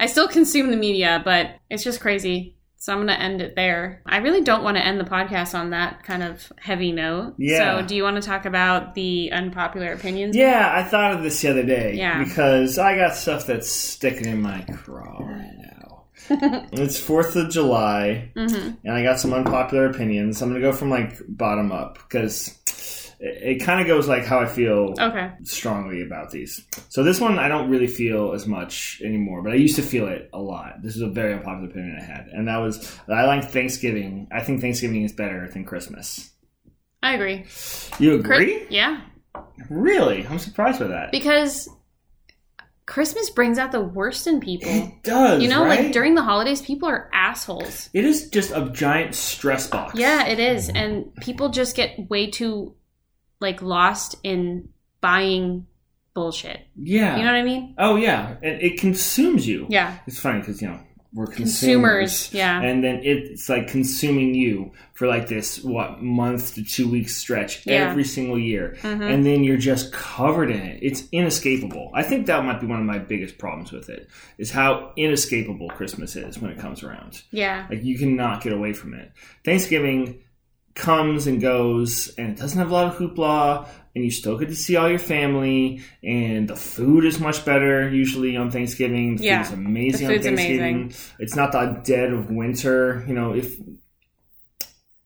I 0.00 0.06
still 0.06 0.28
consume 0.28 0.70
the 0.70 0.76
media, 0.76 1.22
but 1.24 1.56
it's 1.70 1.84
just 1.84 2.00
crazy. 2.00 2.56
So 2.84 2.92
I'm 2.92 2.98
going 2.98 3.08
to 3.08 3.18
end 3.18 3.40
it 3.40 3.56
there. 3.56 4.02
I 4.04 4.18
really 4.18 4.42
don't 4.42 4.62
want 4.62 4.76
to 4.76 4.84
end 4.84 5.00
the 5.00 5.04
podcast 5.04 5.58
on 5.58 5.70
that 5.70 6.04
kind 6.04 6.22
of 6.22 6.52
heavy 6.58 6.92
note. 6.92 7.34
Yeah. 7.38 7.80
So 7.80 7.86
do 7.86 7.96
you 7.96 8.02
want 8.02 8.16
to 8.16 8.22
talk 8.22 8.44
about 8.44 8.94
the 8.94 9.32
unpopular 9.32 9.94
opinions? 9.94 10.36
Yeah, 10.36 10.70
I 10.70 10.82
thought 10.82 11.14
of 11.14 11.22
this 11.22 11.40
the 11.40 11.48
other 11.48 11.62
day. 11.62 11.94
Yeah. 11.94 12.22
Because 12.22 12.78
I 12.78 12.94
got 12.94 13.14
stuff 13.14 13.46
that's 13.46 13.70
sticking 13.70 14.26
in 14.26 14.42
my 14.42 14.60
craw 14.70 15.16
right 15.18 15.54
now. 15.56 15.73
it's 16.72 17.00
4th 17.00 17.36
of 17.36 17.50
July, 17.50 18.30
hmm 18.34 18.70
and 18.84 18.92
I 18.94 19.02
got 19.02 19.20
some 19.20 19.32
unpopular 19.32 19.86
opinions. 19.86 20.40
I'm 20.42 20.50
going 20.50 20.60
to 20.60 20.66
go 20.66 20.72
from 20.76 20.90
like 20.90 21.20
bottom 21.28 21.72
up 21.72 21.94
because 21.94 22.58
it, 23.20 23.58
it 23.58 23.64
kind 23.64 23.80
of 23.80 23.86
goes 23.86 24.08
like 24.08 24.24
how 24.24 24.40
I 24.40 24.46
feel 24.46 24.94
Okay. 24.98 25.30
strongly 25.44 26.02
about 26.02 26.30
these. 26.30 26.64
So 26.88 27.02
this 27.02 27.20
one 27.20 27.38
I 27.38 27.48
don't 27.48 27.70
really 27.70 27.86
feel 27.86 28.32
as 28.32 28.46
much 28.46 29.00
anymore, 29.04 29.42
but 29.42 29.52
I 29.52 29.56
used 29.56 29.76
to 29.76 29.82
feel 29.82 30.08
it 30.08 30.28
a 30.32 30.38
lot. 30.40 30.82
This 30.82 30.96
is 30.96 31.02
a 31.02 31.08
very 31.08 31.32
unpopular 31.34 31.68
opinion 31.70 31.98
I 32.00 32.04
had, 32.04 32.26
and 32.28 32.48
that 32.48 32.58
was 32.58 32.98
I 33.08 33.24
like 33.26 33.50
Thanksgiving. 33.50 34.28
I 34.32 34.40
think 34.40 34.60
Thanksgiving 34.60 35.02
is 35.04 35.12
better 35.12 35.48
than 35.48 35.64
Christmas. 35.64 36.30
I 37.02 37.14
agree. 37.14 37.44
You 37.98 38.14
agree? 38.14 38.66
yeah. 38.70 39.02
Really? 39.68 40.26
I'm 40.26 40.38
surprised 40.38 40.80
by 40.80 40.86
that. 40.86 41.10
Because 41.12 41.68
Christmas 42.86 43.30
brings 43.30 43.58
out 43.58 43.72
the 43.72 43.80
worst 43.80 44.26
in 44.26 44.40
people. 44.40 44.70
It 44.70 45.02
does. 45.02 45.42
You 45.42 45.48
know, 45.48 45.64
right? 45.64 45.84
like 45.84 45.92
during 45.92 46.14
the 46.14 46.22
holidays, 46.22 46.60
people 46.60 46.88
are 46.88 47.08
assholes. 47.12 47.88
It 47.94 48.04
is 48.04 48.28
just 48.28 48.50
a 48.50 48.68
giant 48.70 49.14
stress 49.14 49.66
box. 49.66 49.98
Yeah, 49.98 50.26
it 50.26 50.38
is. 50.38 50.68
And 50.68 51.14
people 51.16 51.48
just 51.48 51.76
get 51.76 52.10
way 52.10 52.30
too 52.30 52.74
like 53.40 53.62
lost 53.62 54.16
in 54.22 54.68
buying 55.00 55.66
bullshit. 56.14 56.60
Yeah. 56.76 57.16
You 57.16 57.24
know 57.24 57.32
what 57.32 57.38
I 57.38 57.42
mean? 57.42 57.74
oh 57.78 57.96
yeah, 57.96 58.36
and 58.42 58.60
it 58.62 58.78
consumes 58.78 59.46
you. 59.46 59.66
Yeah. 59.68 59.98
It's 60.06 60.18
funny 60.18 60.40
because 60.40 60.60
you 60.60 60.68
know 60.68 60.80
we're 61.14 61.26
Consumers. 61.26 62.28
consumers. 62.28 62.34
Yeah. 62.34 62.60
And 62.60 62.82
then 62.82 63.00
it's 63.04 63.48
like 63.48 63.68
consuming 63.68 64.34
you 64.34 64.72
for 64.94 65.06
like 65.06 65.28
this 65.28 65.62
what 65.62 66.02
month 66.02 66.54
to 66.56 66.64
two 66.64 66.88
week 66.90 67.08
stretch 67.08 67.64
Yeah. 67.66 67.88
every 67.88 68.02
single 68.04 68.38
year, 68.38 68.76
Mhm. 68.82 69.00
and 69.14 69.24
then 69.24 69.44
you're 69.44 69.56
just 69.56 69.92
covered 69.92 70.50
in 70.50 70.58
it. 70.60 70.80
It's 70.82 71.04
inescapable. 71.12 71.90
I 71.94 72.02
think 72.02 72.26
that 72.26 72.44
might 72.44 72.60
be 72.60 72.66
one 72.66 72.80
of 72.80 72.84
my 72.86 72.98
biggest 72.98 73.38
problems 73.38 73.70
with 73.70 73.88
it 73.88 74.08
is 74.38 74.50
how 74.50 74.90
inescapable 74.96 75.68
Christmas 75.68 76.16
is 76.16 76.40
when 76.40 76.50
it 76.50 76.58
comes 76.58 76.82
around. 76.82 77.22
Yeah. 77.30 77.66
Like 77.70 77.84
you 77.84 77.96
cannot 77.96 78.42
get 78.42 78.52
away 78.52 78.72
from 78.72 78.94
it. 78.94 79.12
Thanksgiving 79.44 80.16
comes 80.74 81.28
and 81.28 81.40
goes, 81.40 82.12
and 82.18 82.30
it 82.30 82.36
doesn't 82.36 82.58
have 82.58 82.70
a 82.70 82.74
lot 82.74 82.86
of 82.88 82.98
hoopla, 82.98 83.68
and 83.94 84.04
you 84.04 84.10
still 84.10 84.36
get 84.38 84.48
to 84.48 84.56
see 84.56 84.76
all 84.76 84.88
your 84.88 84.98
family, 84.98 85.82
and 86.02 86.48
the 86.48 86.56
food 86.56 87.04
is 87.04 87.20
much 87.20 87.44
better 87.44 87.88
usually 87.88 88.36
on 88.36 88.50
Thanksgiving. 88.50 89.16
The 89.16 89.24
Yeah, 89.24 89.42
food's 89.42 89.52
amazing 89.52 90.08
the 90.08 90.14
food's 90.14 90.26
on 90.26 90.36
Thanksgiving. 90.36 90.92
It's 91.18 91.36
not 91.36 91.52
the 91.52 91.80
dead 91.84 92.12
of 92.12 92.30
winter. 92.30 93.04
You 93.06 93.14
know, 93.14 93.34
if 93.34 93.56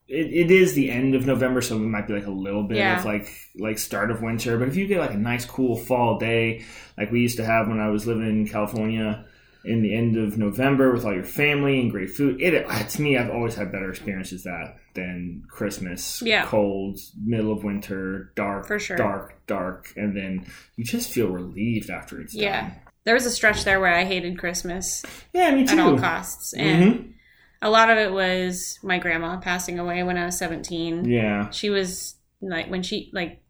it, 0.07 0.33
it 0.33 0.51
is 0.51 0.73
the 0.73 0.89
end 0.89 1.13
of 1.13 1.25
November, 1.25 1.61
so 1.61 1.75
it 1.75 1.79
might 1.79 2.07
be 2.07 2.13
like 2.13 2.25
a 2.25 2.31
little 2.31 2.63
bit 2.63 2.77
Yeah. 2.77 2.99
of 2.99 3.05
like 3.05 3.31
like 3.57 3.77
start 3.77 4.09
of 4.11 4.21
winter. 4.21 4.57
But 4.57 4.67
if 4.67 4.75
you 4.75 4.87
get 4.87 4.99
like 4.99 5.13
a 5.13 5.17
nice 5.17 5.45
cool 5.45 5.75
fall 5.77 6.17
day, 6.17 6.65
like 6.97 7.11
we 7.11 7.21
used 7.21 7.37
to 7.37 7.45
have 7.45 7.67
when 7.67 7.79
I 7.79 7.89
was 7.89 8.07
living 8.07 8.27
in 8.27 8.47
California 8.47 9.25
in 9.65 9.81
the 9.81 9.93
end 9.93 10.15
of 10.17 10.37
November 10.37 10.91
with 10.93 11.05
all 11.05 11.13
your 11.13 11.23
family 11.23 11.79
and 11.81 11.91
great 11.91 12.09
food. 12.09 12.41
It 12.41 12.65
to 12.89 13.01
me, 13.01 13.17
I've 13.17 13.29
always 13.29 13.55
had 13.55 13.71
better 13.71 13.89
experiences 13.89 14.43
that 14.43 14.77
than 14.93 15.43
Christmas, 15.49 16.21
Yeah. 16.25 16.45
cold, 16.45 16.97
middle 17.23 17.51
of 17.51 17.63
winter, 17.63 18.31
dark, 18.35 18.67
For 18.67 18.79
sure. 18.79 18.97
dark, 18.97 19.45
dark, 19.47 19.93
and 19.95 20.15
then 20.15 20.45
you 20.75 20.83
just 20.83 21.11
feel 21.11 21.27
relieved 21.29 21.89
after 21.89 22.19
it's 22.21 22.33
Yeah. 22.35 22.61
done. 22.61 22.71
There 23.03 23.13
was 23.13 23.25
a 23.25 23.31
stretch 23.31 23.63
there 23.65 23.79
where 23.79 23.93
I 23.93 24.05
hated 24.05 24.37
Christmas 24.37 25.03
Yeah, 25.33 25.53
me 25.53 25.65
too. 25.65 25.73
at 25.73 25.79
all 25.79 25.97
costs. 25.97 26.53
And 26.53 26.83
Mhm. 26.83 27.13
a 27.61 27.69
lot 27.69 27.89
of 27.89 27.97
it 27.97 28.11
was 28.11 28.79
my 28.83 28.97
grandma 28.99 29.37
passing 29.39 29.77
away 29.79 30.03
when 30.03 30.17
I 30.17 30.25
was 30.25 30.37
17. 30.37 31.05
Yeah, 31.05 31.49
She 31.49 31.69
was 31.69 32.15
like, 32.41 32.69
when 32.69 32.83
she, 32.83 33.09
like, 33.13 33.41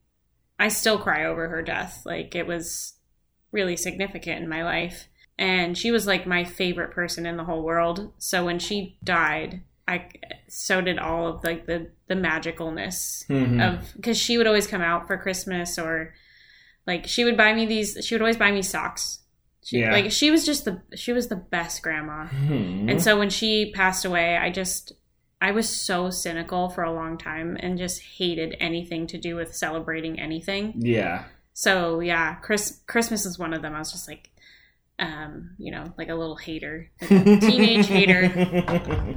I 0.58 0.68
still 0.68 0.98
cry 1.00 1.26
over 1.26 1.48
her 1.50 1.62
death. 1.62 2.02
Like, 2.06 2.36
it 2.36 2.48
was 2.48 2.96
really 3.52 3.78
significant 3.78 4.44
in 4.44 4.50
my 4.50 4.64
life. 4.64 5.08
And 5.40 5.76
she 5.78 5.90
was 5.90 6.06
like 6.06 6.28
my 6.28 6.44
favorite 6.44 6.92
person 6.92 7.26
in 7.26 7.38
the 7.38 7.46
whole 7.46 7.64
world. 7.64 8.12
So 8.18 8.44
when 8.46 8.60
she 8.60 8.98
died, 9.04 9.62
I 9.88 10.10
so 10.50 10.82
did 10.82 11.00
all 11.00 11.28
of 11.28 11.44
like 11.44 11.66
the 11.66 11.88
the 12.08 12.16
magicalness 12.16 13.26
Mhm. 13.28 13.60
of 13.66 13.94
because 13.96 14.18
she 14.18 14.38
would 14.38 14.48
always 14.48 14.68
come 14.68 14.82
out 14.82 15.08
for 15.08 15.18
Christmas 15.18 15.80
or 15.80 16.14
like 16.86 17.08
she 17.08 17.24
would 17.24 17.38
buy 17.38 17.54
me 17.54 17.66
these. 17.66 17.98
She 18.06 18.14
would 18.14 18.22
always 18.22 18.38
buy 18.38 18.52
me 18.52 18.62
socks. 18.62 19.20
She, 19.64 19.80
Yeah. 19.80 19.92
Like 19.94 20.12
she 20.12 20.30
was 20.30 20.46
just 20.46 20.66
the 20.66 20.82
she 20.96 21.14
was 21.14 21.30
the 21.30 21.36
best 21.38 21.82
grandma. 21.82 22.28
Mhm. 22.28 22.92
And 22.92 23.02
so 23.02 23.18
when 23.18 23.30
she 23.30 23.72
passed 23.74 24.04
away, 24.06 24.36
I 24.38 24.50
just 24.52 24.92
I 25.42 25.52
was 25.52 25.70
so 25.70 26.10
cynical 26.10 26.68
for 26.70 26.84
a 26.84 26.92
long 26.94 27.18
time 27.18 27.56
and 27.62 27.78
just 27.78 28.02
hated 28.18 28.58
anything 28.60 29.08
to 29.08 29.18
do 29.18 29.38
with 29.38 29.56
celebrating 29.56 30.20
anything. 30.20 30.74
yeah, 30.78 31.24
So 31.54 32.02
yeah, 32.02 32.36
Chris 32.36 32.82
Christmas 32.88 33.26
is 33.26 33.40
one 33.40 33.54
of 33.54 33.62
them. 33.62 33.74
I 33.74 33.80
was 33.80 33.92
just 33.94 34.08
like 34.10 34.32
um, 35.00 35.52
you 35.58 35.72
know, 35.72 35.94
like 35.98 36.10
a 36.10 36.16
little 36.16 36.36
hater, 36.36 36.92
like 37.02 37.12
a 37.12 37.40
teenage 37.40 37.88
hater. 37.88 38.30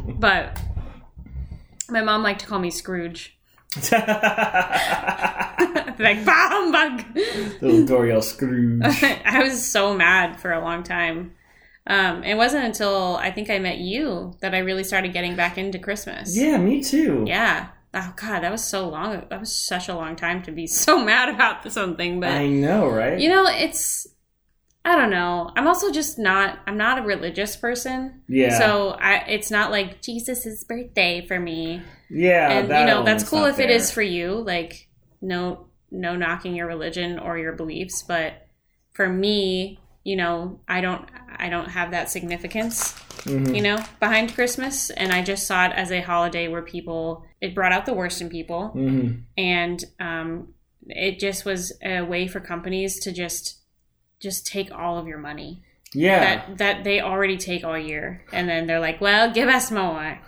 But 0.23 0.61
my 1.89 2.01
mom 2.03 2.23
liked 2.23 2.41
to 2.41 2.47
call 2.47 2.61
me 2.61 2.71
Scrooge. 2.71 3.37
like 3.91 4.01
bah. 6.25 6.99
Little 7.61 7.87
Doriel 7.87 8.23
Scrooge. 8.23 8.83
I 9.25 9.43
was 9.43 9.65
so 9.65 9.95
mad 9.95 10.39
for 10.39 10.53
a 10.53 10.61
long 10.61 10.85
time. 10.85 11.33
Um, 11.87 12.23
it 12.23 12.37
wasn't 12.37 12.65
until 12.65 13.17
I 13.17 13.33
think 13.33 13.51
I 13.51 13.59
met 13.59 13.79
you 13.79 14.37
that 14.41 14.55
I 14.55 14.59
really 14.59 14.85
started 14.85 15.13
getting 15.13 15.35
back 15.35 15.59
into 15.59 15.81
Christmas. 15.81 16.37
yeah, 16.37 16.57
me 16.59 16.83
too. 16.83 17.25
Yeah. 17.27 17.69
Oh 17.95 18.13
God, 18.17 18.41
that 18.41 18.53
was 18.53 18.65
so 18.65 18.89
long. 18.89 19.25
That 19.29 19.41
was 19.41 19.55
such 19.55 19.89
a 19.89 19.95
long 19.95 20.15
time 20.15 20.43
to 20.45 20.53
be 20.53 20.67
so 20.67 21.05
mad 21.05 21.29
about 21.29 21.71
something. 21.73 22.21
But 22.21 22.31
I 22.31 22.47
know, 22.47 22.89
right? 22.89 23.19
you 23.19 23.29
know, 23.29 23.47
it's 23.49 24.07
I 24.85 24.97
don't 24.97 25.11
know. 25.11 25.51
I'm 25.57 25.67
also 25.69 25.93
just 25.93 26.19
not. 26.19 26.59
I'm 26.67 26.77
not 26.77 26.99
a 26.99 27.03
religious 27.03 27.55
person. 27.57 28.23
yeah. 28.29 28.59
So 28.59 28.91
I, 28.91 29.19
it's 29.29 29.51
not 29.51 29.71
like 29.71 30.03
Jesus' 30.03 30.65
birthday 30.65 31.25
for 31.27 31.39
me. 31.39 31.83
yeah, 32.11 32.51
and 32.51 32.69
you 32.69 32.87
know 32.87 33.05
that's 33.05 33.29
cool 33.29 33.45
if 33.45 33.55
it 33.61 33.69
there. 33.69 33.77
is 33.77 33.91
for 33.93 34.03
you. 34.03 34.33
Like 34.35 34.89
no, 35.21 35.69
no 35.91 36.17
knocking 36.17 36.57
your 36.57 36.67
religion 36.67 37.19
or 37.21 37.39
your 37.39 37.53
beliefs, 37.53 38.03
but 38.03 38.49
for 38.93 39.09
me, 39.09 39.79
you 40.05 40.17
know, 40.17 40.61
I 40.67 40.81
don't 40.81 41.09
I 41.37 41.49
don't 41.49 41.69
have 41.71 41.93
that 41.93 42.11
significance, 42.11 42.93
Mhm. 43.25 43.55
you 43.55 43.63
know, 43.63 43.79
behind 44.01 44.35
Christmas 44.35 44.91
and 44.91 45.13
I 45.13 45.23
just 45.23 45.47
saw 45.47 45.67
it 45.67 45.73
as 45.77 45.93
a 45.93 46.01
holiday 46.01 46.49
where 46.49 46.63
people 46.63 47.25
it 47.41 47.55
brought 47.55 47.73
out 47.73 47.87
the 47.87 47.95
worst 47.95 48.21
in 48.21 48.29
people 48.29 48.73
Mhm. 48.75 49.23
and 49.39 49.85
um 50.01 50.55
it 50.89 51.21
just 51.21 51.45
was 51.45 51.73
a 51.85 52.03
way 52.03 52.27
for 52.27 52.41
companies 52.41 52.99
to 53.01 53.13
just 53.13 53.62
just 54.23 54.47
take 54.47 54.73
all 54.73 54.99
of 54.99 55.07
your 55.09 55.19
money 55.19 55.63
Yeah. 55.93 56.21
that 56.47 56.59
that 56.59 56.85
they 56.85 57.01
already 57.01 57.37
take 57.37 57.65
all 57.65 57.77
year 57.79 58.23
and 58.33 58.49
then 58.49 58.67
they're 58.67 58.81
like, 58.81 59.01
"Well, 59.01 59.33
give 59.33 59.49
us 59.49 59.71
more." 59.71 60.19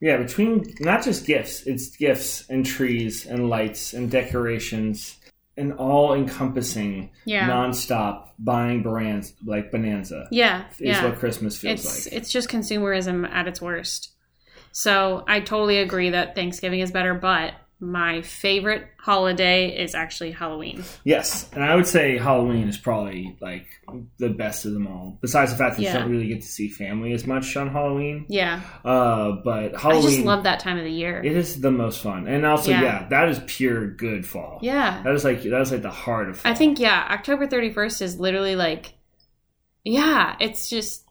Yeah, 0.00 0.18
between 0.18 0.74
not 0.80 1.02
just 1.04 1.24
gifts, 1.24 1.62
it's 1.66 1.96
gifts 1.96 2.44
and 2.50 2.66
trees 2.66 3.24
and 3.24 3.48
lights 3.48 3.94
and 3.94 4.10
decorations 4.10 5.16
and 5.56 5.72
all 5.74 6.14
encompassing, 6.14 7.10
Yeah. 7.26 7.48
nonstop 7.48 8.30
buying 8.40 8.82
brands 8.82 9.32
like 9.46 9.70
Bonanza 9.70 10.26
yeah. 10.32 10.64
is 10.72 10.80
yeah. 10.80 11.04
what 11.04 11.18
Christmas 11.20 11.56
feels 11.56 11.84
it's 11.84 12.06
like. 12.06 12.14
it's 12.14 12.30
just 12.32 12.48
consumerism 12.48 13.26
at 13.30 13.46
its 13.46 13.62
worst. 13.62 14.10
So 14.72 15.22
I 15.28 15.38
totally 15.38 15.78
agree 15.78 16.10
that 16.10 16.34
Thanksgiving 16.34 16.80
is 16.80 16.90
better, 16.90 17.14
but 17.14 17.52
my 17.80 18.22
favorite 18.22 18.86
holiday 18.98 19.76
is 19.82 19.94
actually 19.94 20.30
Halloween. 20.30 20.82
Yes, 21.04 21.50
and 21.52 21.62
I 21.62 21.74
would 21.74 21.86
say 21.86 22.16
Halloween 22.16 22.68
is 22.68 22.78
probably 22.78 23.36
like 23.40 23.66
the 24.18 24.30
best 24.30 24.64
of 24.64 24.72
them 24.72 24.86
all. 24.86 25.18
Besides 25.20 25.50
the 25.52 25.58
fact 25.58 25.76
that 25.76 25.82
Yeah. 25.82 25.92
you 25.94 25.98
don't 26.00 26.10
really 26.10 26.28
get 26.28 26.40
to 26.42 26.46
see 26.48 26.68
family 26.68 27.12
as 27.12 27.26
much 27.26 27.56
on 27.56 27.68
Halloween, 27.68 28.26
Yeah, 28.28 28.60
uh, 28.84 29.32
but 29.44 29.76
Halloween, 29.76 30.06
I 30.06 30.10
just 30.10 30.24
love 30.24 30.44
that 30.44 30.60
time 30.60 30.78
of 30.78 30.84
the 30.84 30.90
year. 30.90 31.20
it 31.22 31.32
is 31.32 31.60
the 31.60 31.70
most 31.72 32.00
fun, 32.02 32.26
and 32.26 32.46
also 32.46 32.70
Yeah. 32.70 32.82
yeah, 32.82 33.08
that 33.10 33.28
is 33.28 33.40
pure 33.46 33.86
good 33.88 34.24
fall. 34.26 34.60
yeah, 34.62 35.02
That 35.02 35.14
is 35.14 35.24
like 35.24 35.42
that 35.42 35.60
is 35.60 35.70
like 35.72 35.82
the 35.82 35.90
heart 35.90 36.30
of 36.30 36.38
fall. 36.38 36.50
I 36.52 36.54
think 36.54 36.78
yeah, 36.78 37.06
October 37.10 37.46
thirty 37.46 37.70
first 37.70 38.00
is 38.00 38.18
literally 38.18 38.56
like, 38.56 38.94
yeah, 39.84 40.36
it's 40.40 40.70
just 40.70 41.04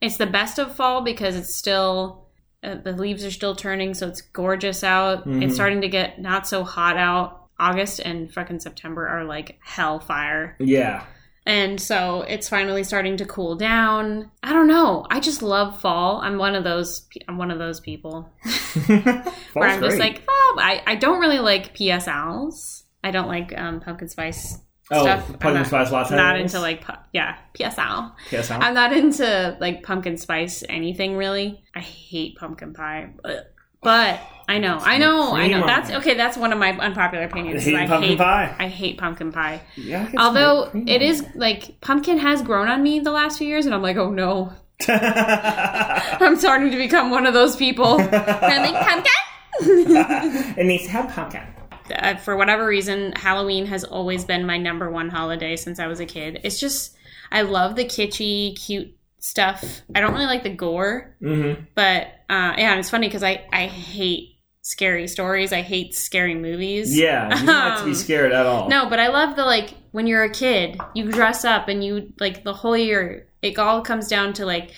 it's 0.00 0.18
the 0.18 0.26
best 0.26 0.58
of 0.58 0.76
fall 0.76 1.00
because 1.02 1.34
it's 1.34 1.54
still 1.54 2.23
uh, 2.64 2.74
the 2.76 2.92
leaves 2.92 3.24
are 3.24 3.30
still 3.30 3.54
turning, 3.54 3.94
so 3.94 4.08
it's 4.08 4.20
gorgeous 4.22 4.82
out. 4.82 5.26
Mhm. 5.28 5.44
It's 5.44 5.54
starting 5.54 5.80
to 5.82 5.88
get 5.88 6.20
not 6.20 6.46
so 6.46 6.64
hot 6.64 6.96
out. 6.96 7.42
August 7.60 8.00
and 8.00 8.32
fucking 8.32 8.58
September 8.60 9.06
are 9.06 9.24
like 9.24 9.58
hellfire. 9.62 10.56
yeah, 10.58 11.04
And 11.46 11.80
so 11.80 12.22
it's 12.22 12.48
finally 12.48 12.82
starting 12.82 13.16
to 13.18 13.24
cool 13.26 13.54
down. 13.54 14.30
I 14.42 14.52
don't 14.52 14.66
know. 14.66 15.06
I 15.08 15.20
just 15.20 15.40
love 15.42 15.80
fall. 15.80 16.20
I'm 16.22 16.36
one 16.38 16.56
of 16.56 16.64
those. 16.64 17.06
I'm 17.28 17.38
one 17.38 17.50
of 17.52 17.58
those 17.60 17.78
people 17.80 18.28
where 18.86 19.68
I'm 19.68 19.80
just 19.80 19.96
great. 19.96 20.00
like, 20.00 20.22
oh, 20.28 20.56
I, 20.60 20.82
I 20.86 20.94
don't 20.96 21.20
really 21.20 21.38
like 21.38 21.76
PSLs. 21.76 22.82
I 23.04 23.10
don't 23.10 23.28
like 23.28 23.56
um, 23.56 23.80
pumpkin 23.80 24.08
spice 24.08 24.58
oh, 24.90 25.02
stuff. 25.02 25.26
Pumpkin 25.26 25.54
not, 25.54 25.66
spice 25.66 25.90
latte. 25.90 26.16
not 26.16 26.38
into 26.38 26.60
like 26.60 26.84
pu- 26.84 27.00
yeah 27.12 27.36
PSL. 27.54 28.12
Huh? 28.30 28.58
I'm 28.60 28.74
not 28.74 28.92
into 28.92 29.56
like 29.60 29.82
pumpkin 29.82 30.16
spice 30.16 30.62
anything 30.68 31.16
really. 31.16 31.62
I 31.74 31.80
hate 31.80 32.36
pumpkin 32.36 32.74
pie. 32.74 33.10
Ugh. 33.24 33.44
But 33.84 34.18
I 34.48 34.58
know, 34.58 34.78
I 34.78 34.96
know, 34.96 35.32
I 35.32 35.46
know. 35.46 35.66
That's 35.66 35.90
okay. 35.90 36.14
That's 36.14 36.38
one 36.38 36.52
of 36.52 36.58
my 36.58 36.70
unpopular 36.70 37.24
opinions. 37.24 37.66
I 37.66 37.70
Hate 37.70 37.76
I 37.76 37.86
pumpkin 37.86 38.08
hate 38.10 38.18
pie. 38.18 38.56
I 38.58 38.68
hate 38.68 38.98
pumpkin 38.98 39.30
pie. 39.30 39.60
Yeah, 39.76 40.10
Although 40.16 40.70
it 40.86 41.02
is 41.02 41.24
like 41.34 41.80
pumpkin 41.82 42.18
has 42.18 42.40
grown 42.40 42.68
on 42.68 42.82
me 42.82 43.00
the 43.00 43.10
last 43.10 43.38
few 43.38 43.46
years, 43.46 43.66
and 43.66 43.74
I'm 43.74 43.82
like, 43.82 43.98
oh 43.98 44.10
no. 44.10 44.52
I'm 44.88 46.36
starting 46.36 46.70
to 46.70 46.76
become 46.76 47.10
one 47.10 47.26
of 47.26 47.34
those 47.34 47.56
people. 47.56 48.00
I 48.00 48.58
like 48.58 48.86
pumpkin. 48.86 49.12
it 50.58 50.66
needs 50.66 50.84
to 50.84 50.90
have 50.90 51.10
pumpkin. 51.10 51.42
Uh, 51.90 52.16
For 52.16 52.36
whatever 52.36 52.66
reason, 52.66 53.12
Halloween 53.12 53.66
has 53.66 53.84
always 53.84 54.24
been 54.24 54.46
my 54.46 54.56
number 54.58 54.90
one 54.90 55.08
holiday 55.10 55.56
since 55.56 55.78
I 55.78 55.86
was 55.86 56.00
a 56.00 56.06
kid. 56.06 56.40
It's 56.44 56.58
just 56.60 56.94
I 57.30 57.42
love 57.42 57.76
the 57.76 57.84
kitschy, 57.84 58.56
cute 58.58 58.96
stuff. 59.18 59.64
I 59.94 60.00
don't 60.00 60.12
really 60.12 60.26
like 60.26 60.42
the 60.42 60.50
gore, 60.54 61.16
Mm-hmm. 61.22 61.62
but 61.74 62.06
uh, 62.30 62.54
yeah, 62.58 62.76
it's 62.76 62.90
funny 62.90 63.08
because 63.08 63.22
I 63.22 63.44
I 63.52 63.66
hate 63.66 64.30
scary 64.62 65.06
stories. 65.08 65.52
I 65.52 65.60
hate 65.62 65.94
scary 65.94 66.34
movies. 66.34 66.96
Yeah, 66.96 67.28
you 67.38 67.46
don't 67.46 67.54
have 67.54 67.78
to 67.80 67.84
be 67.84 67.90
Um, 67.90 67.96
scared 67.96 68.32
at 68.32 68.46
all. 68.46 68.68
No, 68.68 68.88
but 68.88 68.98
I 68.98 69.08
love 69.08 69.36
the 69.36 69.44
like 69.44 69.74
when 69.92 70.06
you're 70.06 70.24
a 70.24 70.30
kid, 70.30 70.78
you 70.94 71.10
dress 71.10 71.44
up 71.44 71.68
and 71.68 71.84
you 71.84 72.12
like 72.18 72.44
the 72.44 72.54
whole 72.54 72.76
year. 72.76 73.28
It 73.42 73.58
all 73.58 73.82
comes 73.82 74.08
down 74.08 74.32
to 74.34 74.46
like 74.46 74.70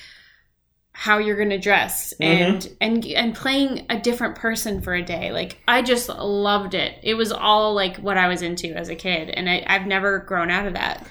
how 0.99 1.19
you're 1.19 1.37
gonna 1.37 1.59
dress 1.59 2.15
and 2.21 2.67
and 2.81 3.05
and 3.05 3.35
playing 3.35 3.85
a 3.91 3.99
different 4.01 4.35
person 4.35 4.81
for 4.81 4.95
a 4.95 5.03
day. 5.03 5.31
Like 5.31 5.61
I 5.69 5.83
just 5.83 6.09
loved 6.09 6.73
it. 6.73 6.99
It 7.03 7.15
was 7.15 7.33
all 7.33 7.75
like 7.75 7.99
what 7.99 8.17
I 8.17 8.29
was 8.29 8.41
into 8.41 8.69
as 8.75 8.89
a 8.89 8.95
kid, 8.95 9.29
and 9.29 9.49
I, 9.49 9.63
I've 9.67 9.87
never 9.87 10.21
grown 10.21 10.51
out 10.51 10.67
of 10.67 10.73
that. 10.73 11.07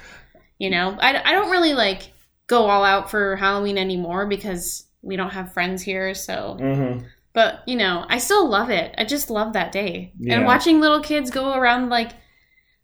You 0.58 0.72
know, 0.72 0.98
I 1.00 1.22
I 1.22 1.32
don't 1.34 1.52
really 1.52 1.76
like 1.76 2.12
go 2.48 2.66
all 2.66 2.84
out 2.84 3.12
for 3.12 3.36
Halloween 3.36 3.78
anymore 3.78 4.26
because 4.26 4.88
we 5.04 5.18
don't 5.18 5.30
have 5.30 5.54
friends 5.54 5.84
here. 5.84 6.16
So, 6.16 6.58
Mm-hmm. 6.60 7.06
but 7.34 7.60
you 7.68 7.76
know, 7.76 8.06
I 8.10 8.18
still 8.18 8.50
love 8.50 8.72
it. 8.72 8.96
I 8.98 9.06
just 9.06 9.30
love 9.30 9.54
that 9.54 9.72
day. 9.72 10.14
Yeah. 10.20 10.38
And 10.38 10.46
watching 10.48 10.80
little 10.80 11.02
kids 11.02 11.30
go 11.30 11.54
around 11.54 11.90
like 11.90 12.12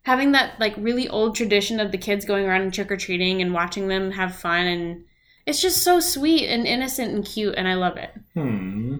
having 0.02 0.32
that 0.32 0.60
like 0.60 0.74
really 0.76 1.08
old 1.08 1.34
tradition 1.34 1.80
of 1.80 1.90
the 1.90 1.98
kids 1.98 2.24
going 2.24 2.46
around 2.46 2.60
and 2.62 2.72
trick 2.72 2.92
or 2.92 2.96
treating 2.96 3.42
and 3.42 3.52
watching 3.52 3.88
them 3.88 4.12
have 4.12 4.36
fun 4.36 4.66
and 4.66 5.04
it's 5.46 5.60
just 5.60 5.82
so 5.82 5.98
sweet 6.00 6.46
and 6.48 6.66
innocent 6.66 7.12
and 7.14 7.24
cute 7.24 7.54
and 7.56 7.66
I 7.66 7.74
love 7.74 7.96
it. 7.96 8.10
Hmm. 8.34 8.96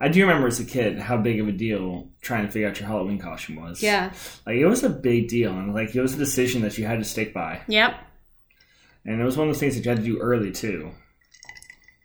I 0.00 0.08
do 0.08 0.20
remember 0.22 0.46
as 0.46 0.60
a 0.60 0.64
kid 0.64 0.98
how 0.98 1.16
big 1.16 1.40
of 1.40 1.48
a 1.48 1.52
deal 1.52 2.08
trying 2.22 2.46
to 2.46 2.52
figure 2.52 2.68
out 2.68 2.78
your 2.78 2.88
Halloween 2.88 3.18
costume 3.18 3.56
was. 3.56 3.82
Yeah. 3.82 4.12
Like 4.46 4.56
it 4.56 4.66
was 4.66 4.82
a 4.84 4.88
big 4.90 5.28
deal, 5.28 5.52
and 5.52 5.74
like 5.74 5.94
it 5.94 6.00
was 6.00 6.14
a 6.14 6.18
decision 6.18 6.62
that 6.62 6.78
you 6.78 6.84
had 6.86 6.98
to 6.98 7.04
stick 7.04 7.34
by, 7.34 7.60
Yep. 7.68 7.94
and 9.04 9.20
it 9.20 9.24
was 9.24 9.36
one 9.36 9.48
of 9.48 9.54
those 9.54 9.60
things 9.60 9.74
that 9.76 9.84
you 9.84 9.90
had 9.90 9.98
to 9.98 10.04
do 10.04 10.18
early 10.20 10.52
too, 10.52 10.90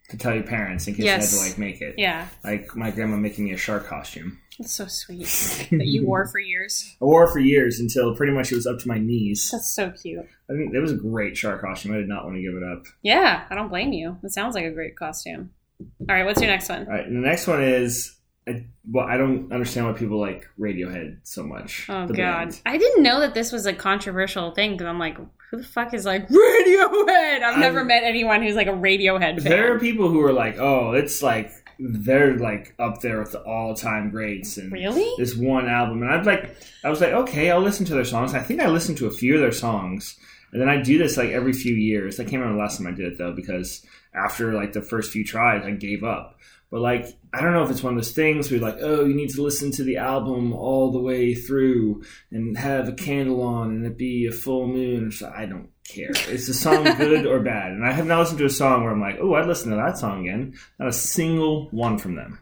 to 0.10 0.18
tell 0.18 0.34
your 0.34 0.44
parents 0.44 0.88
in 0.88 0.96
case 0.96 1.06
Yes. 1.06 1.32
you 1.34 1.38
had 1.40 1.44
to 1.46 1.50
like 1.52 1.58
make 1.60 1.82
it. 1.82 1.96
Yeah. 1.98 2.28
Like 2.44 2.76
my 2.76 2.92
grandma 2.92 3.18
making 3.18 3.46
me 3.46 3.52
a 3.54 3.58
shark 3.58 3.86
costume. 3.88 4.40
It's 4.60 4.74
so 4.74 4.88
sweet 4.88 5.26
that 5.72 5.86
you 5.86 6.06
wore 6.06 6.28
for 6.28 6.40
years. 6.40 6.96
I 7.02 7.06
wore 7.06 7.26
it 7.26 7.32
for 7.34 7.40
years 7.40 7.80
until 7.80 8.16
pretty 8.16 8.32
much 8.34 8.52
it 8.52 8.56
was 8.56 8.66
up 8.68 8.80
to 8.80 8.88
my 8.88 8.98
knees. 8.98 9.50
That's 9.52 9.70
so 9.70 9.92
cute. 9.92 10.26
I 10.50 10.54
think 10.54 10.74
it 10.74 10.80
was 10.80 10.92
a 10.92 10.96
great 10.98 11.36
shark 11.36 11.62
costume. 11.62 11.94
I 11.94 11.98
did 11.98 12.08
not 12.08 12.24
want 12.24 12.38
to 12.38 12.42
give 12.42 12.54
it 12.56 12.64
up. 12.64 12.84
Yeah, 13.02 13.46
I 13.50 13.56
don't 13.56 13.70
blame 13.70 13.92
you. 13.94 14.18
It 14.24 14.32
sounds 14.32 14.56
like 14.56 14.66
a 14.66 14.72
great 14.72 14.96
costume. 14.96 15.52
All 15.82 16.16
right, 16.16 16.26
what's 16.26 16.40
your 16.40 16.50
next 16.50 16.70
one? 16.70 16.86
All 16.88 16.94
right, 16.94 17.06
and 17.06 17.18
the 17.22 17.28
next 17.28 17.48
one 17.48 17.62
is, 17.62 18.16
I, 18.48 18.66
well, 18.90 19.06
I 19.06 19.18
don't 19.18 19.52
understand 19.52 19.88
why 19.88 19.94
people 19.94 20.20
like 20.22 20.48
Radiohead 20.58 21.18
so 21.24 21.44
much. 21.44 21.88
Oh 21.90 22.08
god. 22.08 22.16
band. 22.16 22.62
I 22.66 22.78
didn't 22.78 23.04
know 23.04 23.20
that 23.20 23.34
this 23.34 23.52
was 23.52 23.66
a 23.66 23.74
controversial 23.74 24.52
thing 24.52 24.72
because 24.74 24.88
I'm 24.88 25.00
like, 25.00 25.18
who 25.18 25.58
the 25.58 25.64
fuck 25.64 25.94
is 25.94 26.06
like 26.06 26.28
Radiohead? 26.30 27.42
I've 27.44 27.60
never 27.60 27.80
I'm- 27.80 27.88
met 27.88 28.04
anyone 28.04 28.42
who's 28.42 28.56
like 28.56 28.68
a 28.68 28.72
Radiohead 28.72 29.42
fan. 29.42 29.52
There 29.52 29.74
are 29.76 29.80
people 29.80 30.08
who 30.10 30.22
are 30.22 30.32
like, 30.34 30.58
oh, 30.60 30.92
it's 30.94 31.22
like 31.22 31.52
they're 31.80 32.38
like 32.38 32.74
up 32.80 33.02
there 33.02 33.20
with 33.20 33.32
the 33.32 33.42
all-time 33.42 34.10
greats, 34.10 34.58
and 34.58 34.72
Really? 34.72 35.12
this 35.18 35.36
one 35.36 35.68
album, 35.68 36.02
and 36.04 36.12
I'd 36.12 36.26
like, 36.26 36.56
I 36.84 36.90
was 36.90 37.02
like, 37.02 37.12
okay, 37.14 37.52
I'll 37.52 37.62
listen 37.62 37.86
to 37.88 37.94
their 37.94 38.06
songs. 38.06 38.34
I 38.34 38.40
think 38.40 38.62
I 38.62 38.68
listened 38.68 38.98
to 39.00 39.08
a 39.08 39.12
few 39.12 39.36
of 39.36 39.42
their 39.42 39.52
songs, 39.52 40.18
and 40.52 40.62
then 40.62 40.70
I 40.70 40.82
do 40.82 40.98
this 40.98 41.18
like 41.18 41.30
every 41.32 41.54
few 41.54 41.74
years. 41.76 42.20
I 42.20 42.24
can't 42.24 42.36
remember 42.42 42.54
the 42.56 42.60
last 42.62 42.78
time 42.78 42.88
I 42.88 42.92
did 42.92 43.12
it 43.14 43.18
though, 43.18 43.34
because 43.34 43.86
after 44.14 44.54
like 44.54 44.74
the 44.74 44.82
first 44.82 45.12
few 45.12 45.24
tries, 45.26 45.64
I 45.66 45.72
gave 45.72 46.04
up. 46.04 46.40
But 46.72 46.82
like, 46.82 47.06
I 47.34 47.42
don't 47.42 47.54
know 47.54 47.64
if 47.64 47.70
it's 47.70 47.84
one 47.84 47.94
of 47.94 47.98
those 48.00 48.14
things 48.14 48.50
where 48.50 48.60
you're 48.60 48.68
like, 48.68 48.80
oh, 48.82 49.06
you 49.06 49.14
need 49.14 49.30
to 49.32 49.42
listen 49.44 49.72
to 49.74 49.84
the 49.84 49.98
album 49.98 50.52
all 50.52 50.92
the 50.92 51.00
way 51.00 51.36
through 51.36 52.04
and 52.32 52.58
have 52.58 52.90
a 52.90 52.94
candle 52.94 53.42
on 53.44 53.70
and 53.72 53.86
it 53.86 53.98
be 53.98 54.26
a 54.26 54.32
full 54.32 54.68
moon. 54.68 55.12
So 55.12 55.32
I 55.34 55.46
don't 55.46 55.70
care. 55.88 56.12
Is 56.30 56.48
the 56.48 56.54
song 56.54 56.84
good 56.98 57.26
or 57.26 57.40
bad? 57.40 57.72
And 57.72 57.86
I 57.86 57.92
have 57.92 58.06
not 58.06 58.20
listened 58.20 58.40
to 58.40 58.46
a 58.46 58.50
song 58.50 58.84
where 58.84 58.92
I'm 58.92 59.02
like, 59.02 59.18
oh, 59.22 59.36
I'd 59.36 59.48
listen 59.48 59.72
to 59.72 59.78
that 59.78 59.98
song 59.98 60.22
again. 60.22 60.56
Not 60.80 60.90
a 60.90 60.94
single 60.94 61.68
one 61.72 61.98
from 61.98 62.16
them. 62.16 62.40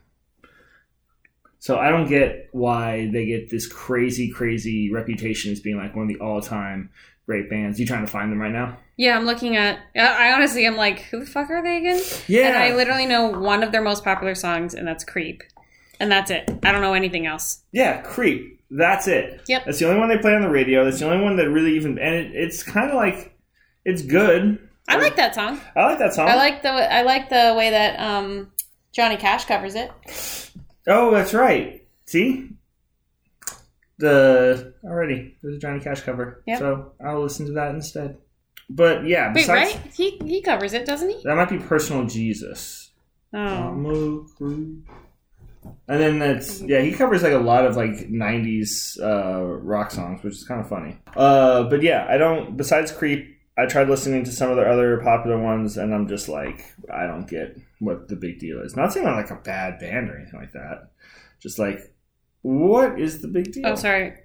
So 1.59 1.77
I 1.77 1.89
don't 1.91 2.09
get 2.09 2.49
why 2.51 3.09
they 3.11 3.25
get 3.25 3.49
this 3.49 3.67
crazy, 3.67 4.29
crazy 4.29 4.91
reputation 4.91 5.51
as 5.51 5.61
being 5.61 5.77
like 5.77 5.95
one 5.95 6.03
of 6.03 6.09
the 6.09 6.19
all-time 6.19 6.89
great 7.25 7.49
bands. 7.49 7.79
You 7.79 7.85
trying 7.85 8.05
to 8.05 8.11
find 8.11 8.31
them 8.31 8.41
right 8.41 8.51
now? 8.51 8.77
Yeah, 8.97 9.15
I'm 9.15 9.25
looking 9.25 9.55
at. 9.55 9.79
I 9.95 10.29
I 10.29 10.33
honestly, 10.33 10.65
am 10.65 10.75
like, 10.75 10.99
who 11.03 11.21
the 11.21 11.25
fuck 11.25 11.49
are 11.49 11.63
they 11.63 11.77
again? 11.77 12.01
Yeah. 12.27 12.47
And 12.47 12.57
I 12.57 12.75
literally 12.75 13.05
know 13.05 13.27
one 13.27 13.63
of 13.63 13.71
their 13.71 13.81
most 13.81 14.03
popular 14.03 14.35
songs, 14.35 14.73
and 14.73 14.87
that's 14.87 15.03
"Creep," 15.03 15.41
and 15.99 16.11
that's 16.11 16.29
it. 16.29 16.51
I 16.63 16.71
don't 16.71 16.81
know 16.81 16.93
anything 16.93 17.25
else. 17.25 17.61
Yeah, 17.71 18.01
Creep. 18.01 18.61
That's 18.69 19.07
it. 19.07 19.41
Yep. 19.47 19.65
That's 19.65 19.79
the 19.79 19.87
only 19.87 19.99
one 19.99 20.09
they 20.09 20.17
play 20.17 20.33
on 20.33 20.41
the 20.41 20.49
radio. 20.49 20.83
That's 20.83 20.99
the 20.99 21.05
only 21.05 21.23
one 21.23 21.35
that 21.37 21.49
really 21.49 21.75
even, 21.75 21.99
and 21.99 22.15
it, 22.15 22.31
it's 22.33 22.63
kind 22.63 22.89
of 22.89 22.95
like, 22.95 23.32
it's 23.85 24.01
good. 24.01 24.69
I 24.87 24.97
like 24.97 25.15
that 25.15 25.33
song. 25.35 25.59
I 25.75 25.85
like 25.85 25.99
that 25.99 26.13
song. 26.13 26.27
I 26.27 26.35
like 26.35 26.61
the 26.61 26.69
I 26.69 27.03
like 27.03 27.29
the 27.29 27.53
way 27.57 27.69
that 27.69 27.99
um, 27.99 28.51
Johnny 28.91 29.17
Cash 29.17 29.45
covers 29.45 29.75
it. 29.75 29.91
Oh, 30.87 31.11
that's 31.11 31.33
right. 31.33 31.87
See, 32.05 32.49
the 33.97 34.73
already 34.83 35.37
there's 35.41 35.55
a 35.55 35.59
Johnny 35.59 35.79
Cash 35.79 36.01
cover. 36.01 36.43
Yep. 36.47 36.59
So 36.59 36.91
I'll 37.03 37.21
listen 37.21 37.45
to 37.47 37.53
that 37.53 37.73
instead. 37.73 38.17
But 38.69 39.05
yeah, 39.05 39.27
Wait, 39.27 39.35
besides 39.35 39.75
right? 39.75 39.93
He 39.93 40.17
he 40.25 40.41
covers 40.41 40.73
it, 40.73 40.85
doesn't 40.85 41.09
he? 41.09 41.21
that 41.23 41.35
might 41.35 41.49
be 41.49 41.59
personal 41.59 42.05
Jesus. 42.05 42.91
Oh, 43.33 43.39
I'm 43.39 43.85
a 43.85 44.23
creep. 44.37 44.87
And 45.87 45.99
then 45.99 46.19
that's 46.19 46.61
yeah, 46.61 46.81
he 46.81 46.91
covers 46.91 47.23
like 47.23 47.33
a 47.33 47.37
lot 47.37 47.65
of 47.65 47.75
like 47.75 48.09
'90s 48.09 49.01
uh, 49.01 49.43
rock 49.43 49.91
songs, 49.91 50.21
which 50.23 50.33
is 50.33 50.43
kind 50.43 50.59
of 50.59 50.67
funny. 50.67 50.97
Uh, 51.15 51.63
but 51.63 51.81
yeah, 51.81 52.05
I 52.09 52.17
don't. 52.17 52.57
Besides 52.57 52.91
Creep, 52.91 53.32
I 53.57 53.67
tried 53.67 53.89
listening 53.89 54.23
to 54.23 54.31
some 54.31 54.49
of 54.49 54.55
their 54.55 54.69
other 54.69 54.97
popular 54.97 55.37
ones, 55.39 55.77
and 55.77 55.93
I'm 55.93 56.07
just 56.07 56.27
like, 56.27 56.73
I 56.91 57.05
don't 57.05 57.27
get 57.27 57.57
what 57.79 58.07
the 58.07 58.15
big 58.15 58.39
deal 58.39 58.59
is. 58.61 58.75
Not 58.75 58.91
saying 58.91 59.05
I'm 59.05 59.15
like 59.15 59.29
a 59.29 59.35
bad 59.35 59.79
band 59.79 60.09
or 60.09 60.17
anything 60.17 60.39
like 60.39 60.53
that. 60.53 60.91
Just 61.39 61.59
like, 61.59 61.93
what 62.41 62.99
is 62.99 63.21
the 63.21 63.27
big 63.27 63.51
deal? 63.51 63.67
Oh, 63.67 63.75
sorry. 63.75 64.15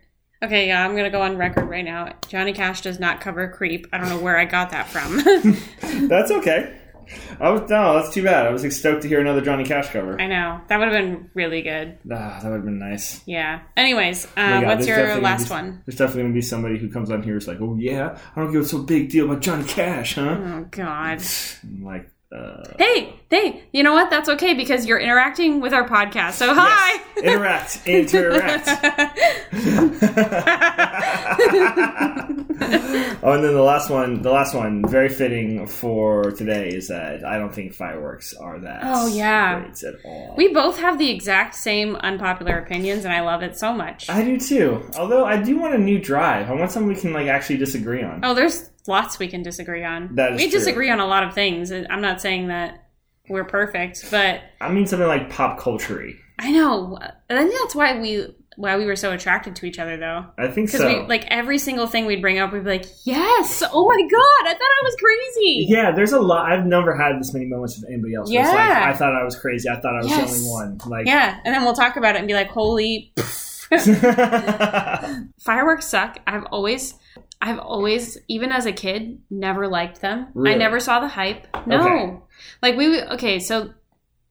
Okay, 0.43 0.69
yeah, 0.69 0.85
I'm 0.85 0.97
gonna 0.97 1.11
go 1.11 1.21
on 1.21 1.37
record 1.37 1.69
right 1.69 1.85
now. 1.85 2.15
Johnny 2.29 2.53
Cash 2.53 2.83
does 2.83 3.01
not 3.01 3.21
cover 3.21 3.49
Creep. 3.49 3.89
I 3.93 3.99
don't 3.99 4.09
know 4.09 4.21
where 4.21 4.39
I 4.39 4.45
got 4.45 4.71
that 4.71 4.89
from. 4.89 5.19
That's 6.09 6.31
okay. 6.31 6.78
I 7.41 7.51
was 7.51 7.69
no, 7.71 7.95
that's 8.01 8.13
too 8.13 8.23
bad. 8.23 8.47
I 8.47 8.51
was 8.51 8.63
stoked 8.77 9.03
to 9.03 9.09
hear 9.09 9.21
another 9.21 9.41
Johnny 9.41 9.65
Cash 9.65 9.91
cover. 9.91 10.21
I 10.21 10.27
know 10.27 10.61
that 10.69 10.79
would 10.79 10.89
have 10.89 10.97
been 10.97 11.31
really 11.35 11.63
good. 11.63 11.99
Ah, 12.11 12.39
that 12.43 12.45
would 12.45 12.57
have 12.57 12.65
been 12.65 12.79
nice. 12.79 13.23
Yeah. 13.27 13.61
Anyways, 13.77 14.27
uh, 14.27 14.29
Yeah, 14.37 14.67
what's 14.67 14.87
your 14.87 15.17
last 15.21 15.49
be- 15.49 15.55
one? 15.55 15.83
There's 15.87 15.97
definitely 15.99 16.23
gonna 16.23 16.35
be 16.35 16.43
somebody 16.43 16.79
who 16.79 16.89
comes 16.91 17.11
on 17.11 17.23
here 17.23 17.35
who's 17.35 17.49
like, 17.49 17.61
"Oh 17.61 17.77
yeah, 17.79 18.19
I 18.37 18.41
don't 18.41 18.53
give 18.53 18.61
what's 18.63 18.71
so 18.71 18.79
big 18.83 19.11
deal 19.11 19.25
about 19.27 19.41
Johnny 19.43 19.65
Cash, 19.65 20.15
huh?" 20.17 20.37
Oh 20.39 20.67
God. 20.71 21.23
I'm 21.63 21.83
like, 21.85 22.11
uh, 22.31 22.63
Hey, 22.79 23.15
hey, 23.31 23.63
you 23.73 23.83
know 23.83 23.95
what? 23.95 24.11
That's 24.11 24.29
okay 24.29 24.53
because 24.55 24.85
you're 24.87 24.99
interacting 24.99 25.61
with 25.61 25.73
our 25.73 25.89
podcast. 25.89 26.35
So 26.35 26.55
hi. 26.55 27.01
yes, 27.17 27.87
interact, 27.87 28.69
interact. 28.69 28.69
oh, 33.23 33.33
and 33.33 33.45
then 33.45 33.55
the 33.55 33.63
last 33.63 33.89
one, 33.89 34.23
the 34.23 34.31
last 34.31 34.55
one, 34.55 34.85
very 34.87 35.09
fitting 35.09 35.67
for 35.67 36.31
today 36.33 36.69
is 36.69 36.89
that 36.89 37.25
I 37.25 37.39
don't 37.39 37.55
think 37.55 37.73
fireworks 37.73 38.35
are 38.35 38.59
that. 38.61 38.81
Oh, 38.85 39.07
yeah. 39.09 39.61
great 39.61 39.83
at 39.85 39.95
all. 40.05 40.35
we 40.37 40.53
both 40.53 40.79
have 40.79 40.99
the 40.99 41.11
exact 41.11 41.55
same 41.55 41.97
unpopular 41.97 42.59
opinions, 42.59 43.05
and 43.05 43.13
I 43.13 43.21
love 43.21 43.43
it 43.43 43.59
so 43.59 43.73
much. 43.73 44.11
I 44.11 44.23
do 44.23 44.39
too. 44.39 44.85
Although 44.99 45.25
I 45.25 45.41
do 45.43 45.59
want 45.59 45.75
a 45.75 45.79
new 45.79 45.99
drive. 45.99 46.51
I 46.51 46.55
want 46.55 46.73
something 46.73 46.89
we 46.89 47.01
can 47.01 47.13
like 47.13 47.29
actually 47.29 47.57
disagree 47.57 48.03
on. 48.03 48.21
Oh, 48.23 48.35
there's 48.35 48.69
lots 48.89 49.19
we 49.19 49.29
can 49.29 49.43
disagree 49.43 49.85
on. 49.85 50.15
That 50.17 50.33
is 50.33 50.39
we 50.39 50.51
true. 50.51 50.59
disagree 50.59 50.91
on 50.91 50.99
a 51.01 51.07
lot 51.07 51.23
of 51.25 51.35
things. 51.35 51.71
I'm 51.71 52.01
not 52.01 52.21
saying 52.21 52.49
that 52.49 52.85
we're 53.29 53.45
perfect, 53.45 54.07
but 54.11 54.41
I 54.61 54.71
mean 54.73 54.87
something 54.87 55.07
like 55.07 55.31
pop 55.31 55.59
culture 55.61 56.05
I 56.41 56.51
know. 56.53 56.99
I 57.01 57.37
think 57.37 57.53
that's 57.61 57.75
why 57.75 58.01
we 58.01 58.35
why 58.57 58.77
we 58.77 58.87
were 58.87 58.97
so 58.97 59.13
attracted 59.13 59.55
to 59.57 59.67
each 59.67 59.79
other, 59.79 59.97
though. 59.97 60.25
I 60.37 60.49
think 60.49 60.69
so. 60.69 60.85
we 60.87 61.07
like 61.07 61.25
every 61.29 61.59
single 61.59 61.87
thing 61.87 62.07
we'd 62.07 62.21
bring 62.23 62.39
up, 62.39 62.53
we'd 62.53 62.65
be 62.65 62.71
like, 62.71 62.87
"Yes! 63.05 63.63
Oh 63.73 63.87
my 63.87 64.01
god! 64.03 64.51
I 64.51 64.53
thought 64.53 64.63
I 64.63 64.83
was 64.83 64.97
crazy." 64.99 65.67
yeah, 65.69 65.93
there's 65.93 66.13
a 66.13 66.21
lot. 66.21 66.51
I've 66.51 66.65
never 66.67 66.97
had 66.97 67.21
this 67.21 67.33
many 67.33 67.47
moments 67.47 67.77
with 67.79 67.89
anybody 67.91 68.15
else. 68.15 68.31
it's 68.31 68.37
like, 68.37 68.53
Yeah. 68.55 68.85
I 68.89 68.95
thought 68.97 69.15
I 69.15 69.23
was 69.25 69.37
crazy. 69.39 69.69
I 69.69 69.81
thought 69.81 69.95
I 69.95 69.99
was 69.99 70.09
Yes. 70.09 70.31
the 70.31 70.37
only 70.39 70.51
one. 70.51 70.79
Like, 70.87 71.07
Yeah, 71.07 71.39
and 71.45 71.55
then 71.55 71.63
we'll 71.65 71.75
talk 71.75 71.97
about 71.97 72.15
it 72.17 72.19
and 72.19 72.27
be 72.29 72.35
like, 72.35 72.49
"Holy 72.51 73.13
fireworks 75.41 75.87
suck!" 75.87 76.19
I've 76.27 76.45
always, 76.47 76.95
I've 77.41 77.59
always, 77.59 78.19
even 78.27 78.51
as 78.51 78.67
a 78.67 78.73
kid, 78.73 79.21
never 79.31 79.69
liked 79.69 80.01
them. 80.01 80.29
I 80.47 80.55
never 80.55 80.81
saw 80.81 81.01
the 81.01 81.09
hype. 81.09 81.47
No, 81.67 81.81
Okay. 81.81 82.17
like 82.63 82.77
we 82.77 83.01
okay. 83.01 83.39
So 83.39 83.75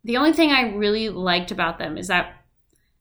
the 0.04 0.18
only 0.18 0.34
thing 0.34 0.52
I 0.52 0.74
really 0.76 1.10
liked 1.10 1.52
about 1.52 1.78
them 1.80 1.98
is 1.98 2.08
that 2.08 2.34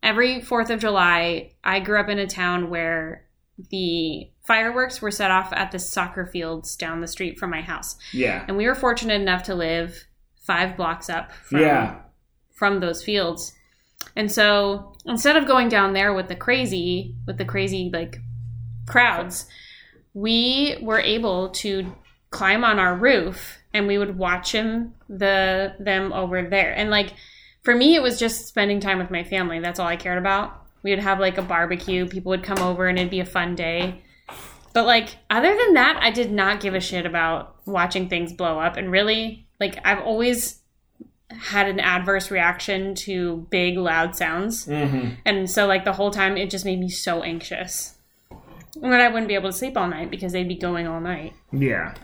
every 0.02 0.40
Fourth 0.40 0.70
of 0.70 0.80
July, 0.80 1.52
I 1.64 1.80
grew 1.80 1.98
up 1.98 2.08
in 2.08 2.18
a 2.20 2.26
town 2.26 2.70
where 2.70 3.24
the 3.70 4.28
fireworks 4.46 5.02
were 5.02 5.10
set 5.10 5.30
off 5.30 5.52
at 5.52 5.72
the 5.72 5.78
soccer 5.78 6.26
fields 6.26 6.76
down 6.76 7.00
the 7.00 7.08
street 7.08 7.38
from 7.38 7.50
my 7.50 7.62
house. 7.62 7.96
yeah, 8.12 8.44
and 8.46 8.56
we 8.56 8.66
were 8.66 8.74
fortunate 8.74 9.20
enough 9.20 9.42
to 9.44 9.54
live 9.54 10.04
five 10.42 10.76
blocks 10.76 11.08
up 11.10 11.32
from, 11.32 11.60
yeah, 11.60 11.96
from 12.54 12.78
those 12.78 13.02
fields 13.02 13.52
and 14.14 14.30
so 14.30 14.94
instead 15.06 15.36
of 15.36 15.46
going 15.46 15.68
down 15.68 15.92
there 15.94 16.12
with 16.14 16.28
the 16.28 16.36
crazy 16.36 17.14
with 17.26 17.38
the 17.38 17.44
crazy 17.44 17.90
like 17.92 18.18
crowds 18.86 19.46
we 20.16 20.78
were 20.80 20.98
able 20.98 21.50
to 21.50 21.94
climb 22.30 22.64
on 22.64 22.78
our 22.78 22.96
roof 22.96 23.58
and 23.74 23.86
we 23.86 23.98
would 23.98 24.16
watch 24.16 24.50
him 24.50 24.94
the 25.10 25.74
them 25.78 26.10
over 26.14 26.42
there. 26.42 26.72
And 26.72 26.88
like 26.88 27.12
for 27.62 27.74
me 27.74 27.94
it 27.94 28.02
was 28.02 28.18
just 28.18 28.46
spending 28.46 28.80
time 28.80 28.98
with 28.98 29.10
my 29.10 29.24
family. 29.24 29.60
That's 29.60 29.78
all 29.78 29.86
i 29.86 29.96
cared 29.96 30.16
about. 30.16 30.64
We 30.82 30.90
would 30.90 31.00
have 31.00 31.20
like 31.20 31.36
a 31.36 31.42
barbecue. 31.42 32.06
People 32.06 32.30
would 32.30 32.42
come 32.42 32.60
over 32.60 32.86
and 32.86 32.98
it'd 32.98 33.10
be 33.10 33.20
a 33.20 33.26
fun 33.26 33.54
day. 33.56 34.02
But 34.72 34.86
like 34.86 35.18
other 35.28 35.54
than 35.54 35.74
that, 35.74 35.98
I 36.00 36.10
did 36.10 36.32
not 36.32 36.60
give 36.62 36.74
a 36.74 36.80
shit 36.80 37.04
about 37.04 37.54
watching 37.66 38.08
things 38.08 38.32
blow 38.32 38.58
up. 38.58 38.78
And 38.78 38.90
really 38.90 39.46
like 39.60 39.78
I've 39.84 40.00
always 40.00 40.62
had 41.28 41.68
an 41.68 41.78
adverse 41.78 42.30
reaction 42.30 42.94
to 42.94 43.46
big 43.50 43.76
loud 43.76 44.16
sounds. 44.16 44.64
hmm 44.64 45.10
And 45.26 45.50
so 45.50 45.66
like 45.66 45.84
the 45.84 45.92
whole 45.92 46.10
time 46.10 46.38
it 46.38 46.48
just 46.48 46.64
made 46.64 46.80
me 46.80 46.88
so 46.88 47.22
anxious. 47.22 47.95
And 48.82 48.92
then 48.92 49.00
I 49.00 49.08
wouldn't 49.08 49.28
be 49.28 49.34
able 49.34 49.50
to 49.50 49.56
sleep 49.56 49.76
all 49.76 49.88
night 49.88 50.10
because 50.10 50.32
they'd 50.32 50.48
be 50.48 50.56
going 50.56 50.86
all 50.86 51.00
night. 51.00 51.32
yeah. 51.52 51.94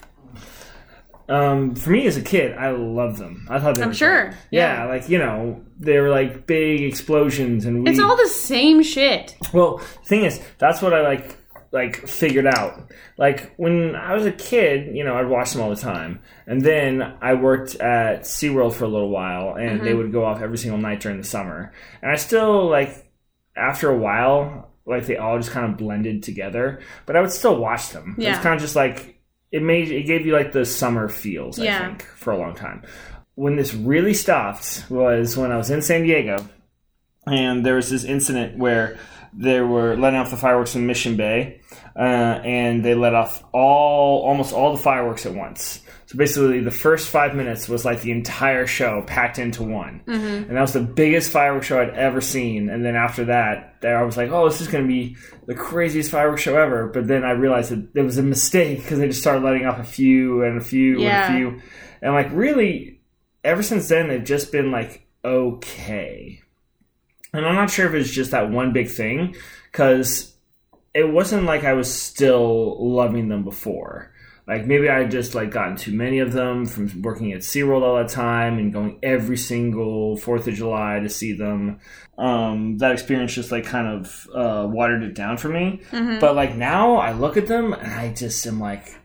Um, 1.29 1.75
for 1.77 1.91
me 1.91 2.07
as 2.07 2.17
a 2.17 2.23
kid, 2.23 2.57
I 2.59 2.71
loved 2.73 3.17
them. 3.19 3.47
I 3.49 3.59
thought 3.61 3.77
they 3.77 3.83
I'm 3.83 3.89
were 3.89 3.95
sure. 3.95 4.25
great. 4.25 4.37
Yeah, 4.51 4.85
like 4.87 5.09
you 5.09 5.19
know, 5.19 5.65
they 5.79 5.99
were 5.99 6.11
like 6.11 6.47
big 6.47 6.83
explosions, 6.83 7.65
and 7.65 7.85
we. 7.85 7.91
It's 7.91 8.01
all 8.01 8.17
the 8.17 8.27
same 8.29 8.83
shit. 8.83 9.37
Well, 9.53 9.79
thing 10.05 10.25
is, 10.25 10.41
that's 10.59 10.83
what 10.83 10.93
I 10.93 11.03
like 11.03 11.37
like 11.71 12.07
figured 12.09 12.47
out. 12.47 12.91
Like 13.17 13.55
when 13.57 13.95
I 13.95 14.15
was 14.15 14.27
a 14.27 14.33
kid, 14.33 14.95
you 14.95 15.05
know, 15.05 15.15
I'd 15.17 15.29
watch 15.29 15.53
them 15.53 15.63
all 15.63 15.71
the 15.71 15.77
time. 15.77 16.21
And 16.47 16.61
then 16.61 17.01
I 17.23 17.33
worked 17.35 17.77
at 17.77 18.23
SeaWorld 18.23 18.75
for 18.75 18.85
a 18.85 18.89
little 18.89 19.09
while 19.09 19.55
and 19.55 19.77
Mm-hmm. 19.77 19.85
they 19.85 19.95
would 19.95 20.13
go 20.13 20.25
off 20.25 20.43
every 20.43 20.59
single 20.59 20.79
night 20.79 21.01
during 21.01 21.17
the 21.19 21.25
summer. 21.25 21.73
And 22.03 22.11
I 22.11 22.17
still 22.17 22.69
like 22.69 23.11
after 23.57 23.89
a 23.91 23.97
while, 23.97 24.72
like 24.87 25.07
they 25.07 25.17
all 25.17 25.39
just 25.39 25.51
kind 25.51 25.71
of 25.71 25.79
blended 25.79 26.23
together. 26.23 26.81
But 27.07 27.17
I 27.17 27.21
would 27.21 27.31
still 27.31 27.57
watch 27.57 27.91
them. 27.91 28.15
It 28.19 28.25
Yeah. 28.25 28.31
was 28.31 28.39
kind 28.41 28.55
of 28.55 28.61
just 28.61 28.77
like 28.77 29.21
it 29.51 29.63
made 29.63 29.91
it 29.91 30.05
gave 30.05 30.25
you 30.27 30.33
like 30.33 30.53
the 30.53 30.65
summer 30.65 31.09
feels, 31.09 31.61
I 31.61 31.65
Yeah. 31.65 31.87
think, 31.87 32.03
for 32.17 32.33
a 32.33 32.39
long 32.39 32.55
time. 32.55 32.83
When 33.35 33.57
this 33.57 33.75
really 33.75 34.15
stopped 34.15 34.85
was 34.91 35.37
when 35.37 35.53
I 35.53 35.57
was 35.57 35.71
in 35.71 35.83
San 35.83 36.03
Diego 36.03 36.45
and 37.27 37.65
there 37.65 37.77
was 37.77 37.91
this 37.91 38.05
incident 38.05 38.59
where 38.59 38.97
they 39.33 39.61
were 39.61 39.97
letting 39.97 40.19
off 40.21 40.31
the 40.31 40.37
fireworks 40.37 40.75
in 40.75 40.87
Mission 40.87 41.17
Bay, 41.17 41.61
uh, 41.97 41.99
and 41.99 42.85
they 42.85 42.95
let 42.95 43.15
off 43.15 43.43
all 43.53 44.23
almost 44.23 44.53
all 44.53 44.73
the 44.73 44.83
fireworks 44.83 45.25
at 45.27 45.35
once. 45.35 45.81
So 46.07 46.19
basically, 46.19 46.61
the 46.61 46.71
first 46.71 47.09
five 47.09 47.35
minutes 47.35 47.71
was 47.71 47.87
like 47.87 48.03
the 48.03 48.11
entire 48.11 48.67
show 48.67 49.03
packed 49.07 49.39
into 49.39 49.63
one, 49.63 50.03
and 50.07 50.51
that 50.51 50.61
was 50.61 50.75
the 50.75 50.81
biggest 50.83 51.31
fireworks 51.31 51.67
show 51.69 51.81
I'd 51.81 51.91
ever 51.95 52.21
seen. 52.21 52.69
And 52.69 52.85
then 52.85 52.97
after 52.97 53.25
that, 53.27 53.77
there 53.81 53.99
I 53.99 54.03
was 54.03 54.19
like, 54.19 54.31
"Oh, 54.31 54.47
this 54.47 54.61
is 54.61 54.69
going 54.69 54.85
to 54.85 54.89
be 54.89 55.17
the 55.47 55.55
craziest 55.55 56.11
fireworks 56.11 56.43
show 56.43 56.55
ever." 56.61 56.89
But 56.89 57.07
then 57.09 57.25
I 57.25 57.31
realized 57.31 57.71
that 57.71 57.99
it 57.99 58.03
was 58.03 58.19
a 58.19 58.23
mistake 58.23 58.83
because 58.83 58.99
they 58.99 59.07
just 59.09 59.23
started 59.23 59.43
letting 59.43 59.65
off 59.65 59.79
a 59.79 59.85
few 59.85 60.43
and 60.43 60.59
a 60.61 60.65
few 60.65 61.01
Yeah. 61.01 61.33
and 61.33 61.35
a 61.35 61.39
few, 61.51 61.63
and 62.03 62.13
like 62.13 62.29
really, 62.33 63.01
ever 63.43 63.63
since 63.63 63.89
then, 63.89 64.09
they've 64.09 64.23
just 64.23 64.53
been 64.53 64.71
like 64.71 65.07
okay. 65.25 66.42
And 67.33 67.47
I'm 67.47 67.55
not 67.55 67.71
sure 67.71 67.87
if 67.87 67.95
it's 67.95 68.11
just 68.11 68.33
that 68.33 68.51
one 68.51 68.73
big 68.73 68.89
thing, 68.89 69.35
because 69.71 70.35
it 70.95 71.11
wasn't 71.11 71.45
like 71.45 71.65
I 71.65 71.73
was 71.73 71.93
still 71.93 72.77
loving 72.95 73.29
them 73.29 73.45
before. 73.45 74.13
Like 74.47 74.67
maybe 74.67 74.89
I 74.89 75.05
just 75.05 75.35
like 75.35 75.51
gotten 75.51 75.77
too 75.77 75.93
many 75.93 76.19
of 76.19 76.33
them 76.33 76.67
from 76.67 77.01
working 77.01 77.33
at 77.33 77.41
SeaWorld 77.41 77.83
all 77.83 78.03
the 78.03 78.09
time 78.09 78.59
and 78.59 78.73
going 78.73 78.99
every 79.03 79.37
single 79.37 80.17
Fourth 80.17 80.47
of 80.49 80.55
July 80.55 80.99
to 81.01 81.09
see 81.09 81.33
them. 81.33 81.79
Um, 82.19 82.77
that 82.79 82.93
experience 82.93 83.33
just 83.33 83.53
like 83.53 83.65
kind 83.65 83.87
of 83.87 84.29
uh, 84.35 84.67
watered 84.69 85.05
it 85.05 85.15
down 85.15 85.39
for 85.39 85.49
me. 85.49 85.81
But 86.19 86.35
like 86.35 86.57
now 86.57 86.97
I 86.97 87.13
look 87.13 87.37
at 87.37 87.47
them 87.47 87.73
and 87.73 87.93
I 87.93 88.13
just 88.13 88.45
am 88.47 88.59
like, 88.59 88.99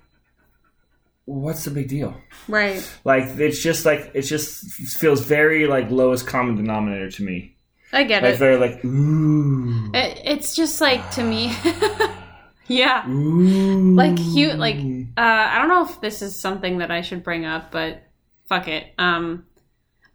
what's 1.25 1.65
the 1.65 1.71
big 1.71 1.87
deal? 1.87 2.19
Right. 2.47 2.85
Like 3.05 3.25
it's 3.39 3.61
just 3.61 3.85
like 3.85 4.11
it 4.15 4.23
just 4.23 4.71
feels 4.71 5.21
very 5.21 5.67
like 5.67 5.91
lowest 5.91 6.25
common 6.25 6.55
denominator 6.55 7.11
to 7.11 7.23
me. 7.23 7.53
I 7.93 8.03
get 8.03 8.23
Like 8.23 8.33
it. 8.35 8.37
very 8.39 8.57
like 8.57 8.83
ooh, 8.85 9.91
it. 9.93 10.21
It's 10.25 10.55
just 10.55 10.81
like 10.81 11.09
to 11.11 11.23
me 11.23 11.53
Yeah. 12.67 13.07
ooh. 13.09 13.95
like 13.95 14.17
you 14.19 14.51
like 14.53 14.75
uh 15.17 15.21
i 15.21 15.57
don't 15.57 15.69
know 15.69 15.85
if 15.85 16.01
this 16.01 16.21
is 16.21 16.35
something 16.35 16.79
that 16.79 16.91
i 16.91 16.99
should 16.99 17.23
bring 17.23 17.45
up 17.45 17.71
but 17.71 18.03
fuck 18.49 18.67
it 18.67 18.87
um 18.97 19.45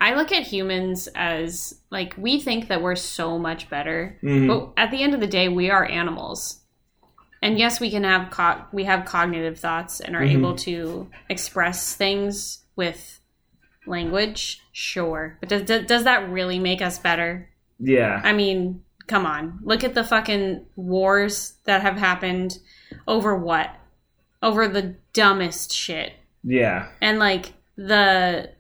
i 0.03 0.15
look 0.15 0.33
at 0.33 0.43
humans 0.43 1.09
as 1.15 1.81
like 1.91 2.15
we 2.19 2.39
think 2.41 2.69
that 2.69 2.83
we're 2.83 2.95
so 2.95 3.39
much 3.39 3.71
better 3.71 4.19
Mhm. 4.23 4.49
but 4.49 4.73
at 4.83 4.91
the 4.91 5.03
end 5.03 5.15
of 5.15 5.21
the 5.21 5.27
day 5.27 5.49
we 5.49 5.71
are 5.71 5.85
animals 5.87 6.61
and 7.41 7.59
yes 7.59 7.81
we 7.81 7.91
can 7.91 8.05
have 8.05 8.31
co- 8.31 8.65
we 8.71 8.85
have 8.85 9.07
cognitive 9.07 9.59
thoughts 9.59 10.01
and 10.01 10.15
are 10.15 10.21
Mhm. 10.21 10.33
able 10.35 10.55
to 10.57 11.09
express 11.31 11.97
things 11.97 12.65
with 12.77 13.19
language 13.87 14.61
sure 14.73 15.39
but 15.41 15.49
does 15.49 15.63
does 15.87 16.05
that 16.05 16.29
really 16.29 16.59
make 16.59 16.83
us 16.83 16.99
better 16.99 17.49
yeah, 17.83 18.21
I 18.23 18.33
mean, 18.33 18.83
come 19.07 19.27
on. 19.27 19.59
Look 19.63 19.85
at 19.85 19.95
the 19.95 20.05
fucking 20.05 20.65
wars 20.77 21.55
that 21.65 21.83
have 21.83 21.97
happened 21.99 22.59
over 23.07 23.37
what? 23.37 23.69
Over 24.43 24.69
the 24.69 24.95
dumbest 25.13 25.73
shit. 25.73 26.15
yeah, 26.43 26.89
And 27.01 27.19
like 27.19 27.53
the 27.77 28.51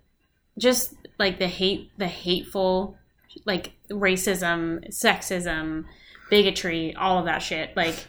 just 0.58 0.94
like 1.18 1.38
the 1.38 1.48
hate 1.48 1.90
the 1.96 2.06
hateful 2.08 2.98
like 3.46 3.72
racism, 3.90 4.88
sexism, 4.90 5.84
bigotry, 6.30 6.94
all 6.94 7.18
of 7.18 7.26
that 7.26 7.38
shit. 7.38 7.76
Like, 7.76 8.06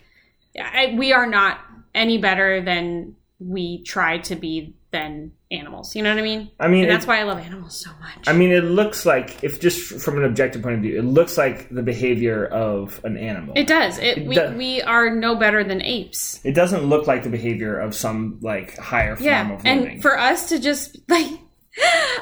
I, 0.59 0.95
we 0.97 1.13
are 1.13 1.27
not 1.27 1.59
any 1.93 2.17
better 2.17 2.61
than 2.61 3.15
we 3.39 3.83
try 3.83 4.19
to 4.19 4.35
be 4.35 4.75
than 4.91 5.31
animals. 5.53 5.95
You 5.95 6.01
know 6.03 6.09
what 6.09 6.19
I 6.19 6.23
mean? 6.23 6.51
I 6.59 6.67
mean, 6.67 6.83
And 6.83 6.91
that's 6.91 7.05
why 7.07 7.19
I 7.19 7.23
love 7.23 7.37
animals 7.37 7.79
so 7.79 7.91
much. 8.01 8.27
I 8.27 8.33
mean, 8.33 8.51
it 8.51 8.63
looks 8.63 9.05
like 9.05 9.43
if 9.43 9.61
just 9.61 10.01
from 10.01 10.17
an 10.17 10.25
objective 10.25 10.61
point 10.61 10.75
of 10.75 10.81
view, 10.81 10.97
it 10.97 11.03
looks 11.05 11.37
like 11.37 11.69
the 11.69 11.83
behavior 11.83 12.45
of 12.47 12.99
an 13.05 13.17
animal. 13.17 13.53
it 13.55 13.67
does. 13.67 13.97
It, 13.99 14.17
It 14.17 14.25
we, 14.27 14.39
we 14.57 14.81
are 14.81 15.09
no 15.09 15.35
better 15.35 15.63
than 15.63 15.81
apes. 15.81 16.39
It 16.43 16.53
doesn't 16.53 16.83
look 16.83 17.07
like 17.07 17.23
the 17.23 17.29
behavior 17.29 17.79
of 17.79 17.95
some 17.95 18.39
like 18.41 18.77
higher 18.77 19.15
form 19.15 19.25
Yeah, 19.25 19.53
of 19.53 19.63
living. 19.63 19.87
and 19.93 20.01
for 20.01 20.17
us 20.19 20.49
to 20.49 20.59
just 20.59 20.97
like, 21.09 21.27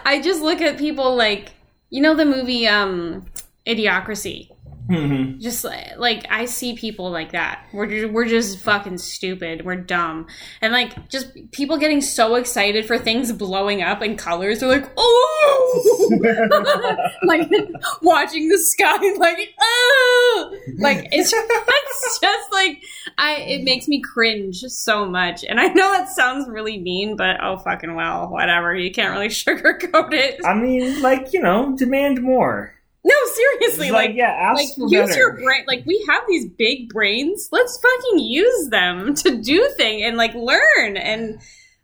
I 0.06 0.22
just 0.22 0.42
look 0.42 0.62
at 0.62 0.78
people 0.78 1.16
like 1.16 1.52
you 1.90 2.02
know 2.02 2.16
the 2.16 2.26
movie 2.26 2.68
um 2.68 3.26
Idiocracy. 3.68 4.50
Mhm. 4.90 5.40
Just 5.40 5.64
like, 5.64 5.98
like 5.98 6.26
I 6.30 6.46
see 6.46 6.76
people 6.76 7.10
like 7.12 7.32
that. 7.32 7.66
We're 7.74 7.86
just, 7.88 8.12
we're 8.14 8.28
just 8.28 8.60
fucking 8.60 8.98
stupid. 8.98 9.64
We're 9.66 9.76
dumb, 9.76 10.28
and 10.62 10.74
like 10.74 11.08
just 11.10 11.28
people 11.52 11.78
getting 11.78 12.02
so 12.02 12.36
excited 12.36 12.86
for 12.86 12.98
things 12.98 13.32
blowing 13.32 13.82
up 13.82 14.02
in 14.02 14.18
colors. 14.18 14.60
They're 14.60 14.70
like, 14.70 14.92
oh, 14.98 16.10
like 17.26 17.50
watching 18.02 18.50
the 18.50 18.58
sky, 18.58 18.98
like 19.18 19.54
oh, 19.62 20.56
like 20.80 21.08
it's 21.12 21.32
it's 21.34 22.20
just 22.20 22.52
like 22.52 22.84
I. 23.18 23.36
It 23.52 23.64
makes 23.64 23.88
me 23.88 24.02
cringe 24.02 24.60
so 24.62 25.06
much, 25.06 25.44
and 25.44 25.60
I 25.60 25.68
know 25.68 25.92
that 25.92 26.10
sounds 26.10 26.50
really 26.50 26.80
mean, 26.80 27.16
but 27.16 27.38
oh 27.42 27.58
fucking 27.58 27.96
well, 27.96 28.30
whatever. 28.30 28.76
You 28.76 28.92
can't 28.92 29.14
really 29.14 29.28
sugarcoat 29.30 30.14
it. 30.14 30.40
I 30.46 30.54
mean, 30.54 31.02
like 31.02 31.34
you 31.34 31.42
know, 31.42 31.76
demand 31.78 32.22
more. 32.22 32.76
No, 33.04 33.16
seriously, 33.34 33.90
like, 33.92 34.10
like 34.10 34.16
yeah, 34.18 34.54
like 34.56 34.68
use 34.78 34.92
better. 35.10 35.18
your 35.18 35.34
brain 35.34 35.64
like 35.68 35.84
we 35.86 36.06
have 36.10 36.22
these 36.28 36.46
big 36.48 36.90
brains 36.90 37.50
let's 37.52 37.80
fucking 37.82 38.20
use 38.20 38.70
them 38.70 39.16
to 39.24 39.42
do 39.42 39.68
thing 39.76 40.04
and 40.04 40.18
like 40.18 40.34
learn 40.36 40.98
and 40.98 41.40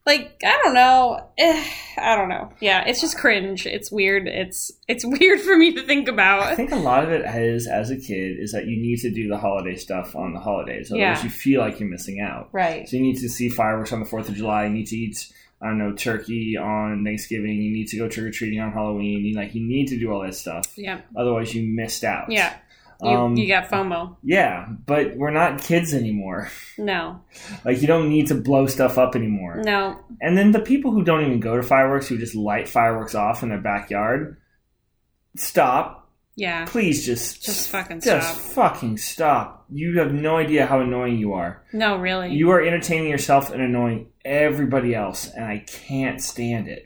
like 0.05 0.39
i 0.45 0.59
don't 0.63 0.74
know 0.76 1.20
Eh, 1.39 1.65
i 1.97 2.15
don't 2.15 2.30
know 2.30 2.49
yeah 2.61 2.84
it's 2.88 3.01
just 3.01 3.18
cringe 3.18 3.65
it's 3.65 3.91
weird 3.91 4.28
it's 4.28 4.72
it's 4.88 5.03
weird 5.20 5.41
for 5.41 5.57
me 5.57 5.74
to 5.74 5.82
think 5.86 6.07
about. 6.07 6.43
I 6.43 6.55
think 6.55 6.72
a 6.72 6.76
lot 6.78 7.03
of 7.03 7.09
it 7.11 7.26
is, 7.26 7.68
as 7.68 7.89
a 7.91 7.97
kid, 7.97 8.38
is 8.39 8.51
that 8.53 8.68
you 8.68 8.78
need 8.82 8.99
to 8.99 9.09
do 9.11 9.28
the 9.28 9.38
holiday 9.38 9.76
stuff 9.76 10.15
on 10.15 10.34
the 10.34 10.39
holidays. 10.39 10.89
Otherwise, 10.91 11.18
Yeah. 11.18 11.24
you 11.24 11.30
feel 11.30 11.59
like 11.59 11.80
you're 11.80 11.89
missing 11.89 12.22
out. 12.22 12.47
right 12.53 12.88
So 12.88 12.95
you 12.95 13.01
need 13.03 13.18
to 13.18 13.28
see 13.28 13.49
fireworks 13.49 13.91
on 13.91 13.99
the 13.99 14.05
Fourth 14.05 14.30
of 14.30 14.36
July. 14.36 14.63
You 14.65 14.70
need 14.70 14.88
to 14.88 14.95
eat, 14.95 15.28
I 15.62 15.68
don't 15.68 15.80
know, 15.80 15.93
turkey 15.93 16.55
on 16.58 17.03
Thanksgiving. 17.03 17.62
You 17.62 17.72
need 17.72 17.88
to 17.88 17.97
go 17.97 18.08
trick 18.08 18.28
or 18.28 18.32
treating 18.32 18.60
on 18.60 18.72
Halloween. 18.72 19.26
You 19.26 19.36
like, 19.36 19.55
you 19.55 19.66
need 19.66 19.88
to 19.88 19.97
do 19.97 20.12
all 20.12 20.22
that 20.22 20.36
stuff. 20.36 20.72
yeah 20.78 21.01
Otherwise, 21.16 21.53
you 21.55 21.64
missed 21.64 22.03
out. 22.03 22.30
yeah 22.32 22.58
you, 23.01 23.10
Um, 23.10 23.36
you 23.36 23.47
got 23.47 23.70
fomo 23.70 24.16
yeah, 24.24 24.68
but 24.86 25.16
we're 25.16 25.32
not 25.32 25.62
kids 25.62 25.93
anymore. 25.93 26.49
no 26.78 27.22
Like, 27.64 27.82
you 27.82 27.88
don't 27.88 28.10
need 28.10 28.28
to 28.28 28.36
blow 28.36 28.66
stuff 28.68 28.97
up 28.97 29.16
anymore. 29.16 29.62
no 29.64 29.99
And 30.22 30.38
then 30.38 30.51
the 30.51 30.60
people 30.60 30.91
who 30.91 31.03
don't 31.03 31.26
even 31.26 31.39
go 31.39 31.55
to 31.55 31.64
fireworks, 31.64 32.08
who 32.08 32.18
just 32.18 32.36
light 32.36 32.68
fireworks 32.68 33.16
off 33.16 33.43
in 33.43 33.49
their 33.49 33.60
backyard, 33.62 34.38
stop. 35.36 36.07
Yeah 36.38 36.63
Please 36.65 37.05
just 37.05 37.43
just 37.43 37.67
fucking 37.69 37.99
just 37.99 38.53
stop 38.53 38.71
fucking 38.73 38.97
stop. 38.97 39.65
You 39.69 39.99
have 39.99 40.13
no 40.13 40.38
idea 40.38 40.65
how 40.65 40.79
annoying 40.79 41.17
you 41.17 41.33
are. 41.33 41.61
no 41.73 41.97
really 41.97 42.33
You 42.33 42.51
are 42.51 42.61
entertaining 42.61 43.09
yourself 43.09 43.51
and 43.51 43.61
annoying 43.61 44.07
everybody 44.23 44.95
else, 44.95 45.29
and 45.35 45.43
I 45.43 45.65
can't 45.67 46.21
stand 46.21 46.67
it. 46.69 46.85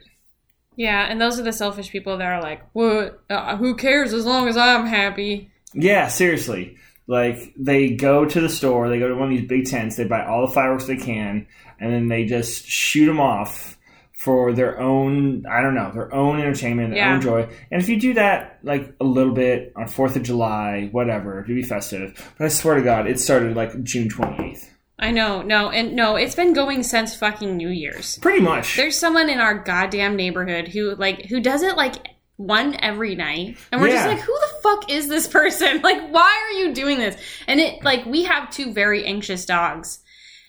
yeah 0.76 1.06
and 1.08 1.20
those 1.20 1.38
are 1.38 1.42
the 1.44 1.52
selfish 1.52 1.90
people 1.90 2.16
that 2.18 2.26
are 2.32 2.40
like 2.42 2.62
what 2.72 3.22
uh, 3.30 3.56
who 3.58 3.76
cares 3.76 4.12
as 4.14 4.24
long 4.24 4.48
as 4.48 4.56
i'm 4.56 4.86
happy 4.86 5.50
Yeah, 5.74 6.08
seriously. 6.08 6.76
Like 7.06 7.52
they 7.58 7.90
go 7.90 8.24
to 8.24 8.40
the 8.40 8.48
store, 8.48 8.88
they 8.88 8.98
go 9.00 9.08
to 9.08 9.14
one 9.16 9.30
of 9.32 9.36
these 9.36 9.48
big 9.48 9.66
tents, 9.66 9.96
they 9.96 10.04
buy 10.04 10.24
all 10.24 10.46
the 10.46 10.52
fireworks 10.52 10.86
they 10.86 10.96
can, 10.96 11.46
and 11.80 11.92
then 11.92 12.08
they 12.08 12.24
just 12.26 12.64
shoot 12.66 13.06
them 13.06 13.20
off 13.20 13.76
for 14.22 14.52
their 14.52 14.78
own, 14.80 15.44
I 15.50 15.62
don't 15.62 15.74
know, 15.74 15.90
their 15.92 16.14
own 16.14 16.38
entertainment, 16.40 16.90
their 16.90 16.98
Yeah. 16.98 17.14
own 17.14 17.20
joy. 17.20 17.48
And 17.72 17.82
if 17.82 17.88
you 17.88 17.98
do 17.98 18.14
that 18.14 18.58
like 18.62 18.94
a 19.00 19.04
little 19.04 19.32
bit 19.34 19.72
on 19.74 19.88
4th 19.88 20.14
of 20.14 20.22
July, 20.22 20.88
whatever, 20.92 21.42
to 21.42 21.54
be 21.54 21.62
festive, 21.62 22.14
but 22.38 22.44
I 22.44 22.48
swear 22.48 22.76
to 22.76 22.82
God, 22.82 23.08
it 23.08 23.18
started 23.18 23.56
like 23.56 23.82
June 23.82 24.08
28th. 24.08 24.68
I 24.98 25.10
know, 25.10 25.42
no, 25.42 25.70
and 25.70 25.96
no, 25.96 26.14
it's 26.14 26.36
been 26.36 26.52
going 26.52 26.84
since 26.84 27.16
fucking 27.16 27.56
New 27.56 27.70
Year's. 27.70 28.18
Pretty 28.18 28.40
much. 28.40 28.76
There's 28.76 28.96
someone 28.96 29.28
in 29.28 29.40
our 29.40 29.54
goddamn 29.58 30.14
neighborhood 30.14 30.68
who 30.68 30.94
like 30.94 31.26
who 31.26 31.40
does 31.40 31.62
it 31.64 31.76
like 31.76 31.94
one 32.36 32.76
every 32.80 33.16
night, 33.16 33.56
and 33.72 33.80
we're 33.80 33.88
just 33.90 34.06
like, 34.06 34.20
who 34.20 34.32
the 34.32 34.54
fuck 34.62 34.90
is 34.90 35.08
this 35.08 35.26
person? 35.26 35.80
Like, 35.82 36.10
why 36.10 36.30
are 36.46 36.58
you 36.60 36.72
doing 36.74 36.98
this? 36.98 37.16
And 37.48 37.58
it 37.58 37.82
like 37.82 38.06
we 38.06 38.22
have 38.24 38.50
two 38.50 38.72
very 38.72 39.04
anxious 39.04 39.44
dogs 39.46 39.98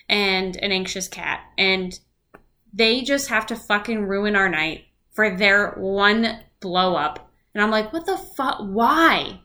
and 0.07 0.55
an 0.57 0.71
anxious 0.71 1.07
cat, 1.07 1.39
and 1.57 1.97
they 2.73 3.01
just 3.01 3.29
have 3.29 3.45
to 3.47 3.55
fucking 3.55 4.05
ruin 4.05 4.35
our 4.35 4.49
night 4.49 4.85
for 5.11 5.35
their 5.35 5.71
one 5.71 6.39
blow 6.59 6.95
up. 6.95 7.29
And 7.53 7.63
I'm 7.63 7.71
like, 7.71 7.93
what 7.93 8.05
the 8.05 8.17
fuck? 8.17 8.59
Why? 8.59 9.39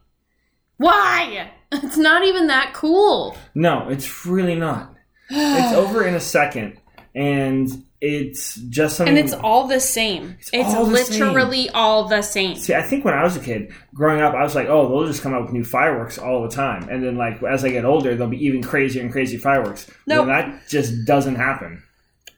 Why? 0.79 1.53
It's 1.71 1.99
not 1.99 2.25
even 2.25 2.47
that 2.47 2.73
cool. 2.73 3.37
No, 3.55 3.91
it's 3.91 4.25
really 4.25 4.55
not. 4.55 4.95
It's 5.29 5.75
over 5.75 6.07
in 6.07 6.15
a 6.15 6.21
second, 6.21 6.79
and 7.15 7.69
it's 8.01 8.55
just 8.55 8.97
something. 8.97 9.19
And 9.19 9.23
it's 9.23 9.35
all 9.35 9.67
the 9.67 9.81
same. 9.81 10.39
It's, 10.51 10.75
all 10.75 10.87
the 10.87 10.93
literally 10.93 11.69
all 11.69 12.09
the 12.09 12.23
same. 12.23 12.57
See, 12.57 12.75
I 12.75 12.81
think 12.81 13.05
when 13.05 13.13
I 13.13 13.23
was 13.23 13.37
a 13.37 13.41
kid, 13.41 13.71
growing 13.93 14.23
up, 14.23 14.33
I 14.33 14.43
was 14.43 14.55
like, 14.55 14.69
"Oh, 14.69 14.89
they'll 14.89 15.07
just 15.07 15.21
come 15.23 15.35
out 15.35 15.43
with 15.43 15.53
new 15.53 15.63
fireworks 15.63 16.17
all 16.17 16.43
the 16.43 16.49
time," 16.49 16.89
and 16.89 17.05
then 17.05 17.19
like 17.19 17.43
as 17.43 17.67
I 17.67 17.69
get 17.69 17.85
older, 17.85 18.15
there'll 18.15 18.31
be 18.31 18.43
even 18.47 18.63
crazier 18.63 19.03
and 19.03 19.13
crazy 19.13 19.37
fireworks. 19.37 19.91
Nope. 20.07 20.27
No, 20.27 20.33
that 20.33 20.69
just 20.71 21.05
doesn't 21.05 21.35
happen. 21.35 21.83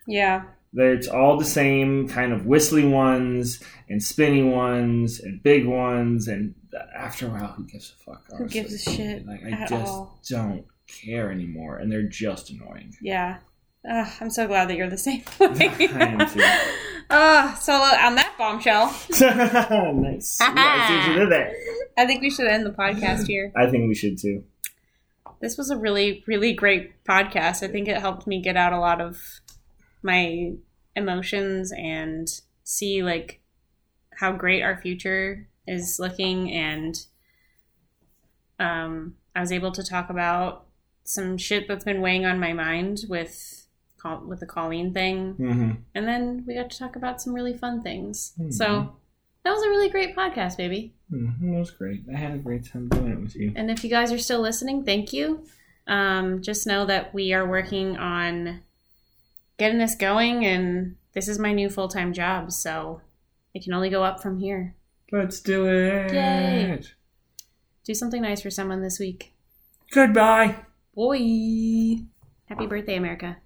Yeah. 0.08 0.42
It's 0.72 1.08
all 1.08 1.36
the 1.36 1.44
same 1.44 2.08
kind 2.08 2.32
of 2.32 2.46
whistly 2.46 2.84
ones 2.84 3.60
and 3.88 4.00
spinny 4.02 4.42
ones 4.42 5.18
and 5.20 5.42
big 5.42 5.66
ones, 5.66 6.28
and 6.28 6.54
after 6.96 7.26
a 7.26 7.30
while, 7.30 7.48
who 7.48 7.64
gives 7.64 7.92
a 8.00 8.04
fuck? 8.04 8.22
Who 8.38 8.46
gives 8.46 8.72
a 8.74 8.78
shit 8.78 9.26
Like 9.26 9.40
I 9.44 9.66
just 9.66 9.72
all? 9.90 10.20
don't 10.28 10.64
care 10.86 11.32
anymore, 11.32 11.78
and 11.78 11.90
they're 11.90 12.08
just 12.08 12.50
annoying. 12.50 12.94
Yeah. 13.02 13.38
Ugh, 13.90 14.08
I'm 14.20 14.30
so 14.30 14.46
glad 14.46 14.68
that 14.68 14.76
you're 14.76 14.90
the 14.90 14.98
same 14.98 15.22
way. 15.40 15.48
I 15.80 16.06
am 16.06 16.28
too. 16.28 16.40
Ugh, 17.10 17.56
so 17.58 17.72
uh, 17.72 17.98
on 18.02 18.14
that 18.14 18.34
bombshell, 18.38 18.86
nice. 19.18 20.38
Yeah, 20.40 20.54
I 20.56 20.86
see 20.86 20.96
what 20.96 21.08
you 21.08 21.18
did 21.20 21.32
there. 21.32 21.52
I 21.98 22.06
think 22.06 22.20
we 22.22 22.30
should 22.30 22.46
end 22.46 22.64
the 22.64 22.70
podcast 22.70 23.26
here. 23.26 23.50
I 23.56 23.68
think 23.68 23.88
we 23.88 23.94
should 23.96 24.18
too. 24.18 24.44
This 25.40 25.56
was 25.56 25.70
a 25.70 25.76
really, 25.76 26.22
really 26.28 26.52
great 26.52 27.02
podcast. 27.04 27.62
I 27.64 27.68
think 27.68 27.88
it 27.88 27.98
helped 27.98 28.26
me 28.28 28.40
get 28.40 28.56
out 28.56 28.72
a 28.72 28.78
lot 28.78 29.00
of 29.00 29.18
my 30.02 30.52
emotions 30.96 31.72
and 31.72 32.28
see 32.64 33.02
like 33.02 33.40
how 34.16 34.32
great 34.32 34.62
our 34.62 34.80
future 34.80 35.48
is 35.66 35.98
looking 35.98 36.50
and 36.52 37.06
um 38.58 39.14
I 39.34 39.40
was 39.40 39.52
able 39.52 39.72
to 39.72 39.82
talk 39.84 40.10
about 40.10 40.66
some 41.04 41.38
shit 41.38 41.66
that's 41.68 41.84
been 41.84 42.00
weighing 42.00 42.26
on 42.26 42.38
my 42.38 42.52
mind 42.52 43.00
with 43.08 43.66
with 44.26 44.40
the 44.40 44.46
Colleen 44.46 44.94
thing 44.94 45.34
hmm 45.34 45.70
and 45.94 46.08
then 46.08 46.44
we 46.46 46.54
got 46.54 46.70
to 46.70 46.78
talk 46.78 46.96
about 46.96 47.20
some 47.20 47.34
really 47.34 47.54
fun 47.56 47.82
things. 47.82 48.32
Mhm. 48.40 48.52
So 48.52 48.96
that 49.44 49.50
was 49.52 49.62
a 49.62 49.68
really 49.68 49.88
great 49.90 50.16
podcast, 50.16 50.56
baby. 50.56 50.94
Mm, 51.12 51.40
that 51.40 51.58
was 51.58 51.70
great. 51.70 52.04
I 52.12 52.16
had 52.16 52.32
a 52.34 52.38
great 52.38 52.64
time 52.64 52.88
doing 52.88 53.12
it 53.12 53.20
with 53.20 53.34
you. 53.36 53.52
And 53.56 53.70
if 53.70 53.82
you 53.84 53.90
guys 53.90 54.12
are 54.12 54.18
still 54.18 54.40
listening, 54.40 54.84
thank 54.84 55.12
you. 55.12 55.44
Um, 55.86 56.40
just 56.42 56.66
know 56.66 56.84
that 56.86 57.12
we 57.12 57.32
are 57.32 57.46
working 57.48 57.96
on 57.96 58.62
getting 59.60 59.78
this 59.78 59.94
going, 59.94 60.46
and 60.46 60.96
this 61.12 61.28
is 61.28 61.38
my 61.38 61.52
new 61.52 61.68
full 61.68 61.86
time 61.86 62.14
job, 62.14 62.50
so 62.50 63.02
it 63.52 63.62
can 63.62 63.74
only 63.74 63.90
go 63.90 64.02
up 64.02 64.22
from 64.22 64.38
here. 64.38 64.74
Let's 65.12 65.38
do 65.40 65.66
it. 65.66 66.14
Yay. 66.14 66.80
Do 67.84 67.94
something 67.94 68.22
nice 68.22 68.40
for 68.40 68.50
someone 68.50 68.80
this 68.80 68.98
week. 68.98 69.34
Goodbye. 69.92 70.56
Boy. 70.94 71.98
Happy 72.46 72.66
birthday, 72.66 72.96
America. 72.96 73.36